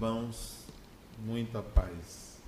Irmãos, 0.00 0.64
muita 1.18 1.60
paz. 1.60 2.40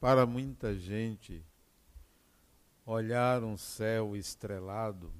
Para 0.00 0.26
muita 0.26 0.74
gente, 0.74 1.46
olhar 2.84 3.44
um 3.44 3.56
céu 3.56 4.16
estrelado 4.16 5.12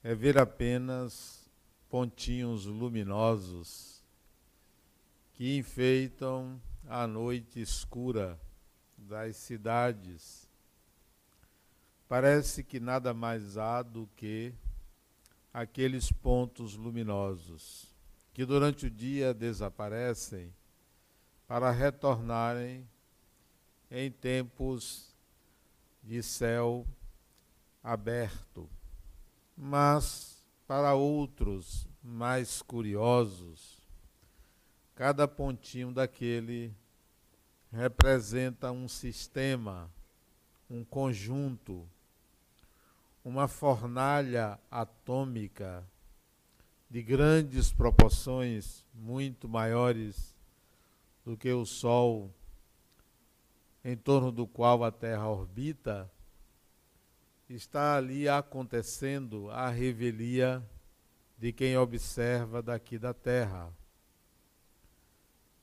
é 0.00 0.14
ver 0.14 0.38
apenas 0.38 1.50
pontinhos 1.88 2.66
luminosos 2.66 4.00
que 5.32 5.58
enfeitam 5.58 6.62
a 6.86 7.04
noite 7.04 7.60
escura 7.60 8.38
das 8.96 9.34
cidades. 9.34 10.48
Parece 12.06 12.62
que 12.62 12.78
nada 12.78 13.12
mais 13.12 13.58
há 13.58 13.82
do 13.82 14.08
que 14.14 14.54
aqueles 15.52 16.12
pontos 16.12 16.76
luminosos 16.76 17.92
que 18.34 18.44
durante 18.44 18.86
o 18.86 18.90
dia 18.90 19.32
desaparecem 19.32 20.52
para 21.46 21.70
retornarem 21.70 22.86
em 23.88 24.10
tempos 24.10 25.14
de 26.02 26.20
céu 26.20 26.84
aberto. 27.80 28.68
Mas 29.56 30.44
para 30.66 30.94
outros 30.94 31.86
mais 32.02 32.60
curiosos, 32.60 33.80
cada 34.96 35.28
pontinho 35.28 35.92
daquele 35.92 36.74
representa 37.70 38.72
um 38.72 38.88
sistema, 38.88 39.88
um 40.68 40.82
conjunto, 40.84 41.88
uma 43.24 43.46
fornalha 43.46 44.58
atômica 44.68 45.88
de 46.94 47.02
grandes 47.02 47.72
proporções, 47.72 48.84
muito 48.94 49.48
maiores 49.48 50.32
do 51.24 51.36
que 51.36 51.52
o 51.52 51.66
Sol, 51.66 52.32
em 53.84 53.96
torno 53.96 54.30
do 54.30 54.46
qual 54.46 54.84
a 54.84 54.92
Terra 54.92 55.28
orbita, 55.28 56.08
está 57.48 57.96
ali 57.96 58.28
acontecendo 58.28 59.50
a 59.50 59.68
revelia 59.70 60.64
de 61.36 61.52
quem 61.52 61.76
observa 61.76 62.62
daqui 62.62 62.96
da 62.96 63.12
Terra. 63.12 63.74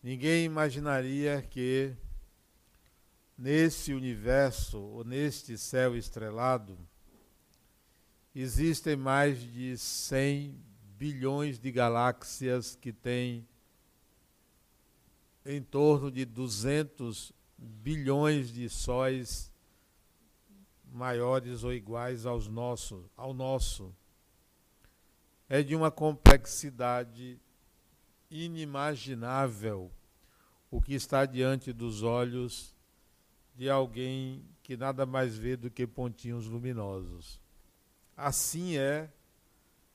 Ninguém 0.04 0.44
imaginaria 0.44 1.42
que 1.42 1.96
nesse 3.38 3.94
universo, 3.94 4.82
ou 4.82 5.06
neste 5.06 5.58
céu 5.58 5.96
estrelado, 5.96 6.78
existem 8.36 8.98
mais 8.98 9.40
de 9.40 9.78
100 9.78 10.71
bilhões 11.02 11.58
de 11.58 11.72
galáxias 11.72 12.76
que 12.76 12.94
tem 12.94 13.44
em 15.44 15.60
torno 15.60 16.12
de 16.12 16.26
200 16.26 17.34
bilhões 17.58 18.52
de 18.52 18.70
sóis 18.70 19.52
maiores 20.86 21.64
ou 21.64 21.74
iguais 21.74 22.28
aos 22.28 22.48
nossos, 22.48 23.04
ao 23.18 23.34
nosso. 23.34 23.92
É 25.50 25.64
de 25.64 25.76
uma 25.76 25.90
complexidade 25.90 27.42
inimaginável 28.30 29.92
o 30.70 30.80
que 30.80 30.94
está 30.94 31.26
diante 31.26 31.74
dos 31.74 32.04
olhos 32.04 32.76
de 33.56 33.68
alguém 33.72 34.46
que 34.62 34.78
nada 34.78 35.04
mais 35.08 35.36
vê 35.36 35.58
do 35.58 35.72
que 35.72 35.88
pontinhos 35.88 36.46
luminosos. 36.46 37.42
Assim 38.16 38.78
é 38.78 39.12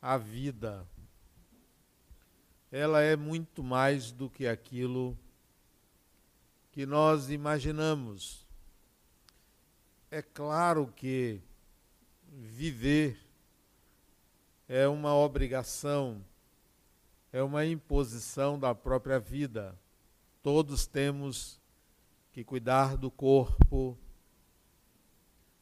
a 0.03 0.19
vida 0.19 0.85
ela 2.71 3.01
é 3.01 3.17
muito 3.17 3.63
mais 3.63 4.11
do 4.11 4.29
que 4.29 4.47
aquilo 4.47 5.17
que 6.73 6.85
nós 6.85 7.31
imaginamos. 7.31 8.45
É 10.11 10.21
claro 10.21 10.93
que 10.95 11.41
viver 12.29 13.19
é 14.69 14.87
uma 14.87 15.15
obrigação, 15.15 16.25
é 17.33 17.43
uma 17.43 17.65
imposição 17.65 18.59
da 18.59 18.75
própria 18.75 19.19
vida. 19.19 19.79
Todos 20.43 20.87
temos 20.87 21.61
que 22.33 22.45
cuidar 22.45 22.97
do 22.97 23.11
corpo, 23.11 23.97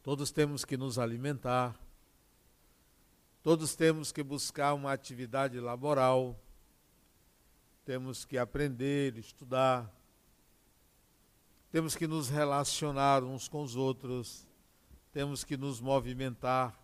todos 0.02 0.30
temos 0.30 0.64
que 0.64 0.76
nos 0.76 0.98
alimentar, 0.98 1.78
todos 3.42 3.76
temos 3.76 4.10
que 4.10 4.22
buscar 4.22 4.74
uma 4.74 4.92
atividade 4.92 5.60
laboral 5.60 6.38
temos 7.84 8.24
que 8.24 8.38
aprender, 8.38 9.18
estudar, 9.18 9.92
temos 11.70 11.94
que 11.94 12.06
nos 12.06 12.28
relacionar 12.28 13.22
uns 13.22 13.48
com 13.48 13.62
os 13.62 13.76
outros, 13.76 14.46
temos 15.12 15.44
que 15.44 15.56
nos 15.56 15.80
movimentar 15.80 16.78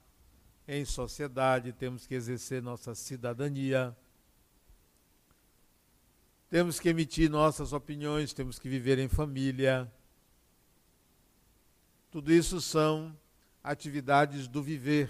em 0.67 0.85
sociedade, 0.85 1.73
temos 1.73 2.07
que 2.07 2.15
exercer 2.15 2.63
nossa 2.63 2.95
cidadania, 2.95 3.97
temos 6.49 6.81
que 6.81 6.89
emitir 6.89 7.31
nossas 7.31 7.73
opiniões, 7.73 8.33
temos 8.33 8.59
que 8.59 8.69
viver 8.69 8.99
em 8.99 9.09
família. 9.09 9.91
Tudo 12.11 12.33
isso 12.33 12.61
são 12.61 13.17
atividades 13.63 14.49
do 14.49 14.61
viver. 14.61 15.09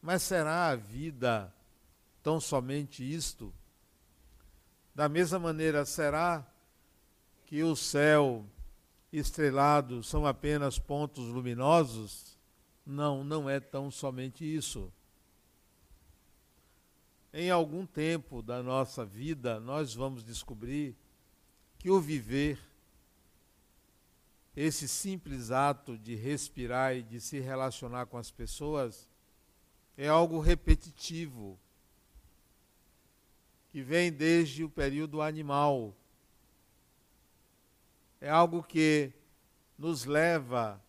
Mas 0.00 0.22
será 0.22 0.68
a 0.68 0.76
vida 0.76 1.54
tão 2.22 2.40
somente 2.40 3.04
isto? 3.04 3.52
Da 4.96 5.10
mesma 5.10 5.38
maneira, 5.38 5.84
será 5.84 6.42
que 7.44 7.62
o 7.62 7.76
céu 7.76 8.46
estrelado 9.12 10.02
são 10.02 10.24
apenas 10.24 10.78
pontos 10.78 11.26
luminosos? 11.26 12.38
Não, 12.86 13.22
não 13.22 13.46
é 13.50 13.60
tão 13.60 13.90
somente 13.90 14.42
isso. 14.42 14.90
Em 17.30 17.50
algum 17.50 17.84
tempo 17.84 18.40
da 18.40 18.62
nossa 18.62 19.04
vida, 19.04 19.60
nós 19.60 19.92
vamos 19.94 20.24
descobrir 20.24 20.96
que 21.78 21.90
o 21.90 22.00
viver, 22.00 22.58
esse 24.56 24.88
simples 24.88 25.50
ato 25.50 25.98
de 25.98 26.14
respirar 26.14 26.96
e 26.96 27.02
de 27.02 27.20
se 27.20 27.38
relacionar 27.38 28.06
com 28.06 28.16
as 28.16 28.30
pessoas, 28.30 29.10
é 29.94 30.08
algo 30.08 30.40
repetitivo 30.40 31.60
que 33.76 33.82
vem 33.82 34.10
desde 34.10 34.64
o 34.64 34.70
período 34.70 35.20
animal. 35.20 35.94
É 38.18 38.30
algo 38.30 38.62
que 38.62 39.12
nos 39.76 40.06
leva 40.06 40.82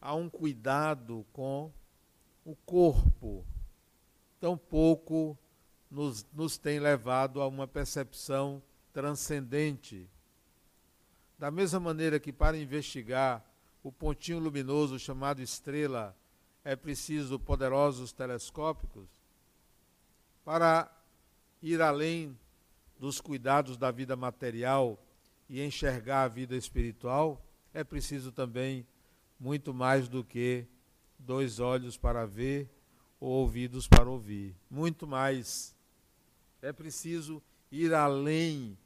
a 0.00 0.14
um 0.14 0.26
cuidado 0.26 1.26
com 1.30 1.70
o 2.42 2.56
corpo. 2.56 3.44
Tão 4.40 4.56
pouco 4.56 5.36
nos, 5.90 6.24
nos 6.32 6.56
tem 6.56 6.80
levado 6.80 7.42
a 7.42 7.46
uma 7.46 7.68
percepção 7.68 8.62
transcendente. 8.94 10.08
Da 11.38 11.50
mesma 11.50 11.80
maneira 11.80 12.18
que 12.18 12.32
para 12.32 12.56
investigar 12.56 13.44
o 13.82 13.92
pontinho 13.92 14.38
luminoso 14.38 14.98
chamado 14.98 15.42
estrela 15.42 16.16
é 16.64 16.74
preciso 16.74 17.38
poderosos 17.38 18.10
telescópicos, 18.10 19.06
para 20.42 20.95
ir 21.62 21.80
além 21.80 22.38
dos 22.98 23.20
cuidados 23.20 23.76
da 23.76 23.90
vida 23.90 24.16
material 24.16 24.98
e 25.48 25.62
enxergar 25.62 26.24
a 26.24 26.28
vida 26.28 26.56
espiritual, 26.56 27.44
é 27.72 27.84
preciso 27.84 28.32
também 28.32 28.86
muito 29.38 29.74
mais 29.74 30.08
do 30.08 30.24
que 30.24 30.66
dois 31.18 31.60
olhos 31.60 31.96
para 31.96 32.26
ver 32.26 32.68
ou 33.20 33.30
ouvidos 33.30 33.86
para 33.86 34.08
ouvir. 34.08 34.54
Muito 34.70 35.06
mais. 35.06 35.74
É 36.62 36.72
preciso 36.72 37.42
ir 37.70 37.92
além 37.94 38.76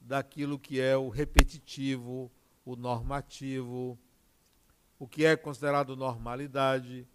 daquilo 0.00 0.58
que 0.58 0.80
é 0.80 0.96
o 0.96 1.08
repetitivo, 1.08 2.30
o 2.64 2.76
normativo, 2.76 3.98
o 4.98 5.06
que 5.06 5.24
é 5.24 5.36
considerado 5.36 5.96
normalidade. 5.96 7.06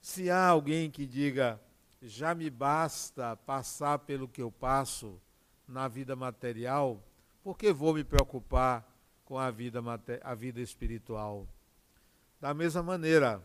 Se 0.00 0.30
há 0.30 0.46
alguém 0.46 0.90
que 0.90 1.06
diga, 1.06 1.60
já 2.00 2.34
me 2.34 2.48
basta 2.48 3.36
passar 3.36 3.98
pelo 4.00 4.28
que 4.28 4.40
eu 4.40 4.50
passo 4.50 5.20
na 5.66 5.88
vida 5.88 6.14
material, 6.14 7.02
por 7.42 7.58
que 7.58 7.72
vou 7.72 7.94
me 7.94 8.04
preocupar 8.04 8.86
com 9.24 9.38
a 9.38 9.50
vida, 9.50 9.80
a 10.22 10.34
vida 10.34 10.60
espiritual? 10.60 11.46
Da 12.40 12.54
mesma 12.54 12.82
maneira, 12.82 13.42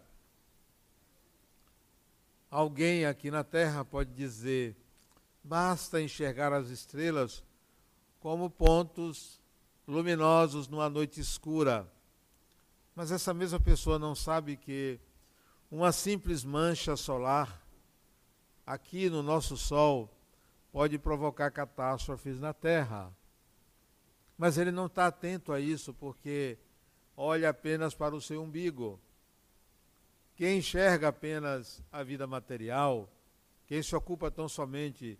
alguém 2.49 3.05
aqui 3.05 3.31
na 3.31 3.43
Terra 3.43 3.83
pode 3.83 4.11
dizer: 4.13 4.75
basta 5.43 6.01
enxergar 6.01 6.53
as 6.53 6.69
estrelas 6.69 7.43
como 8.19 8.49
pontos 8.49 9.41
luminosos 9.87 10.67
numa 10.67 10.89
noite 10.89 11.19
escura. 11.19 11.91
Mas 12.95 13.11
essa 13.11 13.33
mesma 13.33 13.59
pessoa 13.59 13.97
não 13.97 14.13
sabe 14.13 14.55
que 14.55 14.99
uma 15.71 15.91
simples 15.91 16.43
mancha 16.43 16.95
solar 16.95 17.62
aqui 18.65 19.09
no 19.09 19.21
nosso 19.21 19.57
Sol 19.57 20.09
pode 20.71 20.97
provocar 20.97 21.51
catástrofes 21.51 22.39
na 22.39 22.53
Terra. 22.53 23.11
Mas 24.37 24.57
ele 24.57 24.71
não 24.71 24.87
está 24.87 25.07
atento 25.07 25.51
a 25.53 25.59
isso 25.59 25.93
porque 25.93 26.57
olha 27.15 27.49
apenas 27.49 27.93
para 27.93 28.15
o 28.15 28.21
seu 28.21 28.41
umbigo. 28.41 28.99
Quem 30.35 30.57
enxerga 30.57 31.09
apenas 31.09 31.81
a 31.91 32.01
vida 32.01 32.25
material, 32.25 33.07
quem 33.67 33.83
se 33.83 33.95
ocupa 33.95 34.31
tão 34.31 34.49
somente 34.49 35.19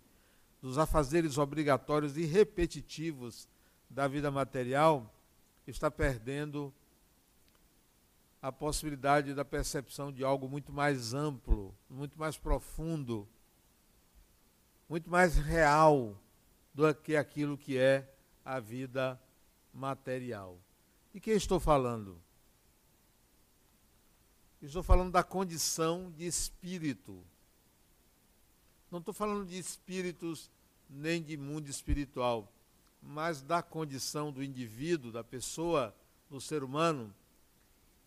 dos 0.60 0.76
afazeres 0.76 1.38
obrigatórios 1.38 2.16
e 2.16 2.24
repetitivos 2.24 3.48
da 3.88 4.08
vida 4.08 4.30
material, 4.30 5.08
está 5.66 5.90
perdendo 5.90 6.74
a 8.42 8.50
possibilidade 8.50 9.32
da 9.32 9.44
percepção 9.44 10.12
de 10.12 10.24
algo 10.24 10.48
muito 10.48 10.72
mais 10.72 11.14
amplo, 11.14 11.74
muito 11.88 12.18
mais 12.18 12.36
profundo, 12.36 13.26
muito 14.88 15.10
mais 15.10 15.36
real 15.36 16.16
do 16.72 16.94
que 16.94 17.16
aquilo 17.16 17.56
que 17.56 17.78
é 17.78 18.08
a 18.44 18.60
vida 18.60 19.20
material. 19.72 20.58
De 21.12 21.20
quem 21.20 21.34
estou 21.34 21.60
falando? 21.60 22.20
Estou 24.60 24.82
falando 24.82 25.12
da 25.12 25.22
condição 25.22 26.10
de 26.16 26.26
espírito. 26.26 27.22
Não 28.90 28.98
estou 28.98 29.12
falando 29.12 29.46
de 29.46 29.58
espíritos 29.58 30.50
nem 30.88 31.22
de 31.22 31.36
mundo 31.36 31.68
espiritual, 31.68 32.50
mas 33.02 33.42
da 33.42 33.62
condição 33.62 34.32
do 34.32 34.42
indivíduo, 34.42 35.12
da 35.12 35.22
pessoa, 35.22 35.94
do 36.30 36.40
ser 36.40 36.62
humano 36.62 37.14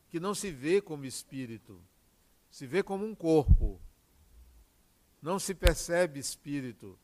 que 0.09 0.19
não 0.19 0.33
se 0.33 0.51
vê 0.51 0.81
como 0.81 1.05
espírito, 1.05 1.81
se 2.49 2.65
vê 2.65 2.81
como 2.81 3.05
um 3.05 3.13
corpo, 3.13 3.79
não 5.27 5.37
se 5.37 5.53
percebe 5.53 6.21
espírito, 6.21 6.97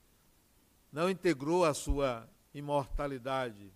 não 0.94 1.10
integrou 1.10 1.66
a 1.66 1.74
sua 1.74 2.26
imortalidade, 2.54 3.70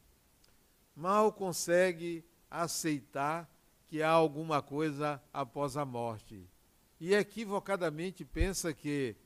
mal 0.95 1.33
consegue 1.33 2.23
aceitar 2.49 3.45
que 3.89 4.01
há 4.01 4.09
alguma 4.09 4.61
coisa 4.61 5.21
após 5.33 5.75
a 5.75 5.83
morte. 5.83 6.49
E 6.97 7.13
equivocadamente 7.13 8.23
pensa 8.23 8.73
que, 8.73 9.17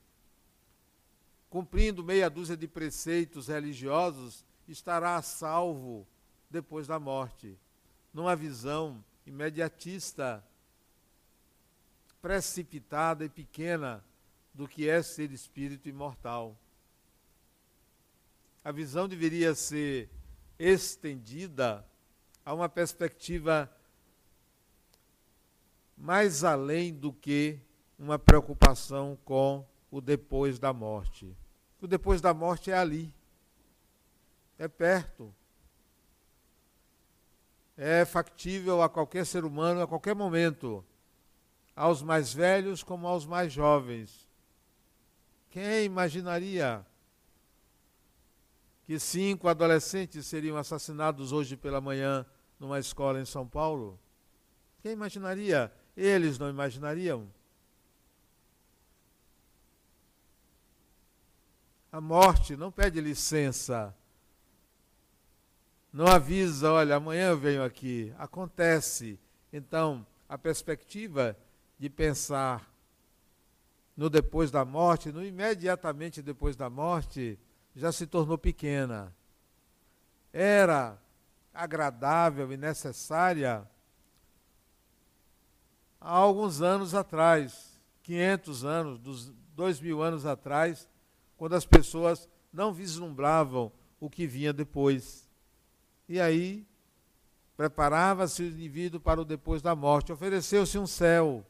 cumprindo 1.48 2.02
meia 2.02 2.28
dúzia 2.28 2.56
de 2.56 2.66
preceitos 2.66 3.46
religiosos, 3.46 4.44
estará 4.66 5.14
a 5.14 5.22
salvo 5.22 6.04
depois 6.50 6.88
da 6.88 6.98
morte. 6.98 7.56
Numa 8.12 8.34
visão 8.34 9.04
imediatista, 9.24 10.44
precipitada 12.20 13.24
e 13.24 13.28
pequena 13.28 14.04
do 14.54 14.68
que 14.68 14.88
é 14.88 15.02
ser 15.02 15.32
espírito 15.32 15.88
imortal. 15.88 16.56
A 18.64 18.70
visão 18.70 19.08
deveria 19.08 19.54
ser 19.54 20.08
estendida 20.58 21.84
a 22.44 22.54
uma 22.54 22.68
perspectiva 22.68 23.70
mais 25.96 26.44
além 26.44 26.92
do 26.92 27.12
que 27.12 27.60
uma 27.98 28.18
preocupação 28.18 29.18
com 29.24 29.66
o 29.90 30.00
depois 30.00 30.58
da 30.58 30.72
morte. 30.72 31.36
O 31.80 31.86
depois 31.86 32.20
da 32.20 32.32
morte 32.32 32.70
é 32.70 32.76
ali, 32.76 33.12
é 34.58 34.68
perto, 34.68 35.34
é 37.76 38.04
factível 38.04 38.82
a 38.82 38.88
qualquer 38.88 39.26
ser 39.26 39.44
humano 39.44 39.80
a 39.80 39.86
qualquer 39.86 40.14
momento, 40.14 40.84
aos 41.74 42.02
mais 42.02 42.32
velhos 42.32 42.82
como 42.82 43.06
aos 43.06 43.26
mais 43.26 43.52
jovens. 43.52 44.31
Quem 45.52 45.84
imaginaria 45.84 46.84
que 48.84 48.98
cinco 48.98 49.46
adolescentes 49.46 50.26
seriam 50.26 50.56
assassinados 50.56 51.30
hoje 51.30 51.56
pela 51.56 51.80
manhã 51.80 52.26
numa 52.58 52.80
escola 52.80 53.20
em 53.20 53.24
São 53.24 53.46
Paulo? 53.46 53.96
Quem 54.80 54.90
imaginaria? 54.90 55.72
Eles 55.96 56.36
não 56.36 56.50
imaginariam. 56.50 57.32
A 61.92 62.00
morte 62.00 62.56
não 62.56 62.72
pede 62.72 63.00
licença 63.00 63.94
não 65.92 66.06
avisa, 66.06 66.72
olha, 66.72 66.96
amanhã 66.96 67.28
eu 67.28 67.38
venho 67.38 67.62
aqui. 67.62 68.14
Acontece. 68.16 69.20
Então, 69.52 70.06
a 70.26 70.38
perspectiva 70.38 71.36
de 71.78 71.90
pensar 71.90 72.71
no 74.02 74.10
depois 74.10 74.50
da 74.50 74.64
morte, 74.64 75.12
no 75.12 75.24
imediatamente 75.24 76.20
depois 76.20 76.56
da 76.56 76.68
morte, 76.68 77.38
já 77.72 77.92
se 77.92 78.04
tornou 78.04 78.36
pequena. 78.36 79.14
Era 80.32 81.00
agradável 81.54 82.52
e 82.52 82.56
necessária 82.56 83.64
há 86.00 86.10
alguns 86.10 86.60
anos 86.60 86.96
atrás, 86.96 87.80
500 88.02 88.64
anos, 88.64 88.98
dos 88.98 89.32
dois 89.54 89.78
mil 89.78 90.02
anos 90.02 90.26
atrás, 90.26 90.88
quando 91.36 91.54
as 91.54 91.64
pessoas 91.64 92.28
não 92.52 92.72
vislumbravam 92.72 93.70
o 94.00 94.10
que 94.10 94.26
vinha 94.26 94.52
depois. 94.52 95.30
E 96.08 96.20
aí 96.20 96.66
preparava-se 97.56 98.42
o 98.42 98.46
indivíduo 98.46 98.98
para 98.98 99.20
o 99.20 99.24
depois 99.24 99.62
da 99.62 99.76
morte. 99.76 100.10
Ofereceu-se 100.10 100.76
um 100.76 100.88
céu, 100.88 101.46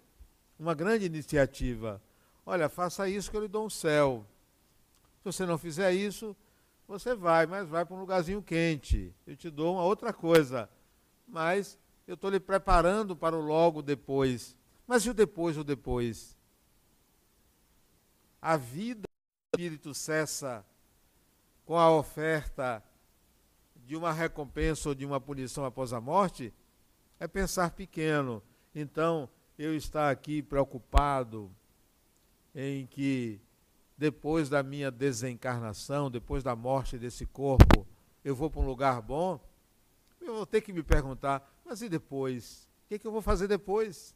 uma 0.59 0.75
grande 0.75 1.07
iniciativa. 1.07 1.99
Olha, 2.45 2.69
faça 2.69 3.09
isso 3.09 3.31
que 3.31 3.37
eu 3.37 3.43
lhe 3.43 3.49
dou 3.49 3.67
um 3.67 3.71
céu. 3.71 4.27
Se 5.19 5.25
você 5.25 5.47
não 5.47 5.57
fizer 5.57 5.93
isso, 5.93 6.37
você 6.87 7.15
vai, 7.15 7.47
mas 7.47 7.69
vai 7.69 7.85
para 7.85 7.95
um 7.95 8.01
lugarzinho 8.01 8.43
quente. 8.43 9.15
Eu 9.27 9.37
te 9.37 9.49
dou 9.49 9.75
uma 9.75 9.85
outra 9.85 10.13
coisa. 10.13 10.69
Mas 11.27 11.79
eu 12.07 12.15
estou 12.15 12.31
lhe 12.31 12.41
preparando 12.41 13.17
para 13.17 13.37
o 13.37 13.41
logo 13.41 13.81
depois. 13.81 14.57
Mas 14.87 15.07
e 15.07 15.11
o 15.11 15.15
depois, 15.15 15.57
o 15.57 15.65
depois? 15.65 16.37
A 18.41 18.57
vida 18.57 19.03
do 19.03 19.55
Espírito 19.55 19.95
cessa 19.95 20.65
com 21.65 21.79
a 21.79 21.91
oferta 21.91 22.83
de 23.77 23.97
uma 23.97 24.13
recompensa 24.13 24.89
ou 24.89 24.95
de 24.95 25.07
uma 25.07 25.21
punição 25.21 25.65
após 25.65 25.93
a 25.93 26.01
morte 26.01 26.53
é 27.21 27.29
pensar 27.29 27.71
pequeno. 27.71 28.43
Então, 28.75 29.29
eu 29.57 29.77
estar 29.77 30.11
aqui 30.11 30.43
preocupado 30.43 31.55
em 32.55 32.87
que 32.87 33.41
depois 33.97 34.49
da 34.49 34.63
minha 34.63 34.91
desencarnação, 34.91 36.11
depois 36.11 36.43
da 36.43 36.57
morte 36.57 36.99
desse 36.99 37.25
corpo, 37.27 37.87
eu 38.25 38.35
vou 38.35 38.51
para 38.51 38.61
um 38.61 38.67
lugar 38.67 39.01
bom, 39.01 39.41
eu 40.21 40.35
vou 40.35 40.47
ter 40.47 40.61
que 40.61 40.73
me 40.73 40.83
perguntar, 40.83 41.61
mas 41.65 41.83
e 41.83 41.89
depois? 41.89 42.69
O 42.85 42.89
que, 42.89 42.95
é 42.95 42.99
que 42.99 43.07
eu 43.07 43.13
vou 43.13 43.23
fazer 43.23 43.49
depois? 43.49 44.15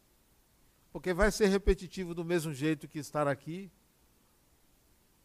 Porque 0.92 1.12
vai 1.12 1.30
ser 1.30 1.46
repetitivo 1.46 2.14
do 2.14 2.24
mesmo 2.24 2.52
jeito 2.52 2.88
que 2.88 2.98
estar 2.98 3.28
aqui. 3.28 3.70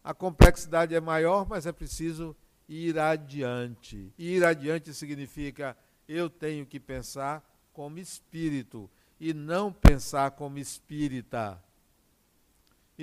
A 0.04 0.14
complexidade 0.14 0.96
é 0.96 1.00
maior, 1.00 1.48
mas 1.48 1.66
é 1.66 1.72
preciso 1.72 2.36
ir 2.68 2.98
adiante. 2.98 4.14
Ir 4.18 4.44
adiante 4.44 4.94
significa 4.94 5.78
eu 6.08 6.30
tenho 6.30 6.66
que 6.66 6.80
pensar 6.80 7.44
como 7.72 8.00
espírito 8.00 8.90
e 9.20 9.34
não 9.34 9.72
pensar 9.72 10.32
como 10.32 10.58
espírita. 10.58 11.62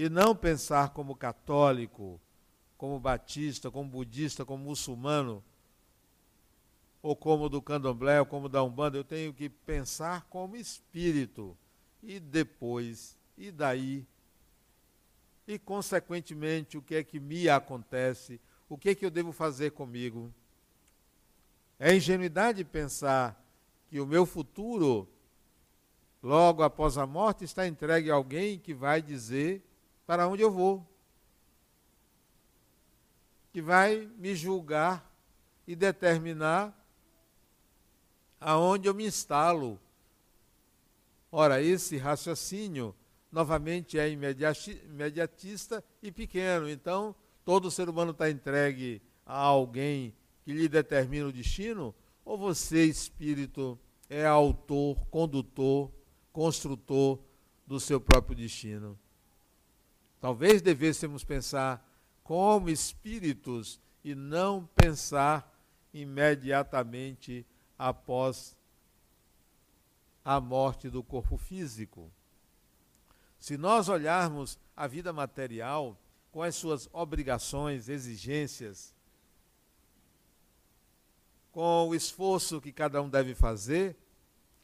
E 0.01 0.09
não 0.09 0.33
pensar 0.33 0.91
como 0.91 1.17
católico, 1.17 2.21
como 2.77 3.01
batista, 3.01 3.69
como 3.69 3.91
budista, 3.91 4.45
como 4.45 4.63
muçulmano, 4.63 5.43
ou 7.03 7.17
como 7.17 7.49
do 7.49 7.61
candomblé, 7.61 8.21
ou 8.21 8.25
como 8.25 8.49
da 8.49 8.63
Umbanda. 8.63 8.97
Eu 8.97 9.03
tenho 9.03 9.35
que 9.35 9.49
pensar 9.49 10.25
como 10.31 10.55
espírito. 10.55 11.59
E 12.01 12.21
depois, 12.21 13.17
e 13.37 13.51
daí? 13.51 14.07
E, 15.49 15.59
consequentemente, 15.59 16.79
o 16.79 16.83
que 16.83 16.95
é 16.95 17.03
que 17.03 17.19
me 17.19 17.49
acontece? 17.49 18.41
o 18.69 18.79
que, 18.79 18.91
é 18.91 18.95
que 18.95 19.05
eu 19.05 19.11
devo 19.11 19.33
fazer 19.33 19.73
comigo? 19.73 20.33
É 21.77 21.93
ingenuidade 21.97 22.63
pensar 22.63 23.37
que 23.89 23.99
o 23.99 24.07
meu 24.07 24.25
futuro, 24.25 25.09
logo 26.23 26.63
após 26.63 26.97
a 26.97 27.05
morte, 27.05 27.43
está 27.43 27.67
entregue 27.67 28.13
a 28.13 28.15
alguém 28.15 28.61
que 28.61 28.73
vai 28.73 29.03
dizer 29.03 29.65
para 30.09 30.27
onde 30.27 30.43
eu 30.43 30.51
vou, 30.51 30.91
que 33.53 33.61
vai 33.61 34.11
me 34.17 34.35
julgar 34.35 35.07
e 35.67 35.77
determinar 35.77 36.75
aonde 38.41 38.89
eu 38.89 38.95
me 38.95 39.05
instalo. 39.05 39.79
Ora, 41.31 41.61
esse 41.61 41.99
raciocínio, 41.99 42.95
novamente, 43.31 43.99
é 43.99 44.09
imediatista 44.09 45.85
e 46.03 46.11
pequeno. 46.11 46.71
Então, 46.71 47.15
todo 47.45 47.71
ser 47.71 47.91
humano 47.91 48.13
está 48.13 48.31
entregue 48.31 49.03
a 49.27 49.37
alguém 49.37 50.17
que 50.43 50.55
lhe 50.55 50.71
determina 50.71 51.29
o 51.29 51.33
destino? 51.33 51.95
Ou 52.25 52.39
você, 52.39 52.83
espírito, 52.87 53.79
é 54.09 54.25
autor, 54.25 55.05
condutor, 55.11 55.93
construtor 56.33 57.19
do 57.67 57.79
seu 57.79 58.01
próprio 58.01 58.35
destino? 58.35 58.99
Talvez 60.21 60.61
devêssemos 60.61 61.23
pensar 61.25 61.85
como 62.25 62.69
espíritos 62.69 63.81
e 64.03 64.15
não 64.15 64.69
pensar 64.75 65.55
imediatamente 65.93 67.47
após 67.79 68.57
a 70.25 70.41
morte 70.41 70.91
do 70.91 71.03
corpo 71.03 71.37
físico. 71.37 72.13
Se 73.39 73.57
nós 73.57 73.89
olharmos 73.89 74.59
a 74.77 74.87
vida 74.87 75.13
material 75.13 75.99
com 76.31 76.43
as 76.43 76.55
suas 76.57 76.89
obrigações, 76.93 77.89
exigências, 77.89 78.95
com 81.53 81.89
o 81.89 81.95
esforço 81.95 82.61
que 82.61 82.73
cada 82.73 83.01
um 83.01 83.09
deve 83.09 83.35
fazer 83.35 83.97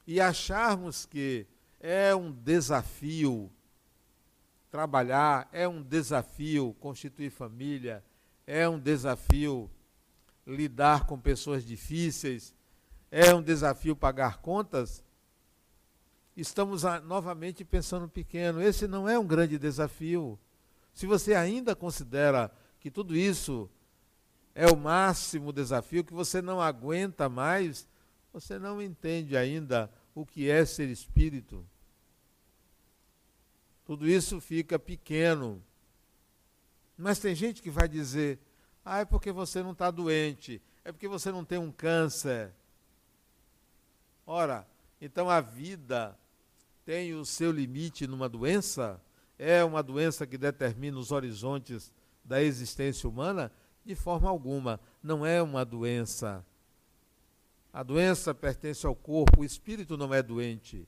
e 0.07 0.21
acharmos 0.21 1.07
que 1.07 1.47
é 1.81 2.15
um 2.15 2.31
desafio 2.31 3.51
trabalhar, 4.75 5.49
é 5.53 5.69
um 5.69 5.81
desafio 5.81 6.75
constituir 6.81 7.31
família, 7.31 8.05
é 8.45 8.69
um 8.69 8.77
desafio 8.77 9.71
lidar 10.45 11.07
com 11.07 11.17
pessoas 11.17 11.65
difíceis, 11.65 12.53
é 13.09 13.33
um 13.33 13.41
desafio 13.41 13.95
pagar 13.95 14.39
contas, 14.39 15.05
estamos 16.37 16.85
a, 16.85 16.99
novamente 16.99 17.65
pensando 17.65 18.09
pequeno. 18.09 18.61
Esse 18.61 18.89
não 18.89 19.09
é 19.09 19.17
um 19.17 19.25
grande 19.25 19.61
desafio. 19.61 20.37
Se 20.93 21.07
você 21.07 21.35
ainda 21.35 21.77
considera 21.77 22.51
que 22.81 22.91
tudo 22.91 23.15
isso 23.15 23.71
é 24.57 24.67
o 24.67 24.77
máximo 24.77 25.53
desafio, 25.53 26.03
que 26.03 26.13
você 26.13 26.43
não 26.43 26.61
aguenta 26.61 27.29
mais, 27.29 27.87
você 28.33 28.59
não 28.59 28.83
entende 28.83 29.37
ainda 29.37 29.89
o 30.17 30.27
que 30.27 30.51
é 30.51 30.65
ser 30.65 30.89
espírito. 30.89 31.65
Tudo 33.85 34.09
isso 34.09 34.41
fica 34.41 34.79
pequeno. 34.79 35.63
Mas 36.97 37.19
tem 37.19 37.35
gente 37.35 37.63
que 37.63 37.71
vai 37.71 37.89
dizer: 37.89 38.39
ah, 38.85 39.01
é 39.01 39.05
porque 39.05 39.33
você 39.33 39.63
não 39.63 39.73
está 39.73 39.91
doente, 39.91 40.61
é 40.85 40.93
porque 40.93 41.09
você 41.09 41.31
não 41.31 41.45
tem 41.45 41.59
um 41.59 41.73
câncer. 41.73 42.53
Ora, 44.27 44.67
então 45.01 45.29
a 45.29 45.41
vida 45.41 46.19
tem 46.85 47.15
o 47.15 47.25
seu 47.25 47.51
limite 47.51 48.07
numa 48.07 48.29
doença? 48.29 49.01
É 49.39 49.65
uma 49.65 49.83
doença 49.83 50.27
que 50.27 50.39
determina 50.39 50.99
os 50.99 51.11
horizontes 51.11 51.93
da 52.25 52.43
existência 52.43 53.09
humana? 53.09 53.53
De 53.85 53.95
forma 53.95 54.29
alguma, 54.29 54.81
não 55.03 55.27
é 55.27 55.43
uma 55.43 55.65
doença. 55.65 56.45
A 57.73 57.83
doença 57.83 58.33
pertence 58.33 58.87
ao 58.87 58.95
corpo, 58.95 59.41
o 59.41 59.45
espírito 59.45 59.97
não 59.97 60.15
é 60.15 60.23
doente. 60.23 60.87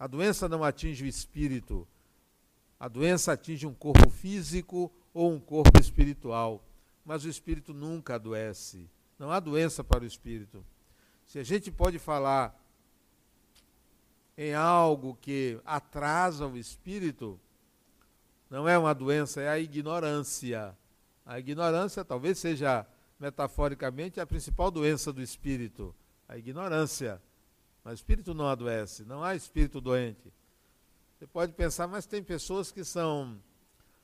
A 0.00 0.06
doença 0.06 0.48
não 0.48 0.64
atinge 0.64 1.04
o 1.04 1.06
espírito. 1.06 1.86
A 2.78 2.88
doença 2.88 3.32
atinge 3.32 3.66
um 3.66 3.74
corpo 3.74 4.08
físico 4.08 4.90
ou 5.12 5.30
um 5.30 5.38
corpo 5.38 5.78
espiritual. 5.78 6.64
Mas 7.04 7.22
o 7.22 7.28
espírito 7.28 7.74
nunca 7.74 8.14
adoece. 8.14 8.88
Não 9.18 9.30
há 9.30 9.38
doença 9.38 9.84
para 9.84 10.02
o 10.02 10.06
espírito. 10.06 10.64
Se 11.26 11.38
a 11.38 11.42
gente 11.42 11.70
pode 11.70 11.98
falar 11.98 12.58
em 14.38 14.54
algo 14.54 15.18
que 15.20 15.60
atrasa 15.66 16.46
o 16.46 16.56
espírito, 16.56 17.38
não 18.48 18.66
é 18.66 18.78
uma 18.78 18.94
doença, 18.94 19.42
é 19.42 19.50
a 19.50 19.58
ignorância. 19.58 20.74
A 21.26 21.38
ignorância 21.38 22.02
talvez 22.02 22.38
seja, 22.38 22.86
metaforicamente, 23.18 24.18
a 24.18 24.26
principal 24.26 24.70
doença 24.70 25.12
do 25.12 25.20
espírito. 25.20 25.94
A 26.26 26.38
ignorância. 26.38 27.20
Mas 27.84 27.92
o 27.92 27.96
espírito 27.96 28.34
não 28.34 28.46
adoece, 28.46 29.04
não 29.04 29.22
há 29.22 29.34
espírito 29.34 29.80
doente. 29.80 30.32
Você 31.18 31.26
pode 31.26 31.52
pensar, 31.52 31.86
mas 31.86 32.06
tem 32.06 32.22
pessoas 32.22 32.70
que 32.72 32.84
são 32.84 33.40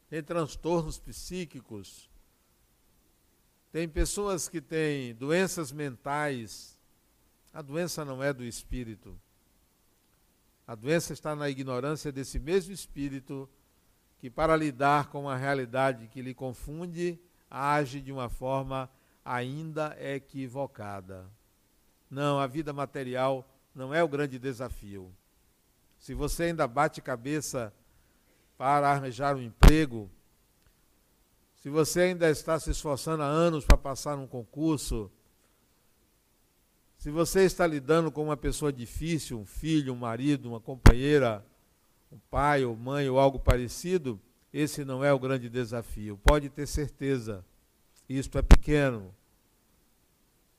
têm 0.08 0.22
transtornos 0.22 0.98
psíquicos, 0.98 2.08
tem 3.72 3.88
pessoas 3.88 4.48
que 4.48 4.60
têm 4.60 5.14
doenças 5.14 5.72
mentais. 5.72 6.78
A 7.52 7.60
doença 7.60 8.04
não 8.04 8.22
é 8.22 8.32
do 8.32 8.44
espírito. 8.44 9.18
A 10.66 10.74
doença 10.74 11.12
está 11.12 11.34
na 11.36 11.48
ignorância 11.48 12.10
desse 12.10 12.38
mesmo 12.38 12.72
espírito 12.72 13.48
que, 14.18 14.30
para 14.30 14.56
lidar 14.56 15.08
com 15.08 15.22
uma 15.22 15.36
realidade 15.36 16.08
que 16.08 16.22
lhe 16.22 16.34
confunde, 16.34 17.20
age 17.50 18.00
de 18.00 18.10
uma 18.10 18.28
forma 18.28 18.90
ainda 19.24 19.96
equivocada. 20.00 21.30
Não, 22.10 22.38
a 22.38 22.46
vida 22.46 22.72
material 22.72 23.46
não 23.76 23.92
é 23.92 24.02
o 24.02 24.08
grande 24.08 24.38
desafio. 24.38 25.14
Se 25.98 26.14
você 26.14 26.44
ainda 26.44 26.66
bate 26.66 27.02
cabeça 27.02 27.72
para 28.56 28.90
arranjar 28.90 29.36
um 29.36 29.42
emprego, 29.42 30.10
se 31.56 31.68
você 31.68 32.00
ainda 32.00 32.30
está 32.30 32.58
se 32.58 32.70
esforçando 32.70 33.22
há 33.22 33.26
anos 33.26 33.66
para 33.66 33.76
passar 33.76 34.16
um 34.16 34.26
concurso, 34.26 35.10
se 36.96 37.10
você 37.10 37.42
está 37.44 37.66
lidando 37.66 38.10
com 38.10 38.24
uma 38.24 38.36
pessoa 38.36 38.72
difícil, 38.72 39.38
um 39.38 39.44
filho, 39.44 39.92
um 39.92 39.96
marido, 39.96 40.48
uma 40.48 40.60
companheira, 40.60 41.44
um 42.10 42.18
pai 42.30 42.64
ou 42.64 42.74
mãe 42.74 43.08
ou 43.10 43.18
algo 43.18 43.38
parecido, 43.38 44.18
esse 44.52 44.86
não 44.86 45.04
é 45.04 45.12
o 45.12 45.18
grande 45.18 45.50
desafio. 45.50 46.18
Pode 46.24 46.48
ter 46.48 46.66
certeza, 46.66 47.44
isto 48.08 48.38
é 48.38 48.42
pequeno. 48.42 49.14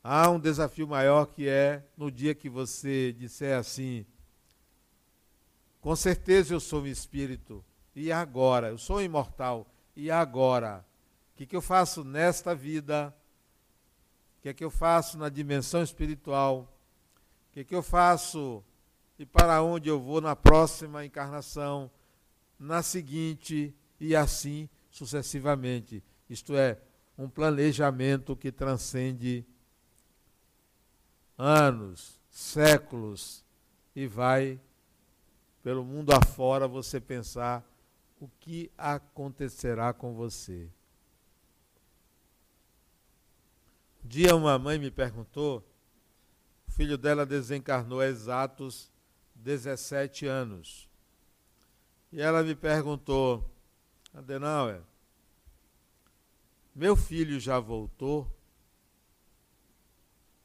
Há 0.10 0.30
um 0.30 0.40
desafio 0.40 0.88
maior 0.88 1.26
que 1.26 1.50
é 1.50 1.84
no 1.98 2.10
dia 2.10 2.34
que 2.34 2.48
você 2.48 3.12
disser 3.12 3.58
assim: 3.58 4.06
com 5.82 5.94
certeza 5.98 6.54
eu 6.54 6.62
sou 6.62 6.84
um 6.84 6.88
espírito, 6.88 7.62
e 7.94 8.10
agora? 8.10 8.70
Eu 8.70 8.78
sou 8.78 9.02
imortal, 9.02 9.70
e 9.98 10.10
agora? 10.10 10.86
O 11.34 11.36
que, 11.36 11.46
que 11.46 11.54
eu 11.58 11.62
faço 11.62 12.06
nesta 12.06 12.56
vida? 12.56 13.14
O 14.38 14.42
que 14.44 14.48
é 14.48 14.54
que 14.54 14.64
eu 14.64 14.72
faço 14.72 15.18
na 15.18 15.28
dimensão 15.28 15.84
espiritual? 15.84 16.74
O 17.50 17.54
que 17.56 17.60
é 17.60 17.64
que 17.66 17.76
eu 17.76 17.84
faço 17.84 18.64
e 19.20 19.26
para 19.26 19.62
onde 19.62 19.90
eu 19.90 20.00
vou 20.00 20.22
na 20.22 20.38
próxima 20.38 21.04
encarnação, 21.04 21.92
na 22.58 22.82
seguinte 22.82 23.76
e 24.00 24.16
assim 24.16 24.70
sucessivamente? 24.90 26.02
Isto 26.30 26.56
é, 26.56 26.80
um 27.18 27.28
planejamento 27.28 28.38
que 28.38 28.54
transcende 28.54 29.46
anos, 31.38 32.20
séculos 32.32 33.44
e 33.96 34.08
vai 34.08 34.60
pelo 35.62 35.84
mundo 35.84 36.14
afora 36.14 36.68
você 36.68 37.00
pensar 37.00 37.64
o 38.20 38.30
que 38.40 38.72
acontecerá 38.78 39.94
com 39.94 40.14
você. 40.14 40.70
Um 44.04 44.08
dia 44.08 44.36
uma 44.36 44.58
mãe 44.58 44.80
me 44.80 44.90
perguntou, 44.90 45.64
o 46.68 46.72
filho 46.72 46.98
dela 46.98 47.26
desencarnou 47.26 48.02
exatos 48.02 48.92
17 49.36 50.26
anos. 50.26 50.88
E 52.12 52.22
ela 52.22 52.44
me 52.44 52.56
perguntou, 52.56 53.44
Adenauer, 54.14 54.82
meu 56.74 56.96
filho 56.96 57.40
já 57.40 57.60
voltou? 57.60 58.37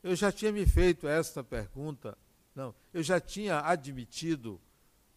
Eu 0.02 0.16
já 0.16 0.32
tinha 0.32 0.50
me 0.50 0.66
feito 0.66 1.06
esta 1.06 1.44
pergunta, 1.44 2.16
não, 2.54 2.75
eu 2.92 3.02
já 3.02 3.21
tinha 3.21 3.61
admitido 3.61 4.61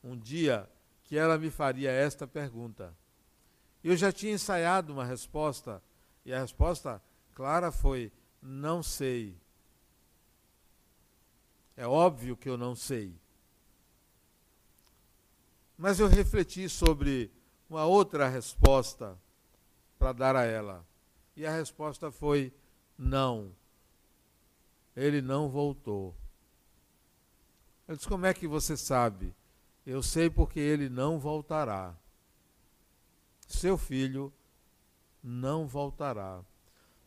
um 0.03 0.15
dia 0.17 0.69
que 1.03 1.17
ela 1.17 1.37
me 1.37 1.49
faria 1.49 1.91
esta 1.91 2.27
pergunta. 2.27 2.95
Eu 3.83 3.95
já 3.95 4.11
tinha 4.11 4.33
ensaiado 4.33 4.93
uma 4.93 5.05
resposta, 5.05 5.81
e 6.23 6.33
a 6.33 6.39
resposta 6.39 7.01
clara 7.33 7.71
foi: 7.71 8.11
não 8.41 8.81
sei. 8.81 9.37
É 11.77 11.85
óbvio 11.85 12.37
que 12.37 12.49
eu 12.49 12.57
não 12.57 12.75
sei. 12.75 13.13
Mas 15.77 15.99
eu 15.99 16.07
refleti 16.07 16.69
sobre 16.69 17.29
uma 17.69 17.85
outra 17.85 18.29
resposta 18.29 19.19
para 19.99 20.13
dar 20.13 20.35
a 20.35 20.43
ela. 20.43 20.85
E 21.35 21.45
a 21.45 21.51
resposta 21.51 22.11
foi: 22.11 22.53
não. 22.97 23.51
Ele 24.95 25.21
não 25.21 25.49
voltou. 25.49 26.15
Eu 27.87 27.95
disse: 27.95 28.07
como 28.07 28.25
é 28.25 28.33
que 28.33 28.47
você 28.47 28.75
sabe? 28.77 29.35
Eu 29.85 30.01
sei 30.01 30.29
porque 30.29 30.59
ele 30.59 30.89
não 30.89 31.19
voltará. 31.19 31.95
Seu 33.47 33.77
filho 33.77 34.33
não 35.23 35.67
voltará. 35.67 36.43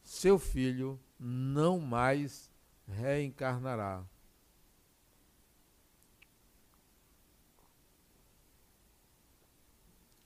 Seu 0.05 0.39
filho 0.39 0.99
não 1.19 1.81
mais 1.81 2.51
reencarnará. 2.87 4.05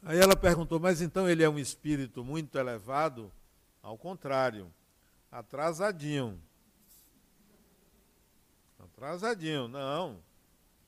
Aí 0.05 0.19
ela 0.19 0.37
perguntou, 0.37 0.81
mas 0.81 1.01
então 1.01 1.29
ele 1.29 1.45
é 1.45 1.49
um 1.49 1.59
espírito 1.59 2.25
muito 2.25 2.59
elevado? 2.59 3.33
Ao 3.81 3.97
contrário, 3.97 4.73
atrasadinho. 5.31 6.41
Atrasadinho, 9.03 9.69
não. 9.69 10.23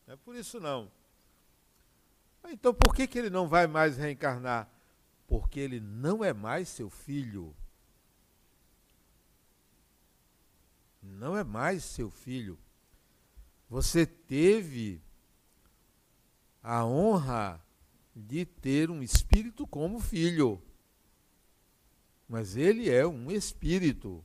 Não 0.07 0.15
é 0.15 0.17
por 0.17 0.37
isso 0.37 0.61
não. 0.61 0.91
Então 2.49 2.75
por 2.75 2.95
que, 2.95 3.07
que 3.07 3.19
ele 3.19 3.31
não 3.31 3.49
vai 3.49 3.67
mais 3.67 3.97
reencarnar? 3.97 4.69
porque 5.27 5.59
ele 5.61 5.81
não 5.81 6.25
é 6.25 6.33
mais 6.33 6.69
seu 6.69 6.91
filho. 6.91 7.55
Não 11.03 11.37
é 11.37 11.45
mais 11.45 11.85
seu 11.85 12.11
filho. 12.11 12.59
Você 13.69 14.07
teve 14.07 15.03
a 16.63 16.85
honra 16.85 17.61
de 18.15 18.45
ter 18.45 18.91
um 18.91 19.03
espírito 19.03 19.67
como 19.67 19.99
filho. 19.99 20.63
Mas 22.29 22.57
ele 22.57 22.91
é 22.91 23.07
um 23.07 23.31
espírito. 23.31 24.25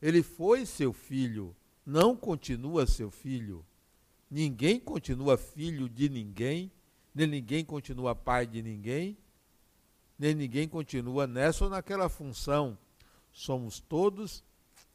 Ele 0.00 0.22
foi 0.22 0.66
seu 0.66 0.92
filho, 0.92 1.56
não 1.84 2.16
continua 2.16 2.86
seu 2.86 3.10
filho. 3.10 3.64
Ninguém 4.30 4.80
continua 4.80 5.36
filho 5.36 5.88
de 5.88 6.08
ninguém, 6.08 6.72
nem 7.14 7.26
ninguém 7.26 7.64
continua 7.64 8.14
pai 8.14 8.46
de 8.46 8.62
ninguém, 8.62 9.16
nem 10.18 10.34
ninguém 10.34 10.68
continua 10.68 11.26
nessa 11.26 11.64
ou 11.64 11.70
naquela 11.70 12.08
função. 12.08 12.78
Somos 13.32 13.80
todos 13.80 14.42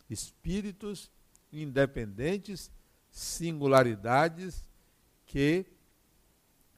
espíritos 0.10 1.12
independentes, 1.52 2.72
singularidades 3.12 4.66
que 5.26 5.66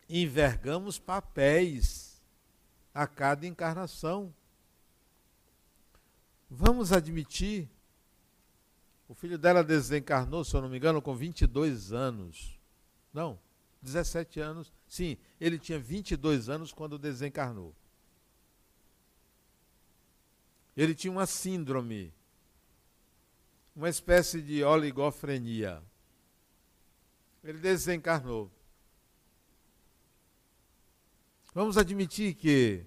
envergamos 0.10 1.00
papéis 1.00 2.22
a 2.94 3.08
cada 3.08 3.48
encarnação. 3.48 4.34
Vamos 6.50 6.91
admitir, 6.91 7.70
o 9.12 9.13
filho 9.13 9.38
dela 9.38 9.62
desencarnou, 9.62 10.41
se 10.41 10.56
eu 10.56 10.62
não 10.62 10.70
me 10.70 10.77
engano, 10.77 11.01
com 11.01 11.13
22 11.13 11.91
anos. 11.91 12.58
Não, 13.13 13.38
17 13.82 14.39
anos. 14.39 14.72
Sim, 14.88 15.18
ele 15.38 15.60
tinha 15.60 15.77
22 15.77 16.48
anos 16.48 16.72
quando 16.72 16.98
desencarnou. 16.98 17.75
Ele 20.77 20.96
tinha 20.96 21.12
uma 21.12 21.25
síndrome, 21.25 22.13
uma 23.75 23.89
espécie 23.89 24.41
de 24.41 24.63
oligofrenia. 24.63 25.84
Ele 27.44 27.58
desencarnou. 27.58 28.50
Vamos 31.53 31.77
admitir 31.77 32.34
que 32.34 32.86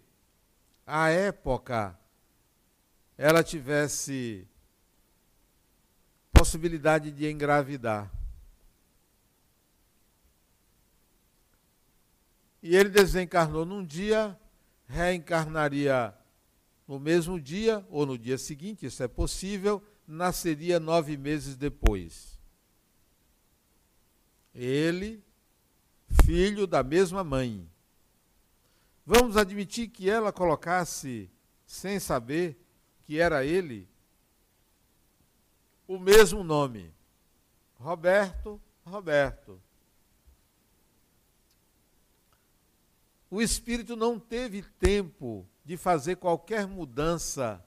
a 0.86 1.10
época 1.10 2.00
ela 3.18 3.44
tivesse 3.44 4.48
possibilidade 6.44 7.10
de 7.10 7.26
engravidar. 7.30 8.12
E 12.62 12.76
ele 12.76 12.90
desencarnou 12.90 13.64
num 13.64 13.82
dia, 13.82 14.38
reencarnaria 14.86 16.14
no 16.86 17.00
mesmo 17.00 17.40
dia 17.40 17.82
ou 17.88 18.04
no 18.04 18.18
dia 18.18 18.36
seguinte, 18.36 18.84
isso 18.84 19.02
é 19.02 19.08
possível, 19.08 19.82
nasceria 20.06 20.78
nove 20.78 21.16
meses 21.16 21.56
depois. 21.56 22.38
Ele, 24.54 25.24
filho 26.26 26.66
da 26.66 26.82
mesma 26.82 27.24
mãe. 27.24 27.66
Vamos 29.06 29.38
admitir 29.38 29.88
que 29.88 30.10
ela 30.10 30.30
colocasse, 30.30 31.30
sem 31.66 31.98
saber 31.98 32.62
que 33.00 33.18
era 33.18 33.46
ele, 33.46 33.88
o 35.86 35.98
mesmo 35.98 36.42
nome. 36.42 36.92
Roberto, 37.78 38.60
Roberto. 38.84 39.60
O 43.30 43.42
espírito 43.42 43.96
não 43.96 44.18
teve 44.18 44.62
tempo 44.62 45.46
de 45.64 45.76
fazer 45.76 46.16
qualquer 46.16 46.66
mudança 46.66 47.64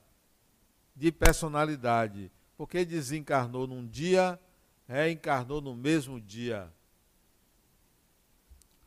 de 0.96 1.12
personalidade, 1.12 2.32
porque 2.56 2.86
desencarnou 2.86 3.68
num 3.68 3.86
dia, 3.86 4.40
reencarnou 4.88 5.62
no 5.62 5.76
mesmo 5.76 6.22
dia. 6.22 6.72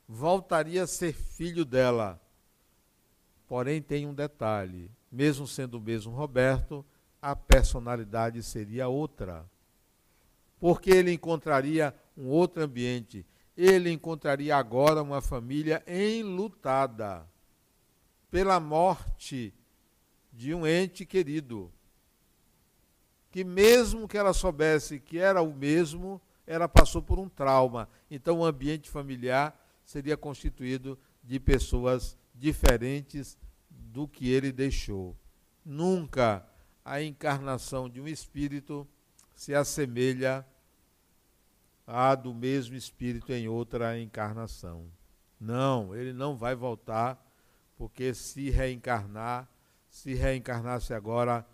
Voltaria 0.09 0.83
a 0.83 0.87
ser 0.87 1.13
filho 1.13 1.65
dela 1.65 2.21
Porém, 3.51 3.83
tem 3.83 4.07
um 4.07 4.15
detalhe: 4.15 4.89
mesmo 5.11 5.45
sendo 5.45 5.79
o 5.79 5.81
mesmo 5.81 6.13
Roberto, 6.13 6.87
a 7.21 7.37
personalidade 7.37 8.43
seria 8.43 8.89
outra. 8.89 9.49
Porque 10.59 10.91
ele 10.91 11.13
encontraria 11.13 11.95
um 12.17 12.29
outro 12.29 12.63
ambiente. 12.63 13.27
Ele 13.57 13.91
encontraria 13.91 14.57
agora 14.57 15.03
uma 15.03 15.21
família 15.21 15.83
enlutada 15.87 17.27
pela 18.31 18.61
morte 18.61 19.55
de 20.33 20.55
um 20.55 20.67
ente 20.67 21.05
querido. 21.05 21.73
Que, 23.31 23.45
mesmo 23.45 24.09
que 24.09 24.19
ela 24.19 24.33
soubesse 24.33 24.99
que 24.99 25.19
era 25.19 25.41
o 25.41 25.55
mesmo, 25.55 26.21
ela 26.47 26.69
passou 26.69 27.03
por 27.03 27.19
um 27.19 27.29
trauma. 27.29 27.89
Então, 28.11 28.41
o 28.41 28.45
ambiente 28.45 28.91
familiar 28.91 29.57
seria 29.85 30.17
constituído 30.17 30.99
de 31.23 31.39
pessoas 31.39 32.17
diferentes 32.35 33.39
do 33.71 34.09
que 34.09 34.31
ele 34.31 34.53
deixou. 34.53 35.17
Nunca 35.65 36.47
a 36.85 37.03
encarnação 37.03 37.89
de 37.89 38.01
um 38.01 38.09
espírito 38.09 38.87
se 39.35 39.55
assemelha 39.55 40.47
à 41.87 42.15
do 42.15 42.35
mesmo 42.35 42.77
espírito 42.77 43.33
em 43.33 43.49
outra 43.49 43.99
encarnação. 43.99 44.87
Não, 45.39 45.95
ele 45.95 46.13
não 46.13 46.37
vai 46.37 46.55
voltar, 46.55 47.19
porque 47.77 48.13
se 48.15 48.51
reencarnar, 48.51 49.49
se 49.89 50.15
reencarnasse 50.15 50.93
agora, 50.93 51.47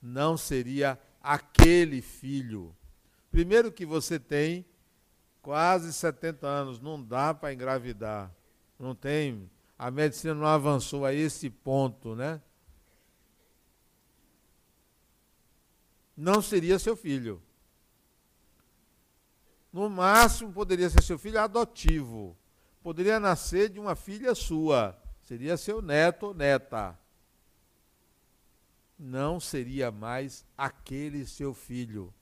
não 0.00 0.36
seria 0.36 0.98
aquele 1.20 2.00
filho. 2.00 2.74
Primeiro 3.30 3.72
que 3.72 3.84
você 3.84 4.18
tem 4.18 4.64
quase 5.40 5.92
70 5.92 6.46
anos, 6.46 6.80
não 6.80 7.02
dá 7.02 7.34
para 7.34 7.52
engravidar. 7.52 8.32
Não 8.78 8.94
tem 8.94 9.50
a 9.82 9.90
medicina 9.90 10.32
não 10.32 10.46
avançou 10.46 11.04
a 11.04 11.12
esse 11.12 11.50
ponto, 11.50 12.14
né? 12.14 12.40
Não 16.16 16.42
seria 16.42 16.78
seu 16.78 16.96
filho. 16.96 17.42
No 19.72 19.88
máximo 19.88 20.52
poderia 20.52 20.90
ser 20.90 21.02
seu 21.02 21.18
filho 21.18 21.40
adotivo. 21.40 22.36
Poderia 22.82 23.18
nascer 23.18 23.70
de 23.70 23.80
uma 23.80 23.94
filha 23.94 24.34
sua. 24.34 25.00
Seria 25.22 25.56
seu 25.56 25.80
neto 25.80 26.26
ou 26.26 26.34
neta. 26.34 26.98
Não 28.98 29.40
seria 29.40 29.90
mais 29.90 30.44
aquele 30.56 31.26
seu 31.26 31.54
filho. 31.54 32.12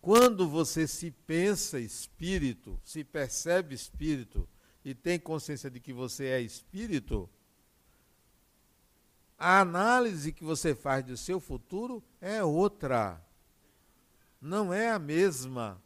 Quando 0.00 0.48
você 0.48 0.86
se 0.86 1.10
pensa 1.10 1.78
espírito, 1.78 2.80
se 2.84 3.04
percebe 3.04 3.74
espírito 3.74 4.48
e 4.84 4.94
tem 4.94 5.18
consciência 5.18 5.70
de 5.70 5.78
que 5.78 5.92
você 5.92 6.26
é 6.26 6.40
espírito, 6.40 7.30
a 9.42 9.58
análise 9.58 10.30
que 10.30 10.44
você 10.44 10.72
faz 10.72 11.04
do 11.04 11.16
seu 11.16 11.40
futuro 11.40 12.00
é 12.20 12.44
outra. 12.44 13.20
Não 14.40 14.72
é 14.72 14.92
a 14.92 15.00
mesma. 15.00 15.82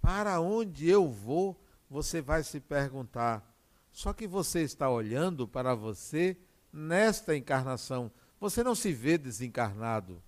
Para 0.00 0.40
onde 0.40 0.88
eu 0.88 1.08
vou, 1.08 1.60
você 1.90 2.22
vai 2.22 2.44
se 2.44 2.60
perguntar. 2.60 3.44
Só 3.90 4.12
que 4.12 4.28
você 4.28 4.62
está 4.62 4.88
olhando 4.88 5.48
para 5.48 5.74
você 5.74 6.36
nesta 6.72 7.34
encarnação. 7.34 8.12
Você 8.38 8.62
não 8.62 8.76
se 8.76 8.92
vê 8.92 9.18
desencarnado. 9.18 10.22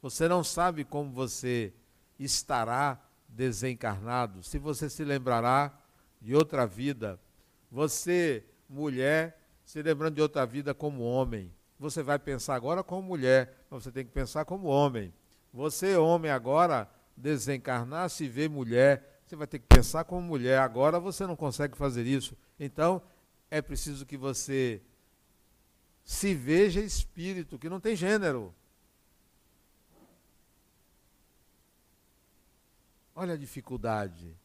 Você 0.00 0.26
não 0.28 0.42
sabe 0.42 0.82
como 0.82 1.12
você 1.12 1.74
estará 2.18 2.98
desencarnado, 3.28 4.42
se 4.42 4.58
você 4.58 4.88
se 4.88 5.04
lembrará 5.04 5.78
de 6.22 6.34
outra 6.34 6.66
vida. 6.66 7.20
Você, 7.70 8.46
mulher, 8.66 9.39
se 9.70 9.80
lembrando 9.80 10.16
de 10.16 10.20
outra 10.20 10.44
vida 10.44 10.74
como 10.74 11.04
homem. 11.04 11.54
Você 11.78 12.02
vai 12.02 12.18
pensar 12.18 12.56
agora 12.56 12.82
como 12.82 13.06
mulher, 13.06 13.64
mas 13.70 13.84
você 13.84 13.92
tem 13.92 14.04
que 14.04 14.10
pensar 14.10 14.44
como 14.44 14.66
homem. 14.66 15.14
Você, 15.54 15.96
homem, 15.96 16.28
agora 16.28 16.90
desencarnar, 17.16 18.10
se 18.10 18.26
vê 18.26 18.48
mulher, 18.48 19.22
você 19.24 19.36
vai 19.36 19.46
ter 19.46 19.60
que 19.60 19.66
pensar 19.68 20.02
como 20.02 20.22
mulher. 20.22 20.58
Agora 20.58 20.98
você 20.98 21.24
não 21.24 21.36
consegue 21.36 21.76
fazer 21.76 22.04
isso. 22.04 22.36
Então, 22.58 23.00
é 23.48 23.62
preciso 23.62 24.04
que 24.04 24.16
você 24.16 24.82
se 26.02 26.34
veja 26.34 26.80
espírito, 26.80 27.56
que 27.56 27.68
não 27.68 27.78
tem 27.78 27.94
gênero. 27.94 28.52
Olha 33.14 33.34
a 33.34 33.38
dificuldade. 33.38 34.36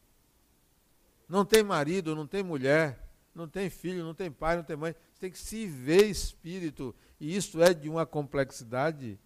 Não 1.28 1.44
tem 1.44 1.64
marido, 1.64 2.14
não 2.14 2.28
tem 2.28 2.44
mulher, 2.44 3.05
não 3.36 3.46
tem 3.46 3.68
filho, 3.68 4.02
não 4.02 4.14
tem 4.14 4.30
pai, 4.30 4.56
não 4.56 4.64
tem 4.64 4.76
mãe. 4.76 4.94
Você 5.12 5.20
tem 5.20 5.30
que 5.30 5.38
se 5.38 5.66
ver 5.66 6.06
espírito. 6.06 6.94
E 7.20 7.36
isso 7.36 7.62
é 7.62 7.74
de 7.74 7.86
uma 7.86 8.06
complexidade 8.06 9.20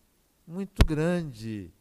muito 0.44 0.84
grande. 0.84 1.72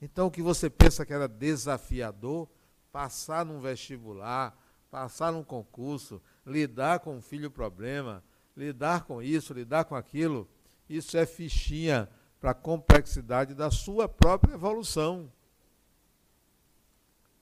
Então, 0.00 0.26
o 0.26 0.30
que 0.30 0.42
você 0.42 0.68
pensa 0.68 1.06
que 1.06 1.14
era 1.14 1.26
desafiador, 1.26 2.46
passar 2.92 3.46
num 3.46 3.60
vestibular, 3.60 4.54
passar 4.90 5.32
num 5.32 5.42
concurso, 5.42 6.20
lidar 6.44 7.00
com 7.00 7.16
o 7.16 7.22
filho 7.22 7.50
problema, 7.50 8.22
lidar 8.54 9.04
com 9.04 9.22
isso, 9.22 9.54
lidar 9.54 9.86
com 9.86 9.94
aquilo, 9.94 10.46
isso 10.86 11.16
é 11.16 11.24
fichinha 11.24 12.10
para 12.38 12.50
a 12.50 12.54
complexidade 12.54 13.54
da 13.54 13.70
sua 13.70 14.06
própria 14.06 14.52
evolução. 14.52 15.32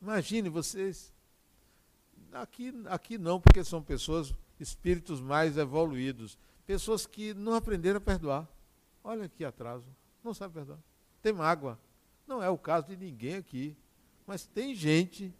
Imagine 0.00 0.48
vocês. 0.48 1.13
Aqui, 2.34 2.74
aqui 2.86 3.16
não, 3.16 3.40
porque 3.40 3.62
são 3.62 3.80
pessoas, 3.80 4.34
espíritos 4.58 5.20
mais 5.20 5.56
evoluídos. 5.56 6.36
Pessoas 6.66 7.06
que 7.06 7.32
não 7.32 7.54
aprenderam 7.54 7.98
a 7.98 8.00
perdoar. 8.00 8.48
Olha 9.04 9.28
que 9.28 9.44
atraso. 9.44 9.86
Não 10.22 10.34
sabe 10.34 10.54
perdoar. 10.54 10.78
Tem 11.22 11.32
mágoa. 11.32 11.78
Não 12.26 12.42
é 12.42 12.50
o 12.50 12.58
caso 12.58 12.88
de 12.88 12.96
ninguém 12.96 13.36
aqui. 13.36 13.76
Mas 14.26 14.46
tem 14.46 14.74
gente. 14.74 15.32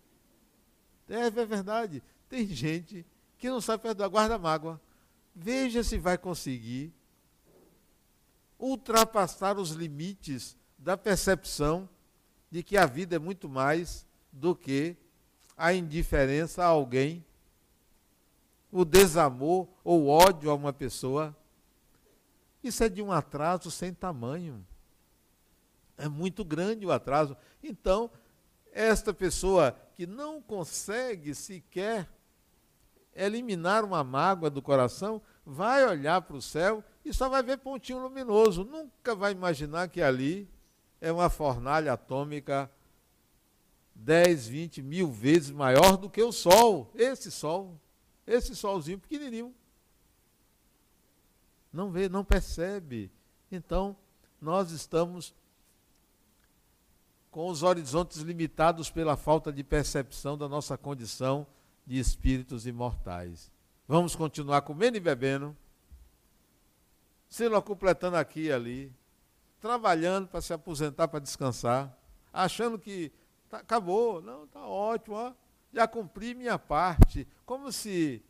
É, 1.08 1.26
é 1.26 1.30
verdade. 1.30 2.02
Tem 2.28 2.46
gente 2.46 3.04
que 3.38 3.48
não 3.48 3.60
sabe 3.60 3.82
perdoar. 3.82 4.08
Guarda 4.08 4.38
mágoa. 4.38 4.80
Veja 5.34 5.82
se 5.82 5.98
vai 5.98 6.16
conseguir 6.16 6.92
ultrapassar 8.56 9.58
os 9.58 9.70
limites 9.70 10.56
da 10.78 10.96
percepção 10.96 11.88
de 12.50 12.62
que 12.62 12.76
a 12.76 12.86
vida 12.86 13.16
é 13.16 13.18
muito 13.18 13.48
mais 13.48 14.06
do 14.30 14.54
que 14.54 14.96
a 15.56 15.72
indiferença 15.72 16.62
a 16.62 16.66
alguém, 16.66 17.24
o 18.70 18.84
desamor 18.84 19.68
ou 19.82 20.08
ódio 20.08 20.50
a 20.50 20.54
uma 20.54 20.72
pessoa. 20.72 21.34
Isso 22.62 22.82
é 22.82 22.88
de 22.88 23.02
um 23.02 23.12
atraso 23.12 23.70
sem 23.70 23.92
tamanho. 23.92 24.64
É 25.96 26.08
muito 26.08 26.44
grande 26.44 26.84
o 26.84 26.90
atraso. 26.90 27.36
Então, 27.62 28.10
esta 28.72 29.14
pessoa 29.14 29.76
que 29.94 30.06
não 30.06 30.42
consegue 30.42 31.34
sequer 31.34 32.08
eliminar 33.14 33.84
uma 33.84 34.02
mágoa 34.02 34.50
do 34.50 34.60
coração, 34.60 35.22
vai 35.46 35.86
olhar 35.86 36.20
para 36.22 36.36
o 36.36 36.42
céu 36.42 36.82
e 37.04 37.12
só 37.12 37.28
vai 37.28 37.42
ver 37.42 37.58
pontinho 37.58 38.00
luminoso. 38.00 38.64
Nunca 38.64 39.14
vai 39.14 39.32
imaginar 39.32 39.88
que 39.88 40.02
ali 40.02 40.48
é 41.00 41.12
uma 41.12 41.30
fornalha 41.30 41.92
atômica 41.92 42.70
10, 43.94 44.48
20 44.48 44.82
mil 44.82 45.10
vezes 45.10 45.50
maior 45.50 45.96
do 45.96 46.10
que 46.10 46.22
o 46.22 46.32
Sol. 46.32 46.90
Esse 46.94 47.30
Sol, 47.30 47.80
esse 48.26 48.54
Solzinho 48.56 48.98
pequenininho. 48.98 49.54
Não 51.72 51.90
vê, 51.90 52.08
não 52.08 52.24
percebe. 52.24 53.10
Então, 53.50 53.96
nós 54.40 54.70
estamos 54.70 55.34
com 57.30 57.48
os 57.48 57.64
horizontes 57.64 58.18
limitados 58.18 58.90
pela 58.90 59.16
falta 59.16 59.52
de 59.52 59.64
percepção 59.64 60.38
da 60.38 60.48
nossa 60.48 60.78
condição 60.78 61.46
de 61.84 61.98
espíritos 61.98 62.66
imortais. 62.66 63.50
Vamos 63.88 64.14
continuar 64.14 64.62
comendo 64.62 64.96
e 64.96 65.00
bebendo, 65.00 65.56
se 67.28 67.50
completando 67.62 68.16
aqui 68.16 68.42
e 68.42 68.52
ali, 68.52 68.92
trabalhando 69.60 70.28
para 70.28 70.40
se 70.40 70.52
aposentar, 70.52 71.08
para 71.08 71.18
descansar, 71.18 71.98
achando 72.32 72.78
que 72.78 73.10
tá, 73.54 73.58
acabou, 73.58 74.20
não, 74.20 74.44
está 74.44 74.66
ótimo, 74.66 75.16
ó, 75.16 75.32
já 75.72 75.86
cumpri 75.86 76.34
minha 76.34 76.58
parte, 76.58 77.26
como 77.44 77.70
se 77.70 78.22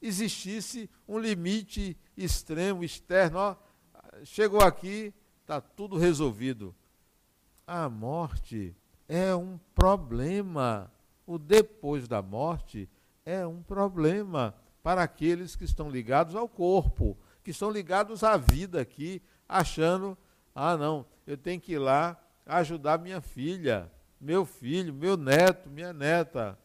existisse 0.00 0.90
um 1.06 1.18
limite 1.18 1.96
extremo, 2.16 2.84
externo, 2.84 3.38
ó, 3.38 3.56
chegou 4.24 4.60
aqui, 4.60 5.14
está 5.42 5.60
tudo 5.60 5.96
resolvido. 5.96 6.74
A 7.66 7.88
morte 7.88 8.76
é 9.08 9.34
um 9.34 9.58
problema. 9.74 10.90
O 11.26 11.38
depois 11.38 12.06
da 12.06 12.22
morte 12.22 12.88
é 13.24 13.44
um 13.46 13.62
problema 13.62 14.54
para 14.82 15.02
aqueles 15.02 15.56
que 15.56 15.64
estão 15.64 15.90
ligados 15.90 16.36
ao 16.36 16.48
corpo, 16.48 17.18
que 17.42 17.50
estão 17.50 17.70
ligados 17.70 18.22
à 18.22 18.36
vida 18.36 18.80
aqui, 18.80 19.20
achando, 19.48 20.16
ah 20.54 20.76
não, 20.76 21.04
eu 21.26 21.36
tenho 21.36 21.60
que 21.60 21.72
ir 21.72 21.78
lá 21.78 22.16
ajudar 22.46 22.98
minha 22.98 23.20
filha, 23.20 23.90
meu 24.20 24.44
filho, 24.44 24.92
meu 24.92 25.16
neto, 25.16 25.68
minha 25.68 25.92
neta. 25.92 26.58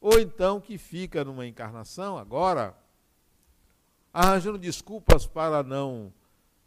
Ou 0.00 0.18
então 0.18 0.60
que 0.60 0.76
fica 0.76 1.24
numa 1.24 1.46
encarnação 1.46 2.18
agora, 2.18 2.76
arranjando 4.12 4.58
desculpas 4.58 5.26
para 5.26 5.62
não 5.62 6.12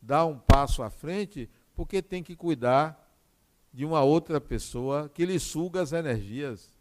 dar 0.02 0.26
um 0.26 0.38
passo 0.38 0.82
à 0.82 0.90
frente, 0.90 1.50
porque 1.76 2.02
tem 2.02 2.24
que 2.24 2.36
cuidar 2.36 3.08
de 3.72 3.86
uma 3.86 4.02
outra 4.02 4.42
pessoa 4.42 5.10
que 5.10 5.26
lhe 5.26 5.40
suga 5.40 5.82
as 5.82 5.94
energias. 5.94 6.74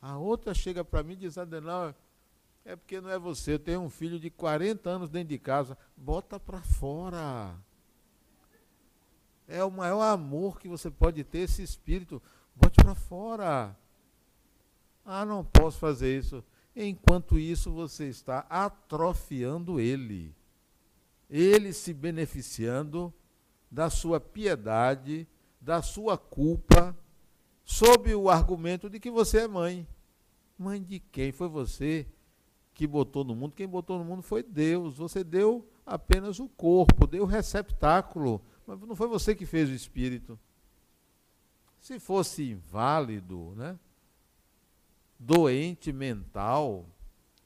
A 0.00 0.16
outra 0.16 0.54
chega 0.54 0.84
para 0.84 1.02
mim 1.02 1.14
e 1.14 1.16
diz, 1.16 1.36
Adenal, 1.36 1.92
é 2.64 2.76
porque 2.76 3.00
não 3.00 3.10
é 3.10 3.18
você, 3.18 3.54
eu 3.54 3.58
tenho 3.58 3.80
um 3.80 3.90
filho 3.90 4.20
de 4.20 4.30
40 4.30 4.88
anos 4.88 5.10
dentro 5.10 5.30
de 5.30 5.38
casa. 5.38 5.76
Bota 5.96 6.38
para 6.38 6.60
fora. 6.62 7.58
É 9.48 9.64
o 9.64 9.70
maior 9.70 10.02
amor 10.02 10.60
que 10.60 10.68
você 10.68 10.90
pode 10.90 11.24
ter, 11.24 11.38
esse 11.38 11.62
espírito. 11.62 12.22
Bote 12.54 12.76
para 12.76 12.94
fora. 12.94 13.74
Ah, 15.04 15.24
não 15.24 15.42
posso 15.42 15.78
fazer 15.78 16.18
isso. 16.18 16.44
Enquanto 16.76 17.38
isso, 17.38 17.72
você 17.72 18.08
está 18.08 18.40
atrofiando 18.50 19.80
ele. 19.80 20.34
Ele 21.30 21.72
se 21.72 21.94
beneficiando 21.94 23.12
da 23.70 23.88
sua 23.88 24.20
piedade, 24.20 25.26
da 25.58 25.80
sua 25.80 26.18
culpa, 26.18 26.94
sob 27.64 28.14
o 28.14 28.28
argumento 28.28 28.90
de 28.90 29.00
que 29.00 29.10
você 29.10 29.40
é 29.40 29.48
mãe. 29.48 29.88
Mãe 30.58 30.82
de 30.82 31.00
quem? 31.00 31.32
Foi 31.32 31.48
você 31.48 32.06
que 32.74 32.86
botou 32.86 33.24
no 33.24 33.34
mundo. 33.34 33.54
Quem 33.54 33.66
botou 33.66 33.98
no 33.98 34.04
mundo 34.04 34.22
foi 34.22 34.42
Deus. 34.42 34.98
Você 34.98 35.24
deu 35.24 35.66
apenas 35.86 36.38
o 36.38 36.48
corpo, 36.48 37.06
deu 37.06 37.22
o 37.22 37.26
receptáculo. 37.26 38.42
Mas 38.68 38.88
não 38.88 38.94
foi 38.94 39.08
você 39.08 39.34
que 39.34 39.46
fez 39.46 39.68
o 39.68 39.72
espírito. 39.72 40.38
Se 41.80 41.98
fosse 41.98 42.50
inválido, 42.50 43.54
né? 43.56 43.78
doente 45.18 45.92
mental, 45.92 46.86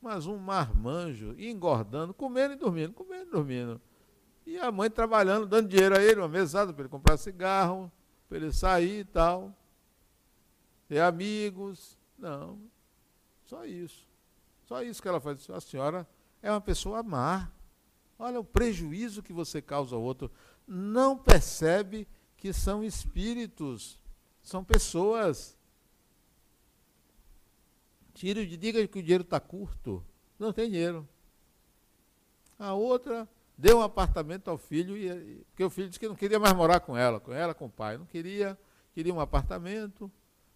mas 0.00 0.26
um 0.26 0.36
marmanjo, 0.36 1.34
engordando, 1.38 2.12
comendo 2.12 2.54
e 2.54 2.56
dormindo, 2.56 2.92
comendo 2.92 3.28
e 3.28 3.30
dormindo. 3.30 3.80
E 4.44 4.58
a 4.58 4.70
mãe 4.70 4.90
trabalhando, 4.90 5.46
dando 5.46 5.68
dinheiro 5.68 5.96
a 5.96 6.02
ele, 6.02 6.20
uma 6.20 6.28
mesada 6.28 6.72
para 6.72 6.82
ele 6.82 6.90
comprar 6.90 7.16
cigarro, 7.16 7.90
para 8.28 8.38
ele 8.38 8.52
sair 8.52 9.00
e 9.00 9.04
tal 9.04 9.54
ter 10.92 11.00
amigos. 11.00 11.96
Não. 12.18 12.60
Só 13.46 13.64
isso. 13.64 14.06
Só 14.66 14.82
isso 14.82 15.00
que 15.00 15.08
ela 15.08 15.20
faz. 15.20 15.48
A 15.48 15.58
senhora 15.58 16.06
é 16.42 16.50
uma 16.50 16.60
pessoa 16.60 17.02
má. 17.02 17.50
Olha 18.18 18.38
o 18.38 18.44
prejuízo 18.44 19.22
que 19.22 19.32
você 19.32 19.62
causa 19.62 19.96
ao 19.96 20.02
outro. 20.02 20.30
Não 20.74 21.18
percebe 21.18 22.08
que 22.34 22.50
são 22.50 22.82
espíritos, 22.82 24.00
são 24.42 24.64
pessoas. 24.64 25.54
Tire, 28.14 28.46
diga 28.56 28.88
que 28.88 28.98
o 28.98 29.02
dinheiro 29.02 29.22
está 29.22 29.38
curto. 29.38 30.02
Não 30.38 30.50
tem 30.50 30.70
dinheiro. 30.70 31.06
A 32.58 32.72
outra 32.72 33.28
deu 33.58 33.80
um 33.80 33.82
apartamento 33.82 34.48
ao 34.48 34.56
filho, 34.56 34.96
e, 34.96 35.44
porque 35.50 35.62
o 35.62 35.68
filho 35.68 35.88
disse 35.88 36.00
que 36.00 36.08
não 36.08 36.16
queria 36.16 36.40
mais 36.40 36.54
morar 36.54 36.80
com 36.80 36.96
ela, 36.96 37.20
com 37.20 37.34
ela, 37.34 37.52
com 37.52 37.66
o 37.66 37.70
pai. 37.70 37.98
Não 37.98 38.06
queria, 38.06 38.58
queria 38.94 39.12
um 39.12 39.20
apartamento. 39.20 40.10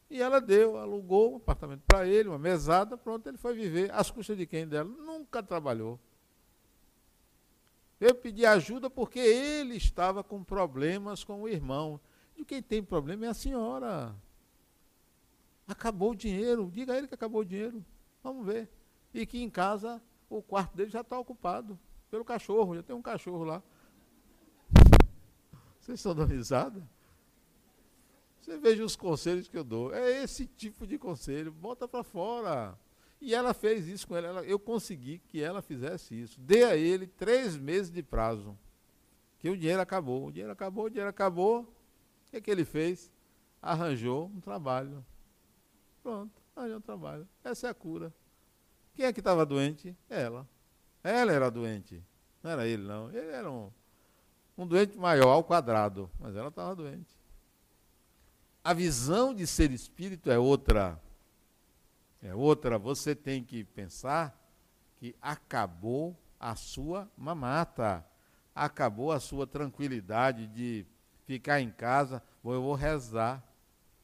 E 0.08 0.22
ela 0.22 0.40
deu, 0.40 0.78
alugou 0.78 1.34
um 1.34 1.36
apartamento 1.36 1.82
para 1.86 2.06
ele, 2.06 2.30
uma 2.30 2.38
mesada, 2.38 2.96
pronto, 2.96 3.28
ele 3.28 3.36
foi 3.36 3.52
viver. 3.52 3.92
Às 3.92 4.10
custas 4.10 4.38
de 4.38 4.46
quem 4.46 4.66
dela? 4.66 4.88
Nunca 4.88 5.42
trabalhou. 5.42 6.00
Eu 8.00 8.14
pedi 8.14 8.44
ajuda 8.44 8.90
porque 8.90 9.18
ele 9.18 9.76
estava 9.76 10.22
com 10.22 10.44
problemas 10.44 11.24
com 11.24 11.42
o 11.42 11.48
irmão. 11.48 11.98
E 12.36 12.44
quem 12.44 12.62
tem 12.62 12.82
problema 12.82 13.26
é 13.26 13.28
a 13.28 13.34
senhora. 13.34 14.14
Acabou 15.66 16.10
o 16.10 16.16
dinheiro. 16.16 16.70
Diga 16.70 16.92
a 16.92 16.98
ele 16.98 17.08
que 17.08 17.14
acabou 17.14 17.40
o 17.40 17.44
dinheiro. 17.44 17.84
Vamos 18.22 18.44
ver. 18.44 18.70
E 19.14 19.24
que 19.24 19.42
em 19.42 19.48
casa 19.48 20.02
o 20.28 20.42
quarto 20.42 20.76
dele 20.76 20.90
já 20.90 21.00
está 21.00 21.18
ocupado 21.18 21.78
pelo 22.10 22.24
cachorro. 22.24 22.76
Já 22.76 22.82
tem 22.82 22.94
um 22.94 23.02
cachorro 23.02 23.44
lá. 23.44 23.62
Vocês 25.80 25.98
estão 25.98 26.14
dando 26.14 26.30
risada? 26.30 26.86
Você 28.40 28.58
veja 28.58 28.84
os 28.84 28.94
conselhos 28.94 29.48
que 29.48 29.56
eu 29.56 29.64
dou. 29.64 29.94
É 29.94 30.22
esse 30.22 30.46
tipo 30.46 30.86
de 30.86 30.98
conselho. 30.98 31.50
Bota 31.50 31.88
para 31.88 32.04
fora. 32.04 32.78
E 33.20 33.34
ela 33.34 33.54
fez 33.54 33.88
isso 33.88 34.06
com 34.06 34.16
ela. 34.16 34.44
Eu 34.44 34.58
consegui 34.58 35.18
que 35.18 35.42
ela 35.42 35.62
fizesse 35.62 36.14
isso. 36.14 36.40
Dê 36.40 36.64
a 36.64 36.76
ele 36.76 37.06
três 37.06 37.56
meses 37.56 37.90
de 37.90 38.02
prazo. 38.02 38.56
Que 39.38 39.48
o 39.48 39.56
dinheiro 39.56 39.80
acabou. 39.80 40.26
O 40.26 40.32
dinheiro 40.32 40.52
acabou, 40.52 40.84
o 40.84 40.90
dinheiro 40.90 41.10
acabou. 41.10 41.60
O 41.62 42.30
que, 42.30 42.36
é 42.36 42.40
que 42.40 42.50
ele 42.50 42.64
fez? 42.64 43.10
Arranjou 43.60 44.26
um 44.26 44.40
trabalho. 44.40 45.04
Pronto, 46.02 46.40
arranjou 46.54 46.78
um 46.78 46.80
trabalho. 46.80 47.28
Essa 47.42 47.68
é 47.68 47.70
a 47.70 47.74
cura. 47.74 48.12
Quem 48.94 49.06
é 49.06 49.12
que 49.12 49.20
estava 49.20 49.44
doente? 49.44 49.96
Ela. 50.08 50.48
Ela 51.02 51.32
era 51.32 51.50
doente. 51.50 52.02
Não 52.42 52.50
era 52.50 52.66
ele, 52.66 52.82
não. 52.82 53.10
Ele 53.10 53.30
era 53.30 53.50
um, 53.50 53.70
um 54.56 54.66
doente 54.66 54.96
maior 54.96 55.28
ao 55.28 55.44
quadrado. 55.44 56.10
Mas 56.18 56.34
ela 56.36 56.48
estava 56.48 56.74
doente. 56.74 57.16
a 58.62 58.72
visão 58.72 59.34
de 59.34 59.46
ser 59.46 59.70
espírito 59.70 60.30
é 60.30 60.38
outra. 60.38 61.00
É 62.26 62.34
outra. 62.34 62.76
Você 62.76 63.14
tem 63.14 63.44
que 63.44 63.62
pensar 63.62 64.36
que 64.96 65.14
acabou 65.22 66.16
a 66.40 66.56
sua 66.56 67.08
mamata, 67.16 68.04
acabou 68.52 69.12
a 69.12 69.20
sua 69.20 69.46
tranquilidade 69.46 70.48
de 70.48 70.84
ficar 71.24 71.60
em 71.60 71.70
casa, 71.70 72.20
eu 72.44 72.60
vou 72.60 72.74
rezar, 72.74 73.44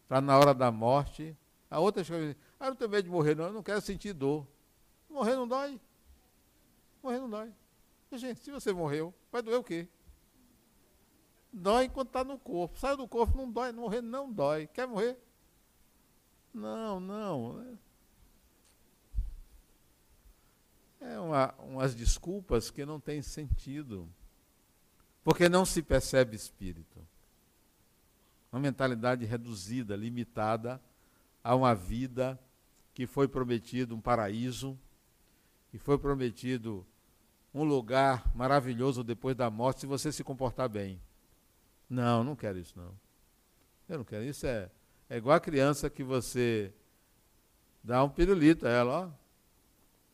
para 0.07 0.21
na 0.21 0.39
hora 0.39 0.55
da 0.55 0.71
morte. 0.71 1.37
A 1.69 1.81
outra 1.81 2.05
coisa, 2.05 2.37
ah, 2.61 2.69
não 2.69 2.77
tenho 2.77 2.91
medo 2.91 3.05
de 3.05 3.11
morrer, 3.11 3.35
não, 3.35 3.47
eu 3.47 3.53
não 3.53 3.63
quero 3.63 3.81
sentir 3.81 4.13
dor. 4.13 4.47
Morrer 5.11 5.35
não 5.35 5.49
dói. 5.49 5.81
Morrer 7.03 7.19
não 7.19 7.29
dói. 7.29 7.53
Gente, 8.13 8.39
se 8.39 8.53
você 8.53 8.73
morreu, 8.73 9.13
vai 9.33 9.43
doer 9.43 9.59
o 9.59 9.65
quê? 9.65 9.89
Dói 11.53 11.87
enquanto 11.87 12.09
está 12.09 12.23
no 12.23 12.39
corpo. 12.39 12.79
Sai 12.79 12.97
do 12.97 13.09
corpo, 13.09 13.37
não 13.37 13.51
dói. 13.51 13.73
Morrer 13.73 14.01
não 14.01 14.31
dói. 14.33 14.69
Quer 14.69 14.87
morrer? 14.87 15.19
Não, 16.55 17.01
não. 17.01 17.79
É 21.03 21.19
uma, 21.19 21.55
umas 21.59 21.95
desculpas 21.95 22.71
que 22.71 22.87
não 22.87 23.01
têm 23.01 23.23
sentido. 23.23 24.09
Porque 25.25 25.49
não 25.49 25.65
se 25.65 25.83
percebe 25.83 26.37
espírito. 26.37 26.99
Uma 28.51 28.61
mentalidade 28.61 29.25
reduzida, 29.25 29.97
limitada 29.97 30.81
a 31.43 31.55
uma 31.55 31.75
vida 31.75 32.39
que 32.95 33.07
foi 33.07 33.27
prometido 33.27 33.95
um 33.95 34.01
paraíso, 34.01 34.79
que 35.71 35.79
foi 35.79 35.99
prometido 35.99 36.87
um 37.55 37.65
lugar 37.65 38.31
maravilhoso 38.35 39.03
depois 39.03 39.37
da 39.37 39.51
morte, 39.51 39.81
se 39.81 39.87
você 39.87 40.13
se 40.13 40.23
comportar 40.23 40.69
bem. 40.69 41.01
Não, 41.89 42.23
não 42.25 42.37
quero 42.37 42.59
isso 42.59 42.75
não. 42.77 42.95
Eu 43.89 43.99
não 43.99 44.05
quero. 44.05 44.25
Isso 44.25 44.47
é, 44.47 44.71
é 45.09 45.17
igual 45.17 45.37
a 45.37 45.41
criança 45.41 45.91
que 45.91 46.03
você 46.03 46.73
dá 47.83 48.03
um 48.03 48.09
pirulito 48.09 48.67
a 48.67 48.71
ela, 48.71 49.07
ó. 49.07 49.22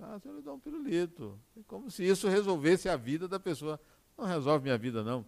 Ah, 0.01 0.19
você 0.19 0.31
lhe 0.31 0.43
dá 0.43 0.53
um 0.53 0.61
pirulito. 0.61 1.39
É 1.57 1.61
como 1.67 1.91
se 1.91 2.05
isso 2.05 2.29
resolvesse 2.29 2.89
a 2.89 2.97
vida 2.97 3.27
da 3.27 3.41
pessoa. 3.41 3.81
Não 4.17 4.25
resolve 4.25 4.63
minha 4.63 4.79
vida, 4.79 5.03
não. 5.03 5.27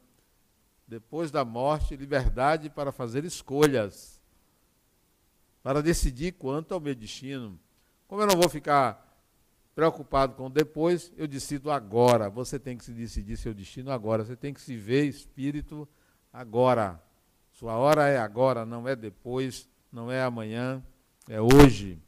Depois 0.87 1.31
da 1.31 1.45
morte, 1.45 1.97
liberdade 1.97 2.71
para 2.71 2.93
fazer 2.93 3.25
escolhas. 3.25 4.21
Para 5.63 5.83
decidir 5.83 6.33
quanto 6.33 6.73
ao 6.73 6.81
meu 6.81 6.95
destino. 6.95 7.59
Como 8.07 8.23
eu 8.23 8.27
não 8.27 8.37
vou 8.37 8.49
ficar 8.49 9.07
preocupado 9.75 10.35
com 10.35 10.51
depois, 10.51 11.13
eu 11.17 11.27
decido 11.27 11.71
agora. 11.71 12.29
Você 12.29 12.59
tem 12.59 12.77
que 12.77 12.85
se 12.85 12.93
decidir 12.93 13.37
seu 13.37 13.55
destino 13.55 13.91
agora. 13.91 14.25
Você 14.25 14.37
tem 14.37 14.55
que 14.55 14.61
se 14.61 14.77
ver 14.77 15.05
espírito 15.05 15.89
agora. 16.33 17.03
Sua 17.53 17.77
hora 17.77 18.09
é 18.09 18.19
agora, 18.19 18.65
não 18.65 18.87
é 18.87 18.97
depois, 18.97 19.69
não 19.93 20.11
é 20.11 20.23
amanhã, 20.23 20.83
é 21.29 21.41
hoje. 21.41 22.01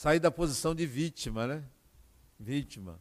Sair 0.00 0.18
da 0.18 0.30
posição 0.30 0.74
de 0.74 0.86
vítima, 0.86 1.46
né? 1.46 1.62
Vítima. 2.38 2.98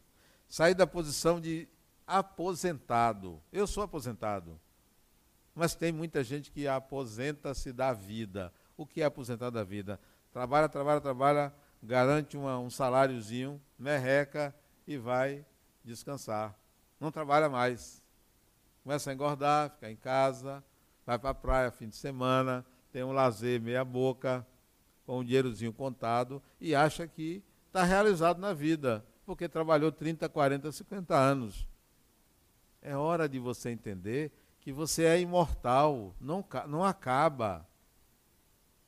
Sair 0.50 0.74
da 0.74 0.86
posição 0.86 1.40
de 1.40 1.66
aposentado. 2.06 3.42
Eu 3.54 3.66
sou 3.66 3.84
aposentado. 3.84 4.60
Mas 5.56 5.74
tem 5.74 5.94
muita 5.94 6.26
gente 6.26 6.52
que 6.52 6.68
aposenta-se 6.68 7.72
da 7.72 7.94
vida. 7.94 8.52
O 8.76 8.86
que 8.86 9.02
é 9.02 9.06
aposentado 9.06 9.54
da 9.54 9.64
vida? 9.64 9.98
Trabalha, 10.34 10.68
trabalha, 10.68 11.00
trabalha, 11.00 11.54
garante 11.82 12.36
uma, 12.36 12.60
um 12.60 12.70
saláriozinho, 12.70 13.62
merreca 13.78 14.54
e 14.86 14.98
vai 14.98 15.46
descansar. 15.86 16.54
Não 17.00 17.14
trabalha 17.14 17.48
mais 17.48 18.04
começa 18.84 19.10
a 19.10 19.14
engordar, 19.14 19.70
fica 19.70 19.90
em 19.90 19.96
casa, 19.96 20.62
vai 21.06 21.18
para 21.18 21.30
a 21.30 21.34
praia 21.34 21.72
fim 21.72 21.88
de 21.88 21.96
semana, 21.96 22.66
tem 22.92 23.06
um 23.06 23.14
lazer 23.14 23.62
meia 23.62 23.86
boca, 23.86 24.46
com 25.10 25.22
um 25.22 25.24
dinheirozinho 25.24 25.74
contado 25.74 26.40
e 26.62 26.76
acha 26.76 27.08
que 27.08 27.44
está 27.66 27.84
realizado 27.84 28.40
na 28.40 28.54
vida, 28.54 29.04
porque 29.26 29.50
trabalhou 29.50 29.92
30, 29.92 30.30
40, 30.30 30.72
50 30.72 31.16
anos. 31.16 31.68
É 32.80 32.96
hora 32.96 33.28
de 33.28 33.40
você 33.40 33.72
entender 33.72 34.32
que 34.60 34.72
você 34.72 35.06
é 35.06 35.20
imortal, 35.20 36.14
não, 36.22 36.46
não 36.68 36.84
acaba. 36.84 37.68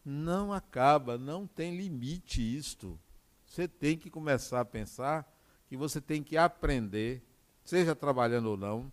Não 0.05 0.53
acaba, 0.53 1.17
não 1.17 1.47
tem 1.47 1.75
limite 1.75 2.39
isto. 2.39 2.99
Você 3.43 3.67
tem 3.67 3.97
que 3.97 4.12
começar 4.12 4.60
a 4.60 4.65
pensar 4.65 5.27
que 5.67 5.75
você 5.75 5.99
tem 5.99 6.21
que 6.21 6.38
aprender, 6.38 7.23
seja 7.65 7.95
trabalhando 7.95 8.51
ou 8.51 8.57
não, 8.57 8.91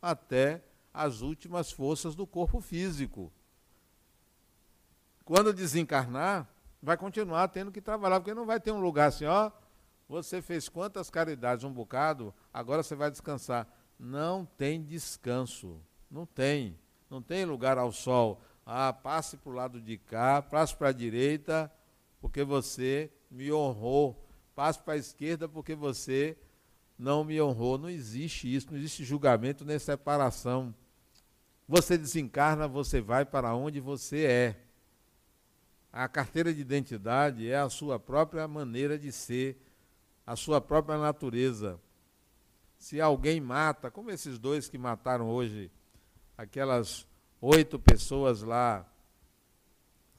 até 0.00 0.64
as 0.94 1.20
últimas 1.20 1.70
forças 1.70 2.14
do 2.14 2.26
corpo 2.26 2.58
físico. 2.58 3.30
Quando 5.26 5.52
desencarnar, 5.52 6.48
vai 6.82 6.96
continuar 6.96 7.48
tendo 7.48 7.70
que 7.70 7.80
trabalhar, 7.80 8.20
porque 8.20 8.34
não 8.34 8.46
vai 8.46 8.60
ter 8.60 8.72
um 8.72 8.80
lugar 8.80 9.08
assim, 9.08 9.26
ó, 9.26 9.50
você 10.08 10.42
fez 10.42 10.68
quantas 10.68 11.08
caridades, 11.08 11.64
um 11.64 11.72
bocado, 11.72 12.34
agora 12.52 12.82
você 12.82 12.94
vai 12.94 13.10
descansar. 13.10 13.66
Não 13.98 14.44
tem 14.44 14.82
descanso, 14.82 15.80
não 16.10 16.26
tem. 16.26 16.78
Não 17.08 17.20
tem 17.20 17.44
lugar 17.44 17.76
ao 17.76 17.92
sol. 17.92 18.40
Ah, 18.64 18.92
passe 18.92 19.36
para 19.36 19.50
o 19.50 19.54
lado 19.54 19.80
de 19.80 19.98
cá, 19.98 20.40
passe 20.40 20.74
para 20.74 20.88
a 20.88 20.92
direita, 20.92 21.70
porque 22.20 22.42
você 22.42 23.12
me 23.30 23.52
honrou. 23.52 24.26
Passe 24.54 24.78
para 24.78 24.94
a 24.94 24.96
esquerda, 24.96 25.48
porque 25.48 25.74
você 25.74 26.36
não 26.98 27.24
me 27.24 27.40
honrou. 27.40 27.78
Não 27.78 27.88
existe 27.88 28.52
isso, 28.52 28.68
não 28.70 28.78
existe 28.78 29.04
julgamento 29.04 29.64
nem 29.64 29.78
separação. 29.78 30.74
Você 31.68 31.96
desencarna, 31.96 32.66
você 32.66 33.00
vai 33.00 33.24
para 33.24 33.54
onde 33.54 33.80
você 33.80 34.24
é. 34.24 34.69
A 35.92 36.06
carteira 36.08 36.54
de 36.54 36.60
identidade 36.60 37.50
é 37.50 37.58
a 37.58 37.68
sua 37.68 37.98
própria 37.98 38.46
maneira 38.46 38.98
de 38.98 39.10
ser, 39.10 39.60
a 40.24 40.36
sua 40.36 40.60
própria 40.60 40.96
natureza. 40.96 41.80
Se 42.78 43.00
alguém 43.00 43.40
mata, 43.40 43.90
como 43.90 44.10
esses 44.10 44.38
dois 44.38 44.68
que 44.68 44.78
mataram 44.78 45.28
hoje 45.28 45.70
aquelas 46.38 47.06
oito 47.40 47.78
pessoas 47.78 48.42
lá 48.42 48.86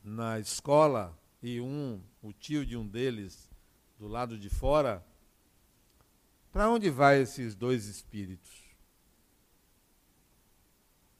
na 0.03 0.39
escola 0.39 1.17
e 1.41 1.61
um, 1.61 2.01
o 2.21 2.33
tio 2.33 2.65
de 2.65 2.75
um 2.75 2.85
deles, 2.85 3.49
do 3.97 4.07
lado 4.07 4.37
de 4.37 4.49
fora, 4.49 5.03
para 6.51 6.69
onde 6.69 6.89
vai 6.89 7.21
esses 7.21 7.55
dois 7.55 7.85
espíritos? 7.85 8.61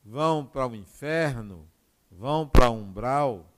Vão 0.04 0.46
para 0.46 0.68
o 0.68 0.76
inferno? 0.76 1.68
Vão 2.12 2.48
para 2.48 2.70
o 2.70 2.74
umbral? 2.74 3.51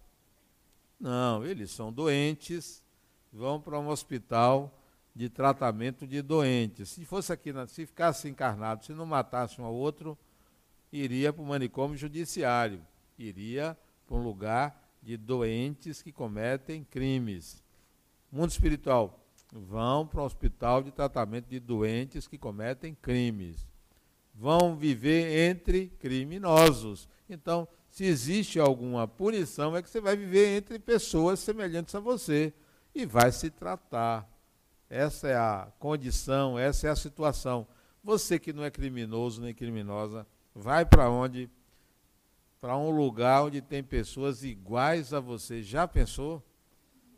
Não, 1.04 1.46
eles 1.46 1.70
são 1.70 1.92
doentes, 1.92 2.82
vão 3.30 3.60
para 3.60 3.78
um 3.78 3.90
hospital 3.90 4.74
de 5.14 5.28
tratamento 5.28 6.08
de 6.08 6.22
doentes. 6.22 6.92
Se 6.92 7.04
fosse 7.04 7.34
aqui, 7.34 7.52
se 7.68 7.86
ficasse 7.86 8.30
encarnado, 8.30 8.86
se 8.86 8.94
não 8.94 9.06
matasse 9.06 9.60
um 9.60 9.66
ao 9.66 9.74
outro, 9.74 10.18
iria 10.94 11.34
para 11.34 11.42
o 11.42 11.46
manicômio 11.46 11.98
judiciário, 11.98 12.82
iria 13.20 13.78
para 14.08 14.16
um 14.16 14.24
lugar 14.24 14.82
de 15.02 15.18
doentes 15.18 16.02
que 16.02 16.14
cometem 16.14 16.86
crimes. 16.86 17.62
Mundo 18.32 18.52
espiritual, 18.52 19.28
vão 19.52 20.08
para 20.08 20.22
o 20.22 20.26
hospital 20.26 20.82
de 20.82 20.92
tratamento 20.92 21.50
de 21.50 21.60
doentes 21.60 22.30
que 22.30 22.38
cometem 22.38 22.96
crimes. 22.96 23.68
Vão 24.34 24.78
viver 24.78 25.50
entre 25.50 25.88
criminosos. 26.00 27.10
Então, 27.30 27.68
se 27.94 28.06
existe 28.06 28.60
alguma 28.60 29.08
punição, 29.08 29.78
é 29.78 29.82
que 29.84 29.88
você 29.88 30.02
vai 30.02 30.18
viver 30.18 30.58
entre 30.58 30.80
pessoas 30.80 31.40
semelhantes 31.40 31.94
a 31.94 32.00
você 32.00 32.52
e 32.96 33.06
vai 33.06 33.32
se 33.32 33.52
tratar. 33.52 34.28
Essa 34.90 35.28
é 35.28 35.36
a 35.36 35.72
condição, 35.78 36.58
essa 36.58 36.88
é 36.88 36.90
a 36.90 36.96
situação. 36.96 37.68
Você 38.04 38.40
que 38.40 38.52
não 38.52 38.64
é 38.64 38.72
criminoso 38.72 39.44
nem 39.44 39.54
criminosa, 39.54 40.26
vai 40.56 40.84
para 40.84 41.08
onde? 41.08 41.48
Para 42.60 42.76
um 42.76 42.90
lugar 42.90 43.44
onde 43.44 43.62
tem 43.62 43.84
pessoas 43.84 44.44
iguais 44.44 45.14
a 45.14 45.20
você. 45.20 45.62
Já 45.62 45.88
pensou? 45.88 46.44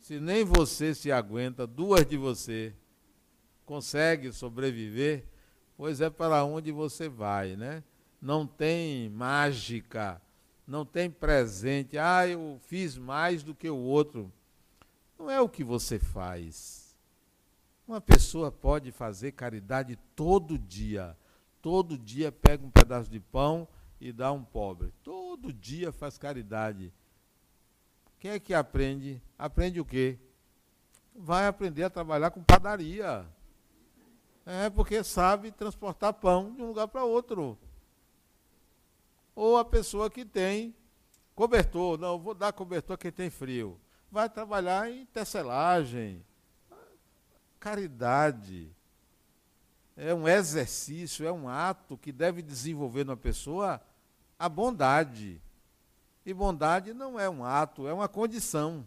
Se 0.01 0.19
nem 0.19 0.43
você 0.43 0.93
se 0.93 1.09
aguenta, 1.09 1.65
duas 1.65 2.05
de 2.05 2.17
você 2.17 2.75
consegue 3.65 4.29
sobreviver, 4.33 5.23
pois 5.77 6.01
é 6.01 6.09
para 6.09 6.43
onde 6.43 6.69
você 6.69 7.07
vai, 7.07 7.55
né? 7.55 7.81
Não 8.21 8.45
tem 8.45 9.09
mágica, 9.09 10.21
não 10.67 10.85
tem 10.85 11.09
presente. 11.09 11.97
Ah, 11.97 12.27
eu 12.27 12.59
fiz 12.67 12.97
mais 12.97 13.43
do 13.43 13.53
que 13.53 13.69
o 13.69 13.77
outro. 13.77 14.31
Não 15.17 15.29
é 15.29 15.39
o 15.39 15.49
que 15.49 15.63
você 15.63 15.99
faz. 15.99 16.95
Uma 17.87 18.01
pessoa 18.01 18.51
pode 18.51 18.91
fazer 18.91 19.31
caridade 19.33 19.97
todo 20.15 20.57
dia. 20.57 21.15
Todo 21.61 21.97
dia 21.97 22.31
pega 22.31 22.65
um 22.65 22.71
pedaço 22.71 23.09
de 23.09 23.19
pão 23.19 23.67
e 24.01 24.11
dá 24.11 24.31
um 24.31 24.43
pobre. 24.43 24.91
Todo 25.03 25.53
dia 25.53 25.91
faz 25.91 26.17
caridade. 26.17 26.91
Quem 28.19 28.31
é 28.31 28.39
que 28.39 28.53
aprende? 28.53 29.21
Aprende 29.37 29.79
o 29.79 29.85
quê? 29.85 30.17
Vai 31.15 31.47
aprender 31.47 31.83
a 31.83 31.89
trabalhar 31.89 32.31
com 32.31 32.43
padaria. 32.43 33.25
É 34.45 34.69
porque 34.69 35.03
sabe 35.03 35.51
transportar 35.51 36.13
pão 36.13 36.53
de 36.53 36.61
um 36.61 36.67
lugar 36.67 36.87
para 36.87 37.03
outro. 37.03 37.57
Ou 39.35 39.57
a 39.57 39.65
pessoa 39.65 40.09
que 40.09 40.23
tem 40.23 40.73
Cobertor, 41.35 41.97
não, 41.97 42.17
vou 42.17 42.33
dar 42.33 42.53
cobertor 42.53 42.93
a 42.93 42.97
quem 42.97 43.11
tem 43.11 43.29
frio. 43.29 43.77
Vai 44.09 44.29
trabalhar 44.29 44.89
em 44.89 45.05
tecelagem. 45.05 46.25
Caridade. 47.59 48.71
É 49.97 50.13
um 50.13 50.27
exercício, 50.27 51.27
é 51.27 51.31
um 51.31 51.49
ato 51.49 51.97
que 51.97 52.11
deve 52.13 52.41
desenvolver 52.41 53.03
na 53.03 53.17
pessoa 53.17 53.81
a 54.39 54.47
bondade. 54.47 55.41
E 56.25 56.33
bondade 56.33 56.93
não 56.93 57.19
é 57.19 57.29
um 57.29 57.43
ato, 57.43 57.85
é 57.85 57.93
uma 57.93 58.07
condição. 58.07 58.85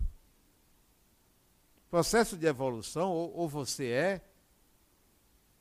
Processo 1.90 2.36
de 2.36 2.46
evolução, 2.46 3.10
ou, 3.10 3.34
ou 3.36 3.48
você 3.48 3.88
é 3.88 4.24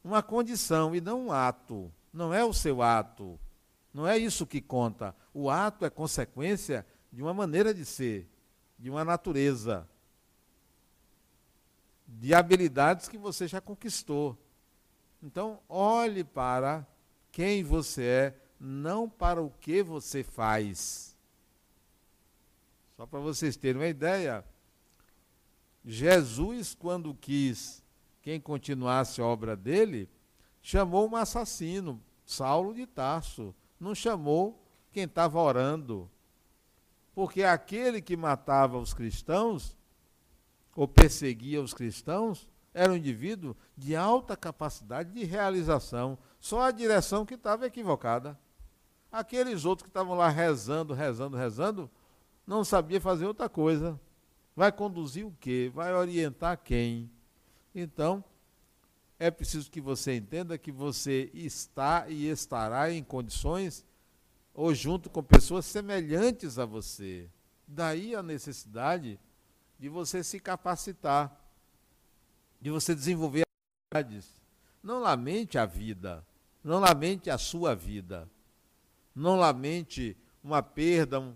uma 0.02 0.24
condição 0.24 0.96
e 0.96 1.02
não 1.02 1.28
um 1.28 1.32
ato. 1.34 1.92
Não 2.14 2.34
é 2.34 2.46
o 2.46 2.54
seu 2.54 2.82
ato. 2.82 3.38
Não 3.98 4.06
é 4.06 4.16
isso 4.16 4.46
que 4.46 4.62
conta. 4.62 5.16
O 5.34 5.50
ato 5.50 5.84
é 5.84 5.90
consequência 5.90 6.86
de 7.12 7.24
uma 7.24 7.34
maneira 7.34 7.74
de 7.74 7.84
ser, 7.84 8.30
de 8.78 8.92
uma 8.92 9.04
natureza, 9.04 9.90
de 12.08 12.32
habilidades 12.32 13.08
que 13.08 13.18
você 13.18 13.48
já 13.48 13.60
conquistou. 13.60 14.38
Então, 15.20 15.60
olhe 15.68 16.24
para 16.24 16.86
quem 17.32 17.64
você 17.64 18.04
é, 18.04 18.42
não 18.60 19.10
para 19.10 19.42
o 19.42 19.50
que 19.50 19.82
você 19.82 20.24
faz. 20.24 21.18
Só 22.96 23.08
para 23.08 23.20
vocês 23.20 23.58
terem 23.58 23.82
uma 23.82 23.88
ideia, 23.88 24.46
Jesus, 25.84 26.76
quando 26.76 27.16
quis 27.16 27.84
quem 28.22 28.40
continuasse 28.40 29.22
a 29.22 29.26
obra 29.26 29.56
dele, 29.56 30.08
chamou 30.62 31.10
um 31.10 31.16
assassino, 31.16 32.00
Saulo 32.24 32.76
de 32.76 32.86
Tarso. 32.86 33.56
Não 33.80 33.94
chamou 33.94 34.62
quem 34.92 35.04
estava 35.04 35.40
orando. 35.40 36.10
Porque 37.14 37.44
aquele 37.44 38.02
que 38.02 38.16
matava 38.16 38.78
os 38.78 38.94
cristãos, 38.94 39.76
ou 40.76 40.88
perseguia 40.88 41.62
os 41.62 41.74
cristãos, 41.74 42.50
era 42.74 42.94
um 42.94 42.96
indivíduo 42.96 43.56
de 43.76 43.96
alta 43.96 44.38
capacidade 44.38 45.12
de 45.12 45.24
realização. 45.24 46.18
Só 46.40 46.62
a 46.62 46.72
direção 46.72 47.26
que 47.26 47.34
estava 47.34 47.66
equivocada. 47.66 48.40
Aqueles 49.12 49.66
outros 49.66 49.84
que 49.84 49.90
estavam 49.90 50.16
lá 50.16 50.30
rezando, 50.30 50.94
rezando, 50.94 51.36
rezando, 51.36 51.90
não 52.46 52.64
sabia 52.64 53.02
fazer 53.02 53.26
outra 53.26 53.50
coisa. 53.50 54.00
Vai 54.56 54.72
conduzir 54.72 55.26
o 55.26 55.36
quê? 55.40 55.72
Vai 55.74 55.94
orientar 55.94 56.60
quem? 56.64 57.10
Então, 57.74 58.24
é 59.20 59.32
preciso 59.32 59.72
que 59.72 59.82
você 59.82 60.16
entenda 60.16 60.58
que 60.58 60.72
você 60.72 61.32
está 61.34 62.08
e 62.08 62.28
estará 62.28 62.92
em 62.92 63.04
condições 63.04 63.86
ou 64.54 64.74
junto 64.74 65.10
com 65.10 65.24
pessoas 65.24 65.66
semelhantes 65.66 66.60
a 66.60 66.66
você. 66.66 67.30
Daí 67.68 68.16
a 68.16 68.22
necessidade 68.22 69.20
de 69.80 69.90
você 69.90 70.24
se 70.24 70.40
capacitar, 70.40 71.36
de 72.62 72.70
você 72.70 72.94
desenvolver 72.94 73.44
habilidades. 73.94 74.30
Não 74.82 75.00
lamente 75.00 75.58
a 75.58 75.66
vida, 75.66 76.26
não 76.64 76.80
lamente 76.80 77.30
a 77.30 77.38
sua 77.38 77.76
vida, 77.76 78.30
não 79.16 79.36
lamente 79.36 80.16
uma 80.44 80.62
perda, 80.62 81.36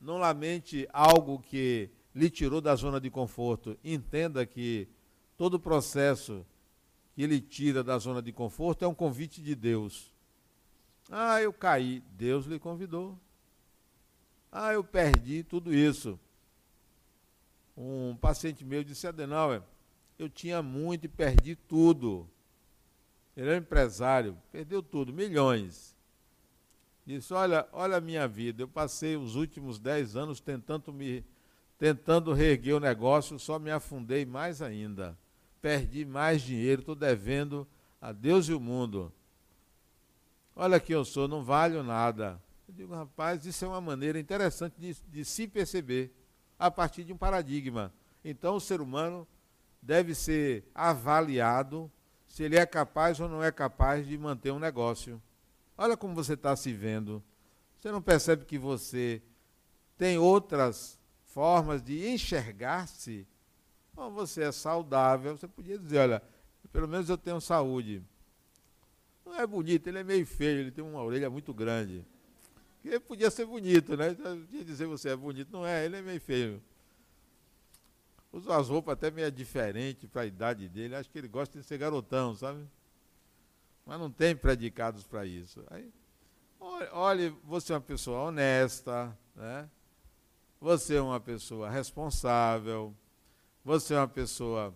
não 0.00 0.18
lamente 0.18 0.88
algo 0.92 1.40
que 1.40 1.90
lhe 2.14 2.30
tirou 2.30 2.60
da 2.60 2.74
zona 2.74 3.00
de 3.00 3.10
conforto. 3.10 3.76
Entenda 3.82 4.46
que 4.46 4.88
todo 5.36 5.54
o 5.54 5.60
processo 5.60 6.46
ele 7.22 7.40
tira 7.40 7.82
da 7.82 7.98
zona 7.98 8.22
de 8.22 8.32
conforto 8.32 8.84
é 8.84 8.88
um 8.88 8.94
convite 8.94 9.42
de 9.42 9.54
Deus. 9.54 10.12
Ah, 11.10 11.40
eu 11.42 11.52
caí. 11.52 12.02
Deus 12.12 12.46
lhe 12.46 12.58
convidou. 12.58 13.18
Ah, 14.52 14.72
eu 14.72 14.84
perdi 14.84 15.42
tudo 15.42 15.74
isso. 15.74 16.18
Um 17.76 18.16
paciente 18.16 18.64
meu 18.64 18.82
disse, 18.82 19.06
Adenauer, 19.06 19.62
eu 20.18 20.28
tinha 20.28 20.62
muito 20.62 21.04
e 21.04 21.08
perdi 21.08 21.54
tudo. 21.54 22.28
Ele 23.36 23.50
era 23.50 23.56
empresário, 23.58 24.36
perdeu 24.50 24.82
tudo, 24.82 25.12
milhões. 25.12 25.96
Disse, 27.06 27.32
olha, 27.32 27.68
olha 27.72 27.96
a 27.96 28.00
minha 28.00 28.26
vida, 28.28 28.62
eu 28.62 28.68
passei 28.68 29.16
os 29.16 29.34
últimos 29.34 29.78
dez 29.78 30.16
anos 30.16 30.40
tentando 30.40 30.92
me 30.92 31.24
tentando 31.78 32.32
reerguer 32.32 32.74
o 32.74 32.80
negócio, 32.80 33.38
só 33.38 33.58
me 33.58 33.70
afundei 33.70 34.26
mais 34.26 34.60
ainda. 34.60 35.16
Perdi 35.60 36.04
mais 36.04 36.42
dinheiro, 36.42 36.80
estou 36.80 36.94
devendo 36.94 37.66
a 38.00 38.12
Deus 38.12 38.48
e 38.48 38.52
o 38.52 38.60
mundo. 38.60 39.12
Olha 40.54 40.80
quem 40.80 40.94
eu 40.94 41.04
sou, 41.04 41.28
não 41.28 41.42
valho 41.42 41.82
nada. 41.82 42.40
Eu 42.68 42.74
digo, 42.74 42.94
rapaz, 42.94 43.46
isso 43.46 43.64
é 43.64 43.68
uma 43.68 43.80
maneira 43.80 44.18
interessante 44.18 44.74
de, 44.78 44.96
de 45.08 45.24
se 45.24 45.46
perceber 45.46 46.12
a 46.58 46.70
partir 46.70 47.04
de 47.04 47.12
um 47.12 47.16
paradigma. 47.16 47.92
Então, 48.24 48.56
o 48.56 48.60
ser 48.60 48.80
humano 48.80 49.26
deve 49.80 50.14
ser 50.14 50.64
avaliado 50.74 51.90
se 52.26 52.42
ele 52.42 52.56
é 52.56 52.66
capaz 52.66 53.20
ou 53.20 53.28
não 53.28 53.42
é 53.42 53.50
capaz 53.50 54.06
de 54.06 54.18
manter 54.18 54.52
um 54.52 54.58
negócio. 54.58 55.20
Olha 55.76 55.96
como 55.96 56.14
você 56.14 56.34
está 56.34 56.54
se 56.56 56.72
vendo. 56.72 57.22
Você 57.78 57.90
não 57.90 58.02
percebe 58.02 58.44
que 58.44 58.58
você 58.58 59.22
tem 59.96 60.18
outras 60.18 60.98
formas 61.24 61.82
de 61.82 62.08
enxergar-se. 62.08 63.26
Você 64.14 64.42
é 64.42 64.52
saudável, 64.52 65.36
você 65.36 65.48
podia 65.48 65.78
dizer, 65.78 65.98
olha, 65.98 66.22
pelo 66.72 66.86
menos 66.86 67.08
eu 67.08 67.18
tenho 67.18 67.40
saúde. 67.40 68.02
Não 69.24 69.34
é 69.34 69.46
bonito, 69.46 69.86
ele 69.88 69.98
é 69.98 70.04
meio 70.04 70.24
feio, 70.26 70.60
ele 70.60 70.70
tem 70.70 70.84
uma 70.84 71.02
orelha 71.02 71.28
muito 71.28 71.52
grande. 71.52 72.04
Ele 72.84 73.00
podia 73.00 73.30
ser 73.30 73.44
bonito, 73.44 73.96
né? 73.96 74.14
Podia 74.14 74.64
dizer 74.64 74.86
você 74.86 75.10
é 75.10 75.16
bonito, 75.16 75.52
não 75.52 75.66
é, 75.66 75.84
ele 75.84 75.96
é 75.96 76.02
meio 76.02 76.20
feio. 76.20 76.62
Usa 78.32 78.56
as 78.56 78.68
roupas 78.68 78.92
até 78.92 79.10
meio 79.10 79.30
diferentes 79.30 80.08
para 80.08 80.22
a 80.22 80.26
idade 80.26 80.68
dele, 80.68 80.94
acho 80.94 81.10
que 81.10 81.18
ele 81.18 81.28
gosta 81.28 81.58
de 81.58 81.64
ser 81.64 81.78
garotão, 81.78 82.34
sabe? 82.34 82.64
Mas 83.84 83.98
não 83.98 84.10
tem 84.10 84.36
predicados 84.36 85.02
para 85.02 85.26
isso. 85.26 85.64
Aí, 85.70 85.90
olhe, 86.92 87.30
você 87.42 87.72
é 87.72 87.76
uma 87.76 87.80
pessoa 87.80 88.28
honesta, 88.28 89.16
né? 89.34 89.68
Você 90.60 90.96
é 90.96 91.00
uma 91.00 91.20
pessoa 91.20 91.70
responsável. 91.70 92.94
Você 93.68 93.92
é 93.92 93.98
uma 93.98 94.08
pessoa. 94.08 94.74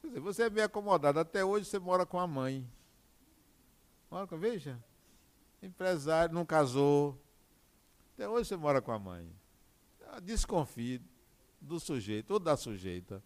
Dizer, 0.00 0.20
você 0.20 0.44
é 0.44 0.48
bem 0.48 0.62
acomodado. 0.62 1.18
Até 1.18 1.44
hoje 1.44 1.64
você 1.64 1.76
mora 1.76 2.06
com 2.06 2.20
a 2.20 2.24
mãe. 2.24 2.64
Mora 4.08 4.28
com, 4.28 4.38
veja. 4.38 4.78
Empresário, 5.60 6.32
não 6.32 6.46
casou. 6.46 7.20
Até 8.14 8.28
hoje 8.28 8.46
você 8.46 8.56
mora 8.56 8.80
com 8.80 8.92
a 8.92 8.98
mãe. 9.00 9.28
Desconfie 10.22 11.02
do 11.60 11.80
sujeito 11.80 12.30
ou 12.34 12.38
da 12.38 12.56
sujeita 12.56 13.20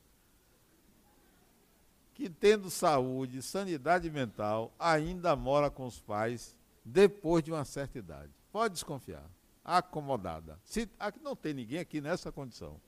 que 2.15 2.31
tendo 2.31 2.71
saúde, 2.71 3.43
sanidade 3.43 4.11
mental, 4.11 4.73
ainda 4.79 5.37
mora 5.37 5.71
com 5.71 5.85
os 5.85 6.01
pais 6.01 6.57
depois 6.83 7.45
de 7.45 7.53
uma 7.53 7.67
certa 7.67 7.99
idade. 7.99 8.33
Pode 8.51 8.73
desconfiar 8.73 9.31
acomodada. 9.63 10.59
Se, 10.65 10.89
não 11.21 11.37
tem 11.37 11.53
ninguém 11.53 11.81
aqui 11.81 12.01
nessa 12.01 12.33
condição. 12.33 12.81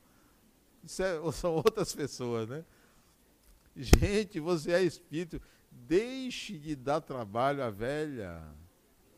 É, 0.85 0.89
são 1.33 1.55
outras 1.55 1.95
pessoas, 1.95 2.49
né? 2.49 2.65
Gente, 3.77 4.39
você 4.41 4.73
é 4.73 4.83
espírito. 4.83 5.41
Deixe 5.71 6.59
de 6.59 6.77
dar 6.77 7.01
trabalho 7.01 7.63
à 7.63 7.71
velha. 7.71 8.43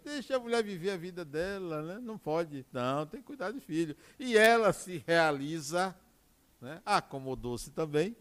Deixe 0.04 0.32
a 0.32 0.38
mulher 0.38 0.62
viver 0.62 0.90
a 0.90 0.96
vida 0.96 1.24
dela, 1.24 1.82
né? 1.82 1.98
Não 1.98 2.18
pode. 2.18 2.64
Não, 2.72 3.06
tem 3.06 3.20
que 3.20 3.26
cuidar 3.26 3.50
de 3.50 3.60
filho. 3.60 3.96
E 4.18 4.36
ela 4.36 4.72
se 4.72 5.02
realiza, 5.06 5.96
né? 6.60 6.80
acomodou-se 6.84 7.70
também, 7.70 8.16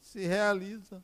se 0.00 0.20
realiza. 0.26 1.02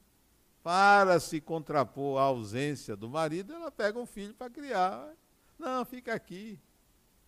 Para 0.63 1.19
se 1.19 1.41
contrapor 1.41 2.21
à 2.21 2.23
ausência 2.23 2.95
do 2.95 3.09
marido, 3.09 3.53
ela 3.53 3.69
pega 3.69 3.99
um 3.99 4.07
filho 4.07 4.33
para 4.33 4.49
criar. 4.49 5.13
Não, 5.59 5.85
fica 5.85 6.15
aqui. 6.15 6.57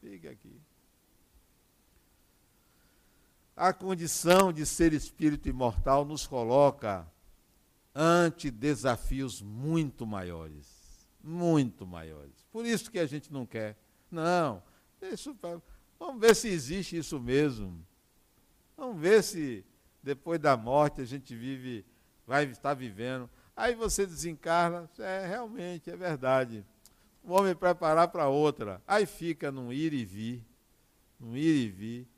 Fique 0.00 0.28
aqui. 0.28 0.60
A 3.56 3.72
condição 3.72 4.52
de 4.52 4.66
ser 4.66 4.92
espírito 4.92 5.48
imortal 5.48 6.04
nos 6.04 6.26
coloca 6.26 7.06
ante 7.94 8.50
desafios 8.50 9.40
muito 9.40 10.04
maiores. 10.04 11.08
Muito 11.22 11.86
maiores. 11.86 12.44
Por 12.50 12.66
isso 12.66 12.90
que 12.90 12.98
a 12.98 13.06
gente 13.06 13.32
não 13.32 13.46
quer. 13.46 13.76
Não, 14.10 14.62
isso, 15.00 15.36
vamos 15.98 16.20
ver 16.20 16.34
se 16.34 16.48
existe 16.48 16.96
isso 16.96 17.20
mesmo. 17.20 17.84
Vamos 18.76 19.00
ver 19.00 19.22
se 19.22 19.64
depois 20.02 20.40
da 20.40 20.56
morte 20.56 21.00
a 21.00 21.04
gente 21.04 21.34
vive, 21.34 21.84
vai 22.26 22.44
estar 22.44 22.74
vivendo. 22.74 23.30
Aí 23.56 23.74
você 23.74 24.04
desencarna, 24.04 24.90
é 24.98 25.26
realmente, 25.26 25.90
é 25.90 25.96
verdade. 25.96 26.64
Vou 27.22 27.42
me 27.42 27.54
preparar 27.54 28.08
para 28.08 28.28
outra. 28.28 28.82
Aí 28.86 29.06
fica 29.06 29.52
num 29.52 29.72
ir 29.72 29.92
e 29.94 30.04
vir, 30.04 30.44
num 31.18 31.36
ir 31.36 31.66
e 31.66 31.70
vir, 31.70 32.08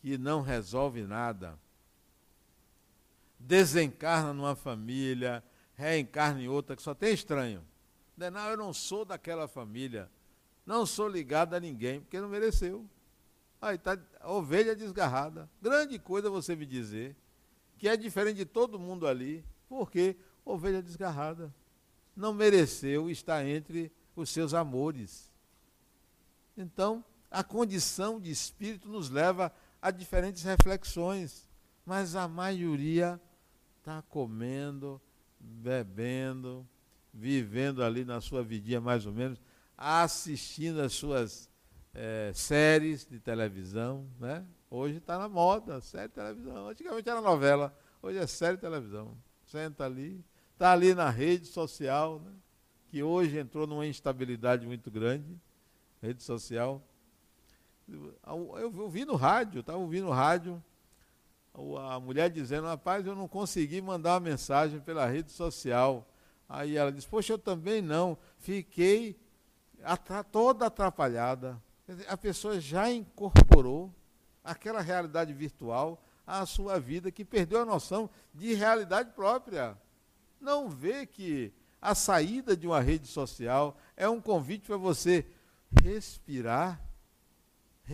que 0.00 0.16
não 0.18 0.42
resolve 0.42 1.02
nada. 1.02 1.58
Desencarna 3.38 4.32
numa 4.32 4.54
família, 4.54 5.42
reencarna 5.74 6.42
em 6.42 6.48
outra, 6.48 6.76
que 6.76 6.82
só 6.82 6.94
tem 6.94 7.12
estranho. 7.12 7.64
Não, 8.16 8.48
eu 8.48 8.56
não 8.56 8.72
sou 8.72 9.04
daquela 9.04 9.48
família. 9.48 10.10
Não 10.66 10.84
sou 10.84 11.08
ligado 11.08 11.54
a 11.54 11.60
ninguém, 11.60 12.00
porque 12.00 12.20
não 12.20 12.28
mereceu. 12.28 12.86
Aí 13.60 13.76
está 13.76 13.98
ovelha 14.24 14.74
desgarrada. 14.74 15.48
Grande 15.60 15.98
coisa 15.98 16.30
você 16.30 16.54
me 16.54 16.66
dizer 16.66 17.16
que 17.78 17.88
é 17.88 17.96
diferente 17.96 18.36
de 18.36 18.44
todo 18.44 18.78
mundo 18.78 19.06
ali, 19.06 19.44
porque 19.68 20.16
ovelha 20.44 20.82
desgarrada 20.82 21.54
não 22.14 22.34
mereceu 22.34 23.10
estar 23.10 23.44
entre 23.46 23.90
os 24.14 24.28
seus 24.30 24.52
amores. 24.52 25.30
Então, 26.56 27.02
a 27.30 27.42
condição 27.42 28.20
de 28.20 28.30
espírito 28.30 28.88
nos 28.88 29.08
leva 29.08 29.52
a 29.80 29.90
diferentes 29.90 30.42
reflexões, 30.42 31.48
mas 31.84 32.14
a 32.14 32.28
maioria 32.28 33.20
está 33.78 34.02
comendo, 34.02 35.00
bebendo, 35.38 36.68
vivendo 37.12 37.82
ali 37.82 38.04
na 38.04 38.20
sua 38.20 38.42
vidinha 38.42 38.80
mais 38.80 39.06
ou 39.06 39.12
menos, 39.12 39.40
assistindo 39.76 40.80
as 40.80 40.92
suas 40.92 41.48
é, 41.94 42.30
séries 42.34 43.06
de 43.06 43.18
televisão, 43.18 44.06
né? 44.18 44.44
Hoje 44.70 44.98
está 44.98 45.18
na 45.18 45.28
moda, 45.28 45.80
série 45.80 46.08
de 46.08 46.14
televisão. 46.14 46.68
Antigamente 46.68 47.08
era 47.08 47.20
novela, 47.20 47.76
hoje 48.00 48.18
é 48.18 48.26
série 48.26 48.56
de 48.56 48.60
televisão. 48.60 49.16
Senta 49.44 49.84
ali, 49.84 50.24
está 50.52 50.72
ali 50.72 50.94
na 50.94 51.10
rede 51.10 51.46
social, 51.46 52.20
né? 52.20 52.32
que 52.90 53.02
hoje 53.02 53.38
entrou 53.38 53.66
numa 53.66 53.86
instabilidade 53.86 54.66
muito 54.66 54.90
grande, 54.90 55.40
rede 56.02 56.22
social. 56.22 56.84
Eu 57.92 58.72
ouvi 58.78 59.04
no 59.04 59.16
rádio, 59.16 59.60
estava 59.60 59.78
ouvindo 59.78 60.06
no 60.06 60.12
rádio, 60.12 60.62
a 61.78 61.98
mulher 61.98 62.30
dizendo, 62.30 62.66
rapaz, 62.66 63.04
eu 63.04 63.14
não 63.14 63.26
consegui 63.26 63.80
mandar 63.80 64.14
uma 64.14 64.20
mensagem 64.20 64.80
pela 64.80 65.06
rede 65.06 65.32
social. 65.32 66.06
Aí 66.48 66.76
ela 66.76 66.92
disse, 66.92 67.08
poxa, 67.08 67.32
eu 67.32 67.38
também 67.38 67.82
não, 67.82 68.16
fiquei 68.38 69.18
toda 70.30 70.66
atrapalhada. 70.66 71.60
A 72.08 72.16
pessoa 72.16 72.60
já 72.60 72.90
incorporou 72.90 73.92
aquela 74.44 74.80
realidade 74.80 75.32
virtual 75.32 76.02
à 76.26 76.46
sua 76.46 76.78
vida, 76.78 77.10
que 77.10 77.24
perdeu 77.24 77.60
a 77.60 77.64
noção 77.64 78.08
de 78.32 78.54
realidade 78.54 79.10
própria. 79.12 79.76
Não 80.40 80.68
vê 80.68 81.04
que 81.04 81.52
a 81.82 81.94
saída 81.94 82.56
de 82.56 82.66
uma 82.66 82.80
rede 82.80 83.06
social 83.06 83.76
é 83.96 84.08
um 84.08 84.20
convite 84.20 84.66
para 84.66 84.76
você 84.76 85.26
respirar, 85.82 86.80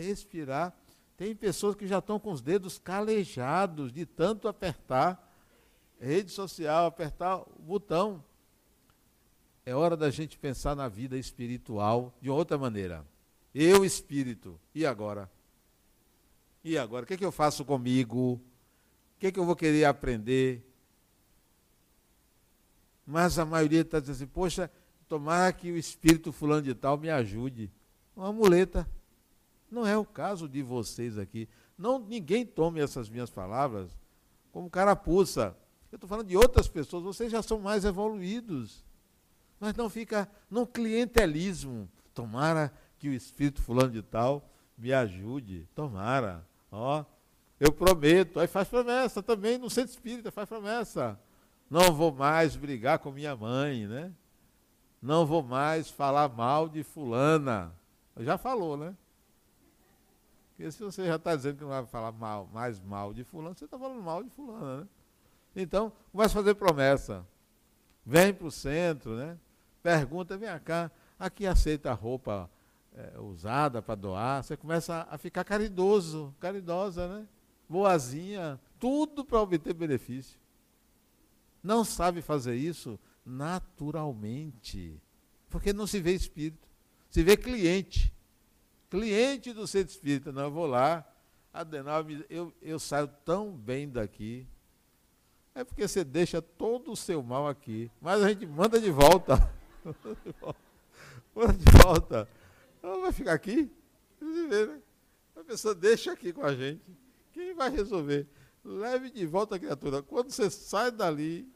respirar. 0.00 0.74
Tem 1.16 1.34
pessoas 1.34 1.74
que 1.74 1.86
já 1.86 1.98
estão 1.98 2.18
com 2.18 2.30
os 2.30 2.40
dedos 2.40 2.78
calejados 2.78 3.92
de 3.92 4.04
tanto 4.04 4.48
apertar 4.48 5.22
rede 5.98 6.30
social, 6.30 6.86
apertar 6.86 7.38
o 7.38 7.62
botão. 7.62 8.22
É 9.64 9.74
hora 9.74 9.96
da 9.96 10.10
gente 10.10 10.38
pensar 10.38 10.76
na 10.76 10.88
vida 10.88 11.16
espiritual 11.16 12.14
de 12.20 12.30
outra 12.30 12.56
maneira. 12.56 13.04
Eu, 13.54 13.84
espírito, 13.84 14.60
e 14.74 14.84
agora? 14.84 15.30
E 16.62 16.76
agora? 16.76 17.04
O 17.04 17.06
que, 17.06 17.14
é 17.14 17.16
que 17.16 17.24
eu 17.24 17.32
faço 17.32 17.64
comigo? 17.64 18.34
O 18.34 18.40
que, 19.18 19.28
é 19.28 19.32
que 19.32 19.38
eu 19.38 19.46
vou 19.46 19.56
querer 19.56 19.86
aprender? 19.86 20.62
Mas 23.06 23.38
a 23.38 23.44
maioria 23.44 23.80
está 23.80 23.98
dizendo 23.98 24.16
assim, 24.16 24.26
poxa, 24.26 24.70
tomara 25.08 25.52
que 25.52 25.70
o 25.72 25.76
espírito 25.76 26.32
fulano 26.32 26.62
de 26.62 26.74
tal 26.74 26.98
me 26.98 27.08
ajude. 27.08 27.70
Uma 28.14 28.32
muleta. 28.32 28.88
Não 29.70 29.86
é 29.86 29.96
o 29.96 30.04
caso 30.04 30.48
de 30.48 30.62
vocês 30.62 31.18
aqui. 31.18 31.48
Não, 31.76 31.98
ninguém 31.98 32.46
tome 32.46 32.80
essas 32.80 33.08
minhas 33.08 33.30
palavras 33.30 33.90
como 34.52 34.70
carapuça. 34.70 35.56
Eu 35.92 35.96
estou 35.96 36.08
falando 36.08 36.28
de 36.28 36.36
outras 36.36 36.68
pessoas, 36.68 37.02
vocês 37.02 37.30
já 37.30 37.42
são 37.42 37.58
mais 37.58 37.84
evoluídos. 37.84 38.84
Mas 39.60 39.74
não 39.74 39.88
fica 39.88 40.28
no 40.50 40.66
clientelismo. 40.66 41.88
Tomara 42.14 42.72
que 42.98 43.08
o 43.08 43.12
espírito 43.12 43.60
fulano 43.60 43.90
de 43.90 44.02
tal 44.02 44.48
me 44.76 44.92
ajude. 44.92 45.68
Tomara. 45.74 46.46
Ó, 46.70 47.04
eu 47.58 47.72
prometo. 47.72 48.40
Aí 48.40 48.46
faz 48.46 48.68
promessa 48.68 49.22
também 49.22 49.58
no 49.58 49.70
centro 49.70 49.92
espírita, 49.92 50.30
faz 50.30 50.48
promessa. 50.48 51.18
Não 51.68 51.92
vou 51.92 52.12
mais 52.12 52.56
brigar 52.56 52.98
com 52.98 53.10
minha 53.10 53.34
mãe, 53.34 53.86
né? 53.86 54.12
Não 55.02 55.26
vou 55.26 55.42
mais 55.42 55.90
falar 55.90 56.28
mal 56.28 56.68
de 56.68 56.82
fulana. 56.82 57.72
Já 58.18 58.38
falou, 58.38 58.76
né? 58.76 58.94
Porque 60.56 60.70
se 60.70 60.82
você 60.82 61.06
já 61.06 61.16
está 61.16 61.36
dizendo 61.36 61.56
que 61.58 61.62
não 61.62 61.68
vai 61.68 61.84
falar 61.84 62.12
mal, 62.12 62.48
mais 62.52 62.80
mal 62.80 63.12
de 63.12 63.22
fulano, 63.24 63.54
você 63.54 63.66
está 63.66 63.78
falando 63.78 64.02
mal 64.02 64.22
de 64.22 64.30
fulana, 64.30 64.80
né? 64.80 64.88
Então, 65.54 65.92
começa 66.10 66.38
a 66.38 66.42
fazer 66.42 66.54
promessa. 66.54 67.26
Vem 68.04 68.32
para 68.32 68.46
o 68.46 68.50
centro, 68.50 69.16
né? 69.16 69.38
Pergunta, 69.82 70.36
vem 70.36 70.48
cá, 70.60 70.90
aqui 71.18 71.46
aceita 71.46 71.92
roupa 71.92 72.50
é, 72.94 73.18
usada 73.18 73.82
para 73.82 73.94
doar. 73.94 74.42
Você 74.42 74.56
começa 74.56 75.06
a 75.10 75.18
ficar 75.18 75.44
caridoso, 75.44 76.34
caridosa, 76.40 77.06
né? 77.06 77.28
Boazinha, 77.68 78.58
tudo 78.78 79.24
para 79.24 79.40
obter 79.40 79.74
benefício 79.74 80.38
não 81.66 81.84
sabe 81.84 82.22
fazer 82.22 82.54
isso 82.54 82.98
naturalmente. 83.24 85.02
Porque 85.50 85.72
não 85.72 85.86
se 85.86 86.00
vê 86.00 86.14
espírito, 86.14 86.68
se 87.10 87.22
vê 87.22 87.36
cliente. 87.36 88.14
Cliente 88.96 89.52
do 89.52 89.66
centro 89.66 89.92
espírita. 89.92 90.32
Não, 90.32 90.44
eu 90.44 90.50
vou 90.50 90.66
lá, 90.66 91.06
Adenal, 91.52 92.02
eu, 92.30 92.50
eu 92.62 92.78
saio 92.78 93.06
tão 93.26 93.52
bem 93.52 93.86
daqui. 93.86 94.46
É 95.54 95.62
porque 95.62 95.86
você 95.86 96.02
deixa 96.02 96.40
todo 96.40 96.92
o 96.92 96.96
seu 96.96 97.22
mal 97.22 97.46
aqui. 97.46 97.90
Mas 98.00 98.22
a 98.22 98.28
gente 98.30 98.46
manda 98.46 98.80
de 98.80 98.90
volta. 98.90 99.52
manda 101.36 101.52
de 101.52 101.78
volta. 101.82 102.26
Ela 102.82 102.98
vai 103.02 103.12
ficar 103.12 103.34
aqui? 103.34 103.70
Né? 104.18 104.80
A 105.36 105.44
pessoa 105.44 105.74
deixa 105.74 106.12
aqui 106.12 106.32
com 106.32 106.42
a 106.42 106.54
gente. 106.54 106.80
Quem 107.34 107.52
vai 107.52 107.68
resolver? 107.68 108.26
Leve 108.64 109.10
de 109.10 109.26
volta 109.26 109.56
a 109.56 109.58
criatura. 109.58 110.02
Quando 110.02 110.30
você 110.30 110.48
sai 110.48 110.90
dali, 110.90 111.46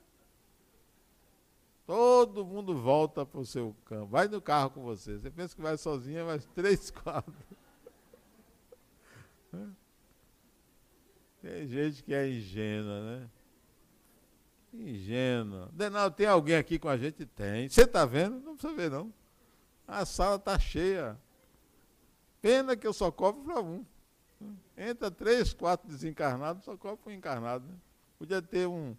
Todo 1.90 2.46
mundo 2.46 2.78
volta 2.78 3.26
para 3.26 3.40
o 3.40 3.44
seu 3.44 3.74
campo. 3.84 4.06
Vai 4.06 4.28
no 4.28 4.40
carro 4.40 4.70
com 4.70 4.80
você. 4.80 5.18
Você 5.18 5.28
pensa 5.28 5.56
que 5.56 5.60
vai 5.60 5.76
sozinha, 5.76 6.24
mas 6.24 6.46
três, 6.54 6.88
quatro. 6.88 7.34
Tem 11.42 11.66
gente 11.66 12.04
que 12.04 12.14
é 12.14 12.28
ingênua, 12.28 13.00
né? 13.00 13.30
Ingênua. 14.72 15.68
Denal, 15.72 16.12
tem 16.12 16.28
alguém 16.28 16.54
aqui 16.54 16.78
com 16.78 16.88
a 16.88 16.96
gente? 16.96 17.26
Tem. 17.26 17.68
Você 17.68 17.82
está 17.82 18.06
vendo? 18.06 18.38
Não 18.38 18.54
precisa 18.54 18.72
ver, 18.72 18.88
não. 18.88 19.12
A 19.84 20.06
sala 20.06 20.36
está 20.36 20.56
cheia. 20.60 21.18
Pena 22.40 22.76
que 22.76 22.86
eu 22.86 22.92
só 22.92 23.10
cobro 23.10 23.42
para 23.42 23.60
um. 23.60 23.84
Entra 24.76 25.10
três, 25.10 25.52
quatro 25.52 25.88
desencarnados, 25.88 26.62
só 26.62 26.76
cobro 26.76 26.98
para 26.98 27.12
um 27.12 27.16
encarnado. 27.16 27.66
Né? 27.66 27.74
Podia 28.16 28.40
ter 28.40 28.68
um, 28.68 28.96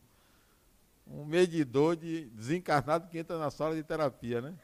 um 1.13 1.25
medidor 1.25 1.95
de 1.95 2.25
desencarnado 2.29 3.07
que 3.09 3.17
entra 3.17 3.37
na 3.37 3.51
sala 3.51 3.75
de 3.75 3.83
terapia, 3.83 4.41
né? 4.41 4.57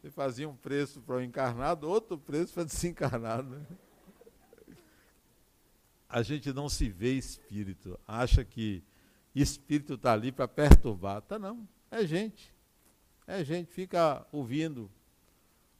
Você 0.00 0.10
fazia 0.10 0.48
um 0.48 0.56
preço 0.56 1.00
para 1.02 1.16
o 1.16 1.22
encarnado, 1.22 1.88
outro 1.88 2.18
preço 2.18 2.54
para 2.54 2.62
o 2.62 2.66
desencarnado. 2.66 3.50
Né? 3.50 3.66
A 6.08 6.22
gente 6.22 6.52
não 6.52 6.68
se 6.68 6.88
vê 6.88 7.12
espírito, 7.12 7.98
acha 8.06 8.44
que 8.44 8.82
espírito 9.34 9.94
está 9.94 10.12
ali 10.12 10.32
para 10.32 10.48
perturbar. 10.48 11.22
Tá 11.22 11.38
não, 11.38 11.68
é 11.90 12.04
gente. 12.06 12.52
É 13.26 13.44
gente, 13.44 13.70
fica 13.70 14.26
ouvindo, 14.32 14.90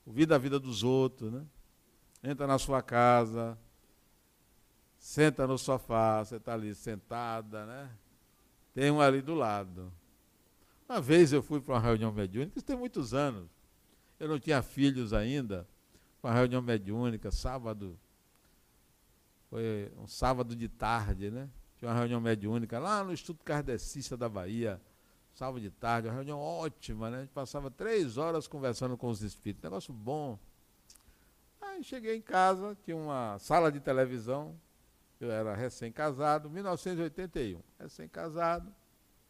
ouvindo 0.06 0.32
a 0.34 0.38
vida 0.38 0.60
dos 0.60 0.84
outros, 0.84 1.32
né? 1.32 1.44
Entra 2.22 2.46
na 2.46 2.58
sua 2.58 2.82
casa, 2.82 3.58
senta 4.98 5.46
no 5.46 5.58
sofá, 5.58 6.22
você 6.22 6.36
está 6.36 6.52
ali 6.52 6.74
sentada, 6.74 7.66
né? 7.66 7.90
Tem 8.80 8.90
um 8.90 8.98
ali 8.98 9.20
do 9.20 9.34
lado. 9.34 9.92
Uma 10.88 11.02
vez 11.02 11.34
eu 11.34 11.42
fui 11.42 11.60
para 11.60 11.74
uma 11.74 11.80
reunião 11.80 12.10
mediúnica, 12.10 12.56
isso 12.56 12.64
tem 12.64 12.74
muitos 12.74 13.12
anos. 13.12 13.46
Eu 14.18 14.26
não 14.26 14.40
tinha 14.40 14.62
filhos 14.62 15.12
ainda. 15.12 15.68
Uma 16.22 16.32
reunião 16.32 16.62
mediúnica, 16.62 17.30
sábado. 17.30 18.00
Foi 19.50 19.92
um 19.98 20.06
sábado 20.06 20.56
de 20.56 20.66
tarde, 20.66 21.30
né? 21.30 21.50
Tinha 21.76 21.90
uma 21.90 21.98
reunião 21.98 22.22
mediúnica 22.22 22.78
lá 22.78 23.04
no 23.04 23.12
Instituto 23.12 23.44
Kardecista 23.44 24.16
da 24.16 24.30
Bahia. 24.30 24.80
Sábado 25.34 25.60
de 25.60 25.68
tarde, 25.68 26.08
uma 26.08 26.14
reunião 26.14 26.40
ótima, 26.40 27.10
né? 27.10 27.18
A 27.18 27.20
gente 27.20 27.34
passava 27.34 27.70
três 27.70 28.16
horas 28.16 28.48
conversando 28.48 28.96
com 28.96 29.10
os 29.10 29.20
espíritos. 29.20 29.62
Negócio 29.62 29.92
bom. 29.92 30.38
Aí 31.60 31.84
cheguei 31.84 32.16
em 32.16 32.22
casa, 32.22 32.74
tinha 32.82 32.96
uma 32.96 33.38
sala 33.40 33.70
de 33.70 33.78
televisão, 33.78 34.58
eu 35.20 35.30
era 35.30 35.54
recém-casado, 35.54 36.48
1981. 36.48 37.62
Recém-casado. 37.78 38.74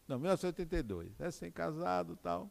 Não, 0.07 0.17
1982. 0.17 1.17
Recém-casado 1.17 2.17
tal. 2.17 2.49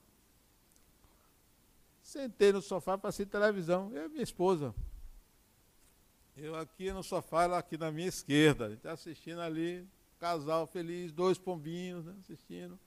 Sentei 2.03 2.53
no 2.53 2.61
sofá 2.61 2.99
para 2.99 3.09
assistir 3.09 3.31
televisão. 3.31 3.91
Eu 3.95 4.07
e 4.07 4.09
minha 4.09 4.23
esposa. 4.23 4.75
Eu 6.37 6.55
aqui 6.55 6.93
no 6.93 7.03
sofá, 7.03 7.45
ela 7.45 7.59
aqui 7.59 7.77
na 7.77 7.91
minha 7.91 8.09
esquerda. 8.09 8.67
A 8.67 8.69
gente 8.69 8.79
está 8.79 8.93
assistindo 8.93 9.41
ali, 9.41 9.87
casal 10.19 10.67
feliz, 10.67 11.13
dois 11.13 11.39
pombinhos 11.39 12.05
né, 12.05 12.15
assistindo. 12.21 12.79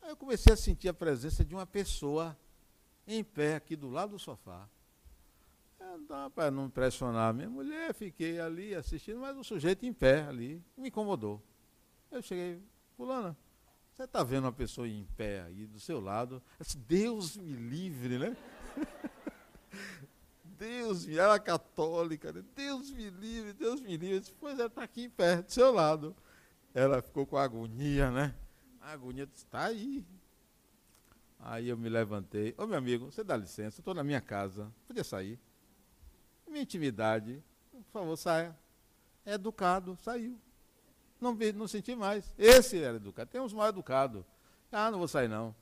Aí 0.00 0.10
eu 0.10 0.16
comecei 0.16 0.52
a 0.52 0.56
sentir 0.56 0.88
a 0.88 0.94
presença 0.94 1.44
de 1.44 1.54
uma 1.54 1.66
pessoa 1.66 2.36
em 3.06 3.22
pé 3.22 3.56
aqui 3.56 3.76
do 3.76 3.88
lado 3.88 4.12
do 4.12 4.18
sofá. 4.18 4.68
Então, 6.04 6.30
para 6.30 6.50
não 6.50 6.68
pressionar 6.68 7.32
minha 7.34 7.48
mulher, 7.48 7.94
fiquei 7.94 8.40
ali 8.40 8.74
assistindo, 8.74 9.20
mas 9.20 9.36
o 9.36 9.44
sujeito 9.44 9.84
em 9.84 9.92
pé 9.92 10.22
ali 10.22 10.62
me 10.76 10.88
incomodou. 10.88 11.42
Eu 12.10 12.22
cheguei, 12.22 12.60
fulana, 12.96 13.36
você 13.92 14.04
está 14.04 14.22
vendo 14.22 14.44
uma 14.44 14.52
pessoa 14.52 14.88
em 14.88 15.06
pé 15.16 15.42
aí 15.42 15.66
do 15.66 15.78
seu 15.80 16.00
lado? 16.00 16.42
Disse, 16.58 16.76
Deus 16.76 17.36
me 17.36 17.52
livre, 17.52 18.18
né? 18.18 18.36
Deus 20.44 21.06
me 21.06 21.18
era 21.18 21.38
católica, 21.38 22.32
né? 22.32 22.44
Deus 22.54 22.90
me 22.90 23.10
livre, 23.10 23.52
Deus 23.52 23.80
me 23.80 23.96
livre. 23.96 24.20
Disse, 24.20 24.34
pois 24.38 24.58
ela 24.58 24.68
está 24.68 24.82
aqui 24.82 25.04
em 25.04 25.10
pé, 25.10 25.42
do 25.42 25.50
seu 25.50 25.72
lado. 25.72 26.16
Ela 26.74 27.02
ficou 27.02 27.26
com 27.26 27.36
agonia, 27.36 28.10
né? 28.10 28.34
A 28.80 28.92
agonia 28.92 29.28
está 29.34 29.66
aí. 29.66 30.04
Aí 31.38 31.68
eu 31.68 31.76
me 31.76 31.88
levantei. 31.88 32.54
Ô 32.56 32.66
meu 32.66 32.78
amigo, 32.78 33.10
você 33.10 33.22
dá 33.22 33.36
licença, 33.36 33.80
estou 33.80 33.94
na 33.94 34.04
minha 34.04 34.20
casa, 34.20 34.72
podia 34.86 35.04
sair 35.04 35.38
minha 36.52 36.62
intimidade, 36.62 37.42
por 37.72 37.82
favor, 37.92 38.16
saia. 38.16 38.56
É 39.24 39.34
educado, 39.34 39.98
saiu. 40.02 40.38
Não, 41.20 41.36
não 41.54 41.66
senti 41.66 41.94
mais. 41.94 42.34
Esse 42.36 42.82
era 42.82 42.96
educado. 42.96 43.30
Tem 43.30 43.40
uns 43.40 43.52
mal 43.52 43.68
educados. 43.68 44.24
Ah, 44.70 44.90
não 44.90 44.98
vou 44.98 45.08
sair 45.08 45.28
não. 45.28 45.54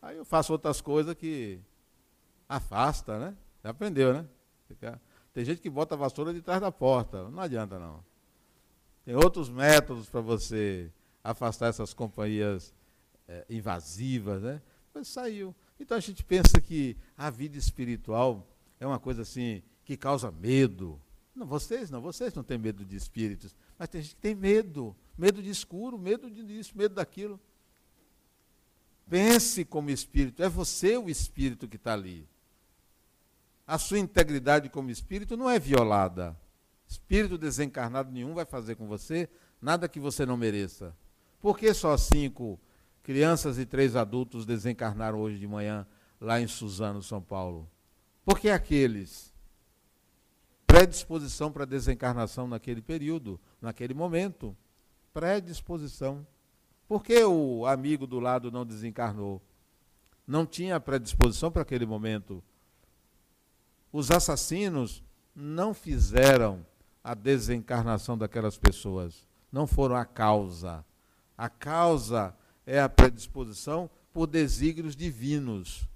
Aí 0.00 0.16
eu 0.16 0.24
faço 0.24 0.52
outras 0.52 0.80
coisas 0.80 1.14
que 1.14 1.60
afasta, 2.48 3.18
né? 3.18 3.36
Já 3.62 3.70
aprendeu, 3.70 4.12
né? 4.14 4.26
Tem 5.32 5.44
gente 5.44 5.60
que 5.60 5.68
bota 5.68 5.94
a 5.94 5.98
vassoura 5.98 6.32
de 6.32 6.40
trás 6.40 6.60
da 6.60 6.72
porta. 6.72 7.28
Não 7.28 7.40
adianta 7.40 7.78
não. 7.78 8.04
Tem 9.04 9.14
outros 9.14 9.48
métodos 9.48 10.08
para 10.08 10.20
você 10.20 10.90
afastar 11.22 11.68
essas 11.68 11.92
companhias 11.92 12.74
é, 13.26 13.44
invasivas, 13.50 14.42
né? 14.42 14.62
Mas 14.94 15.08
saiu. 15.08 15.54
Então 15.78 15.96
a 15.96 16.00
gente 16.00 16.24
pensa 16.24 16.60
que 16.60 16.96
a 17.16 17.28
vida 17.28 17.58
espiritual 17.58 18.46
é 18.80 18.86
uma 18.86 18.98
coisa 18.98 19.22
assim 19.22 19.62
que 19.88 19.96
causa 19.96 20.30
medo. 20.30 21.00
Não, 21.34 21.46
vocês 21.46 21.88
não, 21.88 22.02
vocês 22.02 22.34
não 22.34 22.44
têm 22.44 22.58
medo 22.58 22.84
de 22.84 22.94
espíritos, 22.94 23.56
mas 23.78 23.88
tem 23.88 24.02
gente 24.02 24.16
que 24.16 24.20
tem 24.20 24.34
medo, 24.34 24.94
medo 25.16 25.42
de 25.42 25.48
escuro, 25.48 25.98
medo 25.98 26.30
disso, 26.30 26.76
medo 26.76 26.96
daquilo. 26.96 27.40
Pense 29.08 29.64
como 29.64 29.88
espírito, 29.88 30.42
é 30.42 30.48
você 30.48 30.98
o 30.98 31.08
espírito 31.08 31.66
que 31.66 31.76
está 31.76 31.94
ali. 31.94 32.28
A 33.66 33.78
sua 33.78 33.98
integridade 33.98 34.68
como 34.68 34.90
espírito 34.90 35.38
não 35.38 35.48
é 35.48 35.58
violada. 35.58 36.38
Espírito 36.86 37.38
desencarnado 37.38 38.12
nenhum 38.12 38.34
vai 38.34 38.44
fazer 38.44 38.74
com 38.74 38.86
você 38.86 39.26
nada 39.58 39.88
que 39.88 39.98
você 39.98 40.26
não 40.26 40.36
mereça. 40.36 40.94
Por 41.40 41.58
que 41.58 41.72
só 41.72 41.96
cinco 41.96 42.60
crianças 43.02 43.58
e 43.58 43.64
três 43.64 43.96
adultos 43.96 44.44
desencarnaram 44.44 45.18
hoje 45.18 45.38
de 45.38 45.46
manhã 45.46 45.86
lá 46.20 46.38
em 46.38 46.46
Suzano, 46.46 47.02
São 47.02 47.22
Paulo? 47.22 47.66
Porque 48.22 48.50
aqueles 48.50 49.32
predisposição 50.78 51.50
para 51.50 51.64
desencarnação 51.64 52.46
naquele 52.46 52.80
período, 52.80 53.40
naquele 53.60 53.94
momento. 53.94 54.56
Predisposição. 55.12 56.24
Por 56.86 57.02
que 57.02 57.24
o 57.24 57.66
amigo 57.66 58.06
do 58.06 58.20
lado 58.20 58.52
não 58.52 58.64
desencarnou? 58.64 59.42
Não 60.24 60.46
tinha 60.46 60.78
predisposição 60.78 61.50
para 61.50 61.62
aquele 61.62 61.84
momento. 61.84 62.42
Os 63.92 64.12
assassinos 64.12 65.02
não 65.34 65.74
fizeram 65.74 66.64
a 67.02 67.12
desencarnação 67.12 68.16
daquelas 68.16 68.56
pessoas. 68.56 69.26
Não 69.50 69.66
foram 69.66 69.96
a 69.96 70.04
causa. 70.04 70.84
A 71.36 71.48
causa 71.48 72.36
é 72.64 72.80
a 72.80 72.88
predisposição 72.88 73.90
por 74.12 74.28
desígnios 74.28 74.94
divinos. 74.94 75.88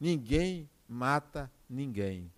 Ninguém 0.00 0.68
mata 0.88 1.48
ninguém. 1.70 2.28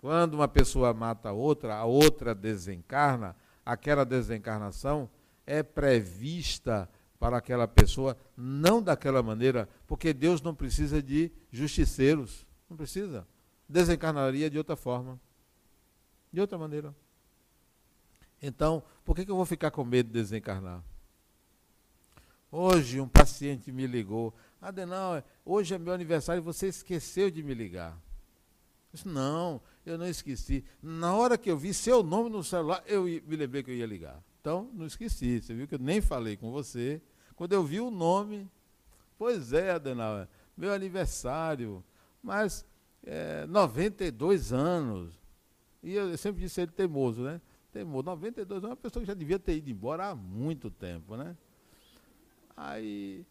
Quando 0.00 0.34
uma 0.34 0.48
pessoa 0.48 0.94
mata 0.94 1.30
outra, 1.30 1.76
a 1.76 1.84
outra 1.84 2.34
desencarna, 2.34 3.36
aquela 3.64 4.04
desencarnação 4.04 5.10
é 5.46 5.62
prevista 5.62 6.88
para 7.18 7.36
aquela 7.36 7.68
pessoa, 7.68 8.16
não 8.34 8.82
daquela 8.82 9.22
maneira, 9.22 9.68
porque 9.86 10.14
Deus 10.14 10.40
não 10.40 10.54
precisa 10.54 11.02
de 11.02 11.30
justiceiros, 11.50 12.46
não 12.68 12.76
precisa. 12.76 13.28
Desencarnaria 13.68 14.48
de 14.48 14.56
outra 14.56 14.74
forma, 14.74 15.20
de 16.32 16.40
outra 16.40 16.56
maneira. 16.56 16.94
Então, 18.40 18.82
por 19.04 19.14
que, 19.14 19.26
que 19.26 19.30
eu 19.30 19.36
vou 19.36 19.44
ficar 19.44 19.70
com 19.70 19.84
medo 19.84 20.06
de 20.06 20.14
desencarnar? 20.14 20.82
Hoje 22.50 23.00
um 23.00 23.08
paciente 23.08 23.70
me 23.70 23.86
ligou, 23.86 24.34
Adenal, 24.62 25.22
hoje 25.44 25.74
é 25.74 25.78
meu 25.78 25.92
aniversário 25.92 26.40
e 26.40 26.44
você 26.44 26.68
esqueceu 26.68 27.30
de 27.30 27.42
me 27.42 27.52
ligar. 27.52 28.00
Disse, 28.92 29.06
não, 29.06 29.60
eu 29.86 29.96
não 29.96 30.06
esqueci. 30.06 30.64
Na 30.82 31.14
hora 31.14 31.38
que 31.38 31.50
eu 31.50 31.56
vi 31.56 31.72
seu 31.72 32.02
nome 32.02 32.28
no 32.28 32.42
celular, 32.42 32.82
eu 32.86 33.04
me 33.04 33.36
lembrei 33.36 33.62
que 33.62 33.70
eu 33.70 33.74
ia 33.74 33.86
ligar. 33.86 34.22
Então, 34.40 34.68
não 34.72 34.86
esqueci. 34.86 35.40
Você 35.40 35.54
viu 35.54 35.68
que 35.68 35.74
eu 35.74 35.78
nem 35.78 36.00
falei 36.00 36.36
com 36.36 36.50
você. 36.50 37.00
Quando 37.36 37.52
eu 37.52 37.62
vi 37.62 37.80
o 37.80 37.90
nome, 37.90 38.50
pois 39.16 39.52
é, 39.52 39.72
Adenauer, 39.72 40.28
meu 40.56 40.72
aniversário, 40.72 41.84
mas 42.22 42.66
é, 43.04 43.46
92 43.46 44.52
anos. 44.52 45.14
E 45.82 45.94
eu, 45.94 46.10
eu 46.10 46.18
sempre 46.18 46.40
disse 46.40 46.60
ele 46.60 46.72
teimoso, 46.72 47.22
né? 47.22 47.40
Teimoso. 47.72 48.04
92 48.04 48.58
anos, 48.58 48.64
é 48.64 48.70
uma 48.70 48.76
pessoa 48.76 49.02
que 49.02 49.06
já 49.06 49.14
devia 49.14 49.38
ter 49.38 49.56
ido 49.56 49.70
embora 49.70 50.08
há 50.08 50.14
muito 50.14 50.70
tempo, 50.70 51.16
né? 51.16 51.36
Aí, 52.56 53.24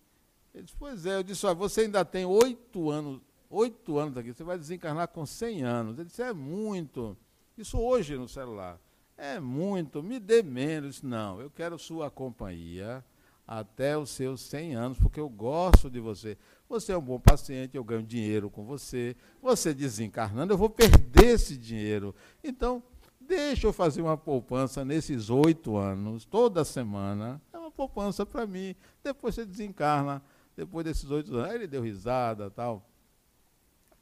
ele 0.54 0.64
disse, 0.64 0.76
pois 0.78 1.06
é, 1.06 1.18
eu 1.18 1.24
disse, 1.24 1.46
ó, 1.46 1.54
você 1.54 1.82
ainda 1.82 2.04
tem 2.04 2.26
oito 2.26 2.90
anos, 2.90 3.22
oito 3.50 3.98
anos 3.98 4.18
aqui, 4.18 4.34
você 4.34 4.44
vai 4.44 4.58
desencarnar 4.58 5.08
com 5.08 5.26
100 5.26 5.64
anos. 5.64 5.98
Ele 5.98 6.08
disse, 6.08 6.22
é 6.22 6.34
muito. 6.34 7.18
Isso 7.58 7.78
hoje 7.78 8.16
no 8.16 8.28
celular. 8.28 8.80
É 9.18 9.40
muito, 9.40 10.02
me 10.02 10.20
dê 10.20 10.42
menos. 10.42 11.02
Não, 11.02 11.42
eu 11.42 11.50
quero 11.50 11.78
sua 11.78 12.10
companhia 12.10 13.04
até 13.46 13.98
os 13.98 14.12
seus 14.12 14.42
100 14.42 14.76
anos, 14.76 15.00
porque 15.00 15.20
eu 15.20 15.28
gosto 15.28 15.90
de 15.90 16.00
você. 16.00 16.38
Você 16.70 16.92
é 16.92 16.98
um 16.98 17.02
bom 17.02 17.20
paciente, 17.20 17.76
eu 17.76 17.84
ganho 17.84 18.04
dinheiro 18.04 18.50
com 18.50 18.64
você. 18.64 19.16
Você 19.42 19.74
desencarnando, 19.74 20.54
eu 20.54 20.58
vou 20.58 20.70
perder 20.70 21.32
esse 21.34 21.58
dinheiro. 21.58 22.16
Então, 22.44 22.82
deixa 23.20 23.68
eu 23.68 23.74
fazer 23.74 24.02
uma 24.02 24.16
poupança 24.16 24.86
nesses 24.86 25.30
oito 25.30 25.76
anos, 25.76 26.26
toda 26.26 26.64
semana. 26.64 27.42
É 27.52 27.58
uma 27.58 27.72
poupança 27.72 28.26
para 28.26 28.48
mim. 28.48 28.76
Depois 29.04 29.36
você 29.36 29.46
desencarna, 29.46 30.22
depois 30.56 30.86
desses 30.86 31.10
oito 31.10 31.36
anos. 31.36 31.50
Aí 31.50 31.56
ele 31.56 31.68
deu 31.68 31.82
risada 31.82 32.50
tal. 32.50 32.89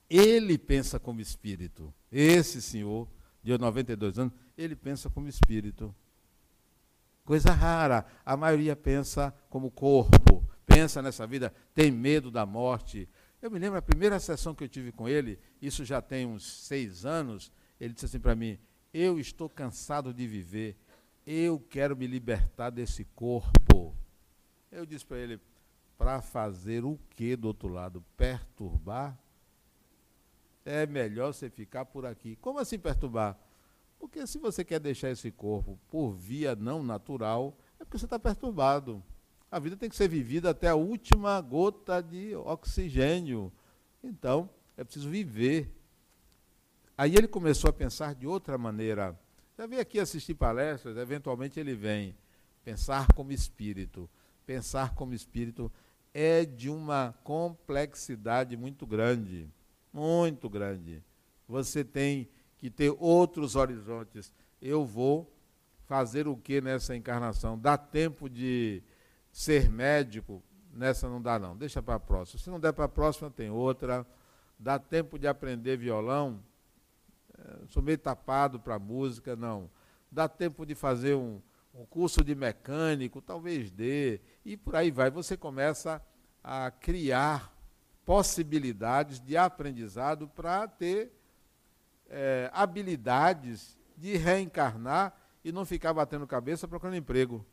Ele 0.10 0.58
pensa 0.58 1.00
como 1.00 1.20
espírito. 1.20 1.94
Esse 2.12 2.62
senhor, 2.62 3.08
de 3.44 3.58
92 3.58 4.20
anos, 4.20 4.34
ele 4.58 4.76
pensa 4.76 5.10
como 5.10 5.28
espírito. 5.28 5.94
Coisa 7.26 7.52
rara. 7.52 8.06
A 8.26 8.38
maioria 8.38 8.76
pensa 8.76 9.34
como 9.50 9.70
corpo, 9.70 10.46
pensa 10.66 11.02
nessa 11.02 11.28
vida, 11.28 11.54
tem 11.74 11.92
medo 11.92 12.32
da 12.32 12.46
morte. 12.46 13.08
Eu 13.42 13.52
me 13.52 13.60
lembro 13.60 13.78
a 13.78 13.82
primeira 13.82 14.20
sessão 14.20 14.56
que 14.56 14.64
eu 14.64 14.70
tive 14.70 14.92
com 14.92 15.08
ele, 15.08 15.38
isso 15.62 15.84
já 15.84 16.02
tem 16.02 16.26
uns 16.26 16.46
seis 16.46 17.06
anos, 17.06 17.52
ele 17.80 17.94
disse 17.94 18.06
assim 18.06 18.20
para 18.20 18.36
mim: 18.36 18.58
Eu 18.94 19.20
estou 19.20 19.50
cansado 19.50 20.14
de 20.14 20.26
viver, 20.26 20.78
eu 21.26 21.60
quero 21.60 21.96
me 21.96 22.08
libertar 22.08 22.70
desse 22.70 23.04
corpo. 23.04 23.94
Eu 24.72 24.86
disse 24.86 25.06
para 25.06 25.18
ele: 25.18 25.40
Para 25.98 26.22
fazer 26.22 26.86
o 26.86 26.98
que 27.10 27.36
do 27.36 27.50
outro 27.50 27.68
lado? 27.68 28.04
Perturbar 28.16 29.20
é 30.68 30.86
melhor 30.86 31.34
você 31.34 31.50
ficar 31.50 31.86
por 31.86 32.06
aqui. 32.06 32.36
Como 32.36 32.60
assim 32.60 32.78
perturbar? 32.78 33.40
Porque 33.98 34.28
se 34.28 34.38
você 34.38 34.66
quer 34.66 34.80
deixar 34.80 35.10
esse 35.10 35.32
corpo 35.32 35.80
por 35.90 36.12
via 36.12 36.56
não 36.56 36.84
natural, 36.84 37.58
é 37.80 37.86
porque 37.86 37.98
você 37.98 38.06
está 38.06 38.20
perturbado. 38.20 39.02
A 39.50 39.60
vida 39.60 39.78
tem 39.78 39.90
que 39.90 39.96
ser 39.96 40.10
vivida 40.10 40.50
até 40.50 40.68
a 40.68 40.76
última 40.76 41.40
gota 41.40 42.02
de 42.02 42.36
oxigênio. 42.36 43.52
Então, 44.04 44.50
é 44.76 44.84
preciso 44.84 45.10
viver. 45.10 45.74
Aí 46.98 47.16
ele 47.16 47.30
começou 47.30 47.70
a 47.70 47.74
pensar 47.74 48.14
de 48.14 48.28
outra 48.28 48.58
maneira. 48.58 49.18
Já 49.58 49.66
veio 49.66 49.82
aqui 49.82 50.00
assistir 50.00 50.34
palestras, 50.34 50.98
eventualmente 50.98 51.58
ele 51.58 51.76
vem. 51.76 52.14
Pensar 52.66 53.08
como 53.14 53.32
espírito. 53.32 54.10
Pensar 54.46 54.94
como 54.94 55.14
espírito 55.14 55.72
é 56.14 56.44
de 56.44 56.70
uma 56.70 57.16
complexidade 57.24 58.58
muito 58.58 58.86
grande 58.86 59.50
muito 59.92 60.50
grande. 60.50 61.04
Você 61.48 61.84
tem 61.84 62.30
que 62.58 62.70
ter 62.70 62.96
outros 63.00 63.56
horizontes. 63.56 64.34
Eu 64.62 64.86
vou 64.86 65.32
fazer 65.86 66.28
o 66.28 66.36
que 66.36 66.60
nessa 66.60 66.96
encarnação? 66.96 67.58
Dá 67.58 67.78
tempo 67.78 68.30
de 68.30 68.84
ser 69.32 69.70
médico? 69.70 70.44
Nessa 70.74 71.08
não 71.08 71.22
dá, 71.22 71.40
não. 71.40 71.56
Deixa 71.56 71.82
para 71.82 71.96
a 71.96 72.00
próxima. 72.00 72.40
Se 72.40 72.50
não 72.50 72.60
der 72.60 72.74
para 72.74 72.86
a 72.86 72.90
próxima, 72.90 73.32
tem 73.32 73.50
outra. 73.50 74.06
Dá 74.60 74.78
tempo 74.78 75.18
de 75.18 75.28
aprender 75.28 75.78
violão? 75.78 76.44
É, 77.38 77.66
sou 77.70 77.82
meio 77.82 77.98
tapado 77.98 78.60
para 78.60 78.78
música, 78.78 79.36
não. 79.36 79.70
Dá 80.12 80.28
tempo 80.28 80.66
de 80.66 80.76
fazer 80.76 81.16
um, 81.16 81.42
um 81.74 81.86
curso 81.86 82.24
de 82.24 82.36
mecânico? 82.36 83.22
Talvez 83.22 83.72
dê. 83.72 84.20
E 84.44 84.58
por 84.58 84.76
aí 84.76 84.92
vai. 84.92 85.10
Você 85.10 85.38
começa 85.38 86.02
a 86.44 86.70
criar 86.72 87.57
possibilidades 88.08 89.20
de 89.20 89.36
aprendizado 89.36 90.30
para 90.30 90.66
ter 90.66 91.12
é, 92.08 92.50
habilidades 92.54 93.78
de 93.98 94.16
reencarnar 94.16 95.14
e 95.44 95.52
não 95.52 95.66
ficar 95.66 95.94
batendo 95.94 96.26
cabeça 96.26 96.70
procurando 96.70 96.96
emprego. 96.96 97.46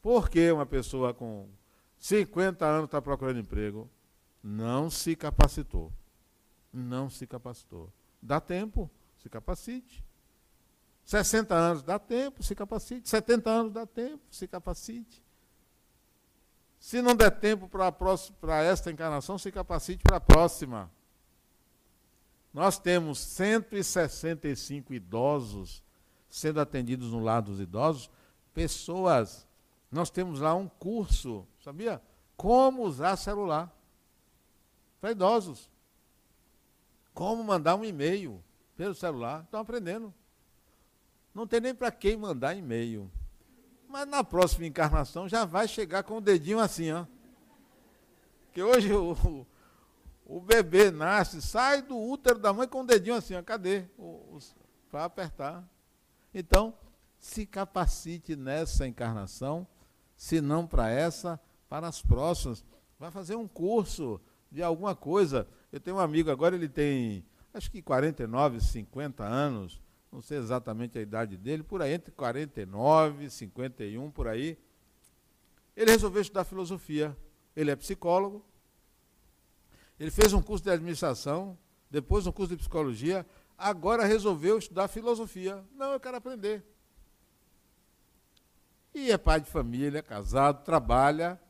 Por 0.00 0.30
que 0.30 0.50
uma 0.50 0.64
pessoa 0.64 1.12
com 1.12 1.50
50 1.98 2.64
anos 2.64 2.86
está 2.86 3.02
procurando 3.02 3.38
emprego? 3.38 3.90
Não 4.42 4.88
se 4.88 5.14
capacitou. 5.14 5.92
Não 6.72 7.10
se 7.10 7.26
capacitou. 7.26 7.92
Dá 8.22 8.40
tempo, 8.40 8.90
se 9.18 9.28
capacite. 9.28 10.02
60 11.04 11.54
anos, 11.54 11.82
dá 11.82 11.98
tempo, 11.98 12.42
se 12.42 12.54
capacite. 12.54 13.06
70 13.06 13.50
anos, 13.50 13.72
dá 13.74 13.84
tempo, 13.84 14.22
se 14.30 14.48
capacite. 14.48 15.22
Se 16.80 17.02
não 17.02 17.14
der 17.14 17.30
tempo 17.30 17.68
para 17.68 18.64
esta 18.64 18.90
encarnação, 18.90 19.36
se 19.36 19.52
capacite 19.52 20.02
para 20.02 20.16
a 20.16 20.20
próxima. 20.20 20.90
Nós 22.52 22.78
temos 22.78 23.18
165 23.18 24.94
idosos 24.94 25.84
sendo 26.28 26.58
atendidos 26.58 27.12
no 27.12 27.20
lado 27.20 27.50
dos 27.50 27.60
idosos, 27.60 28.10
pessoas. 28.54 29.46
Nós 29.90 30.08
temos 30.08 30.40
lá 30.40 30.54
um 30.54 30.68
curso, 30.68 31.46
sabia? 31.62 32.00
Como 32.34 32.82
usar 32.82 33.16
celular 33.16 33.70
para 35.00 35.10
idosos. 35.10 35.68
Como 37.12 37.44
mandar 37.44 37.76
um 37.76 37.84
e-mail 37.84 38.42
pelo 38.74 38.94
celular. 38.94 39.42
Estão 39.44 39.60
aprendendo. 39.60 40.14
Não 41.34 41.46
tem 41.46 41.60
nem 41.60 41.74
para 41.74 41.90
quem 41.92 42.16
mandar 42.16 42.56
e-mail. 42.56 43.10
Mas 43.90 44.06
na 44.06 44.22
próxima 44.22 44.66
encarnação 44.66 45.28
já 45.28 45.44
vai 45.44 45.66
chegar 45.66 46.04
com 46.04 46.18
o 46.18 46.20
dedinho 46.20 46.60
assim, 46.60 46.92
ó. 46.92 47.04
Que 48.52 48.62
hoje 48.62 48.92
o, 48.92 49.44
o 50.24 50.40
bebê 50.40 50.92
nasce, 50.92 51.42
sai 51.42 51.82
do 51.82 51.98
útero 51.98 52.38
da 52.38 52.52
mãe 52.52 52.68
com 52.68 52.82
o 52.82 52.86
dedinho 52.86 53.16
assim, 53.16 53.34
ó. 53.34 53.42
Cadê? 53.42 53.86
Para 54.88 55.06
apertar. 55.06 55.68
Então, 56.32 56.72
se 57.18 57.44
capacite 57.44 58.36
nessa 58.36 58.86
encarnação, 58.86 59.66
se 60.16 60.40
não 60.40 60.68
para 60.68 60.88
essa, 60.88 61.40
para 61.68 61.88
as 61.88 62.00
próximas. 62.00 62.64
Vai 62.96 63.10
fazer 63.10 63.34
um 63.34 63.48
curso 63.48 64.20
de 64.52 64.62
alguma 64.62 64.94
coisa. 64.94 65.48
Eu 65.72 65.80
tenho 65.80 65.96
um 65.96 66.00
amigo 66.00 66.30
agora, 66.30 66.54
ele 66.54 66.68
tem 66.68 67.24
acho 67.52 67.68
que 67.68 67.82
49, 67.82 68.60
50 68.60 69.24
anos, 69.24 69.80
não 70.12 70.20
sei 70.20 70.38
exatamente 70.38 70.98
a 70.98 71.02
idade 71.02 71.36
dele, 71.36 71.62
por 71.62 71.80
aí 71.80 71.92
entre 71.92 72.10
49, 72.12 73.30
51, 73.30 74.10
por 74.10 74.26
aí. 74.26 74.58
Ele 75.76 75.90
resolveu 75.90 76.20
estudar 76.20 76.44
filosofia. 76.44 77.16
Ele 77.54 77.70
é 77.70 77.76
psicólogo. 77.76 78.44
Ele 79.98 80.10
fez 80.10 80.32
um 80.32 80.42
curso 80.42 80.64
de 80.64 80.70
administração, 80.70 81.56
depois 81.90 82.26
um 82.26 82.32
curso 82.32 82.50
de 82.50 82.56
psicologia, 82.56 83.24
agora 83.56 84.04
resolveu 84.04 84.58
estudar 84.58 84.88
filosofia. 84.88 85.62
Não, 85.74 85.92
eu 85.92 86.00
quero 86.00 86.16
aprender. 86.16 86.64
E 88.94 89.12
é 89.12 89.18
pai 89.18 89.40
de 89.40 89.48
família, 89.48 89.98
é 89.98 90.02
casado, 90.02 90.64
trabalha. 90.64 91.40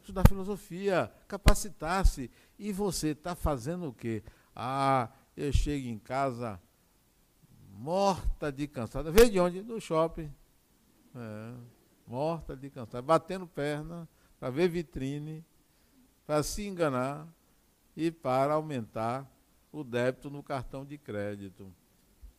Estudar 0.00 0.28
filosofia, 0.28 1.10
capacitar-se. 1.26 2.30
E 2.58 2.72
você 2.72 3.08
está 3.08 3.34
fazendo 3.34 3.88
o 3.88 3.92
quê? 3.92 4.22
Ah, 4.54 5.10
eu 5.36 5.52
chego 5.52 5.86
em 5.86 5.98
casa 5.98 6.60
morta 7.78 8.50
de 8.50 8.66
cansada. 8.66 9.10
Veio 9.12 9.30
de 9.30 9.38
onde? 9.38 9.62
Do 9.62 9.80
shopping. 9.80 10.32
É, 11.14 11.54
morta 12.06 12.56
de 12.56 12.68
cansada. 12.68 13.00
Batendo 13.00 13.46
perna 13.46 14.08
para 14.40 14.50
ver 14.50 14.68
vitrine, 14.68 15.44
para 16.26 16.42
se 16.42 16.66
enganar 16.66 17.26
e 17.96 18.10
para 18.10 18.54
aumentar 18.54 19.30
o 19.70 19.84
débito 19.84 20.28
no 20.28 20.42
cartão 20.42 20.84
de 20.84 20.98
crédito. 20.98 21.72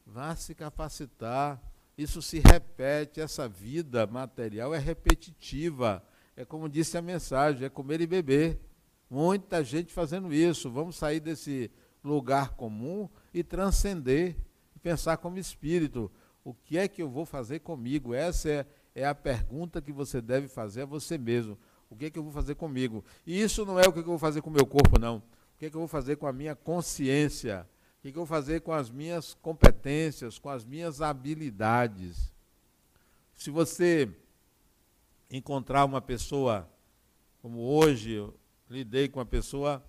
Vá 0.05 0.35
se 0.35 0.53
capacitar. 0.53 1.61
Isso 1.97 2.21
se 2.21 2.39
repete, 2.39 3.19
essa 3.19 3.47
vida 3.47 4.05
material 4.07 4.73
é 4.73 4.77
repetitiva. 4.77 6.03
É 6.35 6.43
como 6.45 6.69
disse 6.69 6.97
a 6.97 7.01
mensagem, 7.01 7.65
é 7.65 7.69
comer 7.69 8.01
e 8.01 8.07
beber. 8.07 8.59
Muita 9.09 9.63
gente 9.63 9.93
fazendo 9.93 10.33
isso. 10.33 10.69
Vamos 10.69 10.95
sair 10.97 11.19
desse 11.19 11.71
lugar 12.03 12.51
comum 12.55 13.09
e 13.33 13.43
transcender, 13.43 14.37
pensar 14.79 15.17
como 15.17 15.37
espírito. 15.37 16.11
O 16.43 16.53
que 16.53 16.77
é 16.77 16.87
que 16.87 17.01
eu 17.01 17.09
vou 17.09 17.25
fazer 17.25 17.59
comigo? 17.59 18.13
Essa 18.13 18.49
é, 18.49 18.65
é 18.95 19.05
a 19.05 19.13
pergunta 19.13 19.81
que 19.81 19.91
você 19.91 20.21
deve 20.21 20.47
fazer 20.47 20.83
a 20.83 20.85
você 20.85 21.17
mesmo. 21.17 21.57
O 21.89 21.95
que 21.95 22.05
é 22.05 22.09
que 22.09 22.19
eu 22.19 22.23
vou 22.23 22.31
fazer 22.31 22.55
comigo? 22.55 23.03
E 23.25 23.41
isso 23.41 23.65
não 23.65 23.79
é 23.79 23.87
o 23.87 23.91
que 23.91 23.99
eu 23.99 24.03
vou 24.03 24.19
fazer 24.19 24.41
com 24.41 24.49
o 24.49 24.53
meu 24.53 24.65
corpo, 24.65 24.99
não. 24.99 25.17
O 25.17 25.23
que, 25.59 25.65
é 25.65 25.69
que 25.69 25.75
eu 25.75 25.81
vou 25.81 25.87
fazer 25.87 26.15
com 26.15 26.27
a 26.27 26.33
minha 26.33 26.55
consciência? 26.55 27.67
O 27.97 28.01
que, 28.01 28.07
é 28.07 28.11
que 28.11 28.17
eu 28.17 28.25
vou 28.25 28.27
fazer 28.27 28.61
com 28.61 28.71
as 28.71 28.89
minhas 28.89 29.33
competências, 29.41 30.39
com 30.39 30.49
as 30.49 30.63
minhas 30.63 31.01
habilidades? 31.01 32.31
Se 33.33 33.49
você 33.49 34.09
encontrar 35.29 35.83
uma 35.85 36.01
pessoa, 36.01 36.69
como 37.41 37.59
hoje 37.59 38.11
eu 38.11 38.33
lidei 38.69 39.07
com 39.07 39.19
uma 39.19 39.25
pessoa 39.25 39.83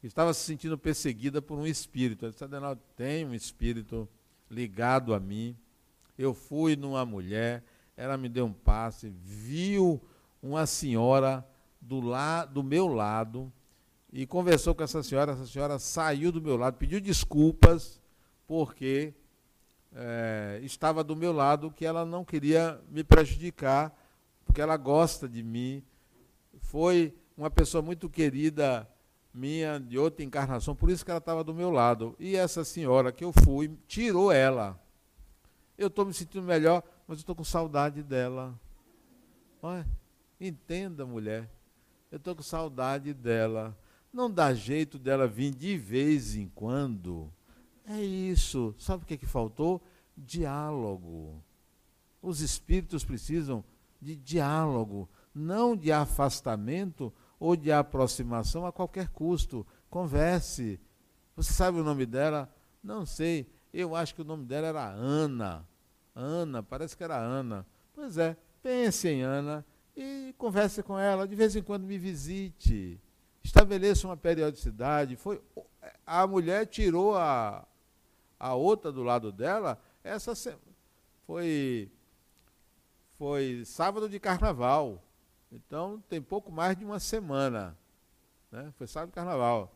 que 0.00 0.06
estava 0.06 0.32
se 0.34 0.40
sentindo 0.40 0.76
perseguida 0.76 1.40
por 1.40 1.58
um 1.58 1.66
espírito. 1.66 2.26
Ele 2.26 2.32
disse, 2.32 2.78
tem 2.96 3.24
um 3.24 3.34
espírito 3.34 4.08
ligado 4.50 5.14
a 5.14 5.20
mim. 5.20 5.56
Eu 6.18 6.32
fui 6.32 6.76
numa 6.76 7.04
mulher, 7.04 7.62
ela 7.96 8.16
me 8.16 8.28
deu 8.28 8.46
um 8.46 8.52
passe, 8.52 9.12
viu 9.22 10.00
uma 10.42 10.66
senhora 10.66 11.46
do, 11.80 12.00
la, 12.00 12.44
do 12.44 12.62
meu 12.62 12.88
lado, 12.88 13.52
e 14.12 14.26
conversou 14.26 14.74
com 14.74 14.82
essa 14.82 15.02
senhora. 15.02 15.32
Essa 15.32 15.46
senhora 15.46 15.78
saiu 15.78 16.32
do 16.32 16.40
meu 16.40 16.56
lado, 16.56 16.76
pediu 16.76 17.00
desculpas, 17.00 18.00
porque 18.46 19.12
é, 19.94 20.60
estava 20.62 21.04
do 21.04 21.14
meu 21.14 21.32
lado, 21.32 21.70
que 21.70 21.84
ela 21.84 22.04
não 22.04 22.24
queria 22.24 22.80
me 22.88 23.04
prejudicar, 23.04 23.94
porque 24.44 24.60
ela 24.60 24.76
gosta 24.76 25.28
de 25.28 25.42
mim. 25.42 25.82
Foi 26.60 27.14
uma 27.36 27.50
pessoa 27.50 27.82
muito 27.82 28.08
querida 28.08 28.88
minha, 29.36 29.78
de 29.78 29.98
outra 29.98 30.24
encarnação, 30.24 30.74
por 30.74 30.90
isso 30.90 31.04
que 31.04 31.10
ela 31.10 31.18
estava 31.18 31.44
do 31.44 31.54
meu 31.54 31.70
lado. 31.70 32.16
E 32.18 32.34
essa 32.34 32.64
senhora 32.64 33.12
que 33.12 33.22
eu 33.24 33.32
fui, 33.44 33.76
tirou 33.86 34.32
ela. 34.32 34.80
Eu 35.76 35.88
estou 35.88 36.06
me 36.06 36.14
sentindo 36.14 36.42
melhor, 36.42 36.82
mas 37.06 37.18
eu 37.18 37.20
estou 37.20 37.34
com 37.34 37.44
saudade 37.44 38.02
dela. 38.02 38.58
Olha, 39.62 39.86
entenda, 40.40 41.04
mulher. 41.04 41.50
Eu 42.10 42.16
estou 42.16 42.34
com 42.34 42.42
saudade 42.42 43.12
dela. 43.12 43.76
Não 44.12 44.30
dá 44.30 44.54
jeito 44.54 44.98
dela 44.98 45.26
vir 45.26 45.54
de 45.54 45.76
vez 45.76 46.34
em 46.34 46.48
quando. 46.48 47.30
É 47.84 48.00
isso. 48.00 48.74
Sabe 48.78 49.04
o 49.04 49.06
que, 49.06 49.14
é 49.14 49.18
que 49.18 49.26
faltou? 49.26 49.82
Diálogo. 50.16 51.42
Os 52.22 52.40
espíritos 52.40 53.04
precisam 53.04 53.62
de 54.00 54.16
diálogo, 54.16 55.08
não 55.34 55.76
de 55.76 55.92
afastamento 55.92 57.12
ou 57.38 57.56
de 57.56 57.70
aproximação 57.72 58.66
a 58.66 58.72
qualquer 58.72 59.08
custo. 59.08 59.66
Converse. 59.90 60.80
Você 61.34 61.52
sabe 61.52 61.78
o 61.78 61.84
nome 61.84 62.06
dela? 62.06 62.52
Não 62.82 63.04
sei. 63.04 63.50
Eu 63.72 63.94
acho 63.94 64.14
que 64.14 64.22
o 64.22 64.24
nome 64.24 64.44
dela 64.44 64.68
era 64.68 64.88
Ana. 64.88 65.66
Ana, 66.14 66.62
parece 66.62 66.96
que 66.96 67.04
era 67.04 67.16
Ana. 67.16 67.66
Pois 67.94 68.16
é, 68.18 68.36
pense 68.62 69.08
em 69.08 69.22
Ana 69.22 69.64
e 69.96 70.34
converse 70.38 70.82
com 70.82 70.98
ela. 70.98 71.26
De 71.26 71.34
vez 71.34 71.54
em 71.56 71.62
quando 71.62 71.84
me 71.84 71.98
visite 71.98 73.00
estabeleça 73.46 74.06
uma 74.06 74.16
periodicidade. 74.16 75.16
Foi, 75.16 75.40
a 76.04 76.26
mulher 76.26 76.66
tirou 76.66 77.16
a, 77.16 77.66
a 78.38 78.54
outra 78.54 78.92
do 78.92 79.02
lado 79.02 79.32
dela, 79.32 79.80
essa 80.02 80.34
foi, 81.26 81.90
foi 83.18 83.62
sábado 83.64 84.08
de 84.08 84.20
carnaval. 84.20 85.02
Então 85.50 86.02
tem 86.08 86.20
pouco 86.20 86.50
mais 86.50 86.76
de 86.76 86.84
uma 86.84 86.98
semana. 86.98 87.76
Né? 88.50 88.72
Foi 88.76 88.86
sábado 88.86 89.12
carnaval. 89.12 89.72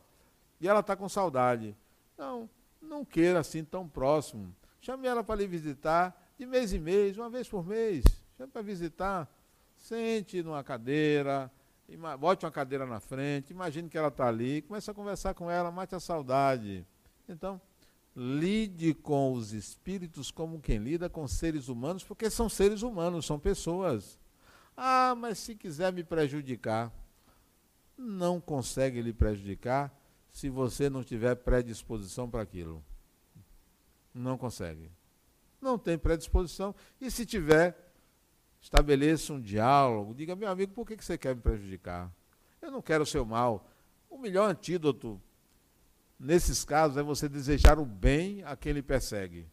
E 0.61 0.69
ela 0.69 0.81
está 0.81 0.97
com 0.97 1.09
saudade. 1.09 1.77
Não, 2.17 2.49
não 2.81 3.05
queira 3.05 3.41
assim 3.41 3.65
tão 3.65 3.89
próximo. 3.89 4.55
Chame 4.81 5.07
ela 5.07 5.23
para 5.23 5.37
lhe 5.37 5.47
visitar 5.47 6.17
de 6.39 6.47
mês 6.47 6.73
em 6.73 6.79
mês, 6.79 7.17
uma 7.17 7.31
vez 7.31 7.49
por 7.49 7.67
mês. 7.67 8.05
Chame 8.37 8.51
para 8.51 8.63
visitar. 8.63 9.29
Sente 9.77 10.43
numa 10.43 10.63
cadeira, 10.63 11.51
bote 12.19 12.45
uma 12.45 12.53
cadeira 12.53 12.85
na 12.85 13.01
frente, 13.01 13.51
imagine 13.51 13.89
que 13.89 13.97
ela 13.97 14.09
está 14.09 14.29
ali, 14.29 14.61
comece 14.61 14.91
a 14.91 14.95
conversar 14.95 15.33
com 15.33 15.51
ela, 15.51 15.71
mate 15.71 15.95
a 15.95 16.01
saudade. 16.01 16.87
Então, 17.27 17.59
lide 18.15 18.93
com 18.93 19.33
os 19.33 19.55
espíritos 19.55 20.31
como 20.31 20.61
quem 20.61 20.79
lida 20.79 21.09
com 21.09 21.27
seres 21.27 21.69
humanos, 21.69 22.05
porque 22.05 22.29
são 22.29 22.47
seres 22.47 22.83
humanos, 22.83 23.25
são 23.25 23.39
pessoas. 23.39 24.20
Ah, 24.77 25.15
mas 25.17 25.39
se 25.39 25.55
quiser 25.55 25.93
me 25.93 26.03
prejudicar, 26.03 26.93
não 27.97 28.41
consegue 28.41 29.03
lhe 29.03 29.13
prejudicar 29.13 29.95
se 30.31 30.49
você 30.49 30.89
não 30.89 31.03
tiver 31.03 31.35
predisposição 31.37 32.31
para 32.31 32.43
aquilo. 32.43 32.83
Não 34.15 34.39
consegue. 34.39 34.91
Não 35.61 35.79
tem 35.79 35.99
predisposição. 35.99 36.75
E 37.01 37.11
se 37.11 37.27
tiver, 37.27 37.93
estabeleça 38.61 39.33
um 39.33 39.41
diálogo, 39.41 40.15
diga, 40.15 40.35
meu 40.35 40.49
amigo, 40.49 40.73
por 40.73 40.87
que 40.87 40.97
você 40.97 41.19
quer 41.19 41.35
me 41.35 41.43
prejudicar? 41.43 42.11
Eu 42.63 42.71
não 42.71 42.81
quero 42.81 43.05
o 43.05 43.07
seu 43.07 43.25
mal. 43.25 43.69
O 44.09 44.19
melhor 44.19 44.49
antídoto 44.51 45.21
nesses 46.21 46.65
casos, 46.65 46.99
é 46.99 47.03
você 47.03 47.29
desejar 47.29 47.79
o 47.79 47.87
bem 47.87 48.45
a 48.45 48.55
quem 48.55 48.75
lhe 48.75 48.83
persegue. 48.83 49.47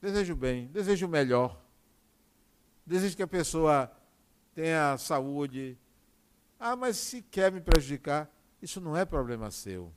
Desejo 0.00 0.34
o 0.34 0.36
bem, 0.36 0.66
desejo 0.66 1.06
o 1.06 1.08
melhor. 1.08 1.58
Desejo 2.84 3.16
que 3.16 3.22
a 3.22 3.26
pessoa 3.26 3.90
tenha 4.54 4.96
saúde. 4.98 5.78
Ah, 6.58 6.76
mas 6.76 6.96
se 6.96 7.22
quer 7.22 7.50
me 7.50 7.60
prejudicar, 7.60 8.30
isso 8.60 8.80
não 8.80 8.96
é 8.96 9.04
problema 9.04 9.50
seu. 9.50 9.92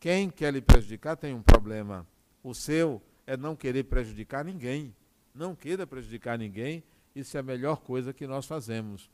Quem 0.00 0.30
quer 0.30 0.52
lhe 0.52 0.60
prejudicar 0.60 1.16
tem 1.16 1.34
um 1.34 1.42
problema. 1.42 2.06
O 2.42 2.54
seu 2.54 3.02
é 3.26 3.36
não 3.36 3.56
querer 3.56 3.84
prejudicar 3.84 4.44
ninguém. 4.44 4.94
Não 5.34 5.54
queira 5.54 5.86
prejudicar 5.86 6.38
ninguém. 6.38 6.82
Isso 7.14 7.36
é 7.36 7.40
a 7.40 7.42
melhor 7.42 7.80
coisa 7.80 8.12
que 8.12 8.26
nós 8.26 8.46
fazemos. 8.46 9.10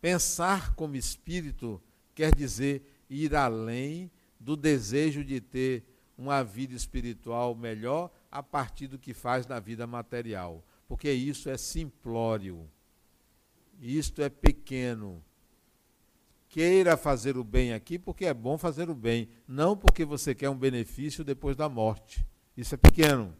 Pensar 0.00 0.74
como 0.74 0.94
espírito 0.94 1.82
quer 2.14 2.34
dizer 2.34 2.82
ir 3.10 3.34
além 3.34 4.10
do 4.38 4.56
desejo 4.56 5.24
de 5.24 5.40
ter 5.40 5.84
uma 6.16 6.42
vida 6.42 6.74
espiritual 6.74 7.54
melhor 7.54 8.10
a 8.30 8.42
partir 8.42 8.86
do 8.86 8.98
que 8.98 9.12
faz 9.12 9.46
na 9.46 9.58
vida 9.58 9.86
material. 9.86 10.64
Porque 10.88 11.12
isso 11.12 11.50
é 11.50 11.56
simplório. 11.56 12.68
Isto 13.78 14.22
é 14.22 14.28
pequeno. 14.28 15.22
Queira 16.48 16.96
fazer 16.96 17.36
o 17.36 17.44
bem 17.44 17.74
aqui 17.74 17.98
porque 17.98 18.24
é 18.24 18.32
bom 18.32 18.56
fazer 18.56 18.88
o 18.88 18.94
bem, 18.94 19.28
não 19.46 19.76
porque 19.76 20.04
você 20.04 20.34
quer 20.34 20.48
um 20.48 20.56
benefício 20.56 21.22
depois 21.22 21.54
da 21.54 21.68
morte. 21.68 22.26
Isso 22.56 22.74
é 22.74 22.78
pequeno. 22.78 23.36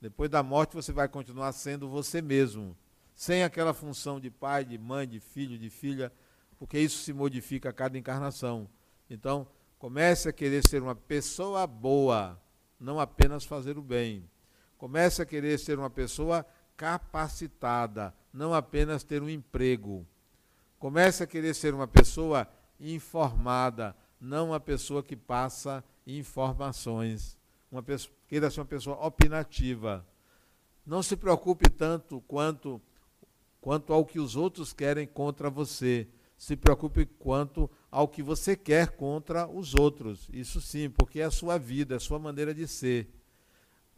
Depois 0.00 0.30
da 0.30 0.42
morte 0.42 0.74
você 0.74 0.92
vai 0.92 1.08
continuar 1.08 1.50
sendo 1.52 1.88
você 1.88 2.20
mesmo, 2.20 2.76
sem 3.14 3.42
aquela 3.42 3.72
função 3.72 4.20
de 4.20 4.30
pai, 4.30 4.66
de 4.66 4.76
mãe, 4.76 5.08
de 5.08 5.18
filho, 5.18 5.58
de 5.58 5.70
filha, 5.70 6.12
porque 6.58 6.78
isso 6.78 7.02
se 7.02 7.12
modifica 7.12 7.70
a 7.70 7.72
cada 7.72 7.96
encarnação. 7.96 8.68
Então, 9.08 9.48
comece 9.78 10.28
a 10.28 10.32
querer 10.32 10.62
ser 10.68 10.82
uma 10.82 10.94
pessoa 10.94 11.66
boa, 11.66 12.40
não 12.78 13.00
apenas 13.00 13.44
fazer 13.44 13.78
o 13.78 13.82
bem. 13.82 14.28
Comece 14.76 15.22
a 15.22 15.26
querer 15.26 15.58
ser 15.58 15.78
uma 15.78 15.88
pessoa 15.88 16.46
capacitada, 16.76 18.14
não 18.32 18.52
apenas 18.52 19.02
ter 19.02 19.22
um 19.22 19.28
emprego. 19.28 20.06
Comece 20.78 21.22
a 21.22 21.26
querer 21.26 21.54
ser 21.54 21.72
uma 21.74 21.88
pessoa 21.88 22.46
informada, 22.78 23.96
não 24.20 24.48
uma 24.48 24.60
pessoa 24.60 25.02
que 25.02 25.16
passa 25.16 25.82
informações. 26.06 27.36
Uma 27.70 27.82
pessoa, 27.82 28.14
queira 28.28 28.50
ser 28.50 28.60
uma 28.60 28.66
pessoa 28.66 29.04
opinativa. 29.04 30.06
Não 30.84 31.02
se 31.02 31.16
preocupe 31.16 31.68
tanto 31.68 32.20
quanto, 32.22 32.80
quanto 33.60 33.92
ao 33.92 34.04
que 34.04 34.20
os 34.20 34.36
outros 34.36 34.72
querem 34.72 35.06
contra 35.06 35.50
você. 35.50 36.06
Se 36.36 36.54
preocupe 36.54 37.06
quanto 37.06 37.70
ao 37.90 38.06
que 38.06 38.22
você 38.22 38.54
quer 38.54 38.90
contra 38.90 39.48
os 39.48 39.74
outros. 39.74 40.28
Isso 40.32 40.60
sim, 40.60 40.90
porque 40.90 41.20
é 41.20 41.24
a 41.24 41.30
sua 41.30 41.58
vida, 41.58 41.94
é 41.94 41.96
a 41.96 42.00
sua 42.00 42.18
maneira 42.18 42.54
de 42.54 42.68
ser. 42.68 43.10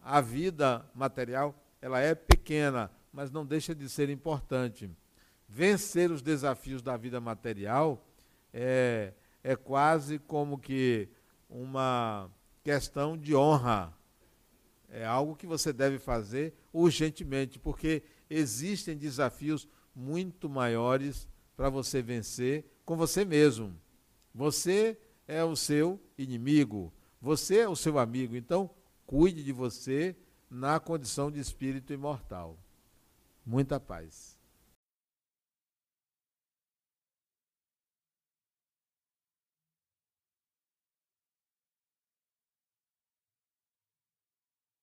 A 0.00 0.20
vida 0.20 0.88
material, 0.94 1.54
ela 1.80 2.00
é 2.00 2.14
pequena, 2.14 2.90
mas 3.12 3.30
não 3.30 3.44
deixa 3.44 3.74
de 3.74 3.88
ser 3.88 4.10
importante 4.10 4.90
vencer 5.48 6.10
os 6.10 6.20
desafios 6.20 6.82
da 6.82 6.96
vida 6.96 7.20
material 7.20 8.04
é, 8.52 9.14
é 9.42 9.56
quase 9.56 10.18
como 10.18 10.58
que 10.58 11.08
uma 11.48 12.30
questão 12.62 13.16
de 13.16 13.34
honra. 13.34 13.96
É 14.90 15.04
algo 15.04 15.36
que 15.36 15.46
você 15.46 15.72
deve 15.72 15.98
fazer 15.98 16.54
urgentemente, 16.72 17.58
porque 17.58 18.02
existem 18.28 18.96
desafios 18.96 19.66
muito 19.94 20.48
maiores 20.48 21.26
para 21.56 21.70
você 21.70 22.02
vencer 22.02 22.64
com 22.84 22.96
você 22.96 23.24
mesmo. 23.24 23.74
Você 24.34 24.98
é 25.26 25.42
o 25.42 25.56
seu 25.56 26.00
inimigo, 26.16 26.92
você 27.20 27.58
é 27.58 27.68
o 27.68 27.76
seu 27.76 27.98
amigo, 27.98 28.36
então 28.36 28.70
cuide 29.06 29.42
de 29.42 29.52
você 29.52 30.16
na 30.50 30.78
condição 30.78 31.30
de 31.30 31.40
espírito 31.40 31.92
imortal. 31.92 32.56
Muita 33.44 33.80
paz. 33.80 34.37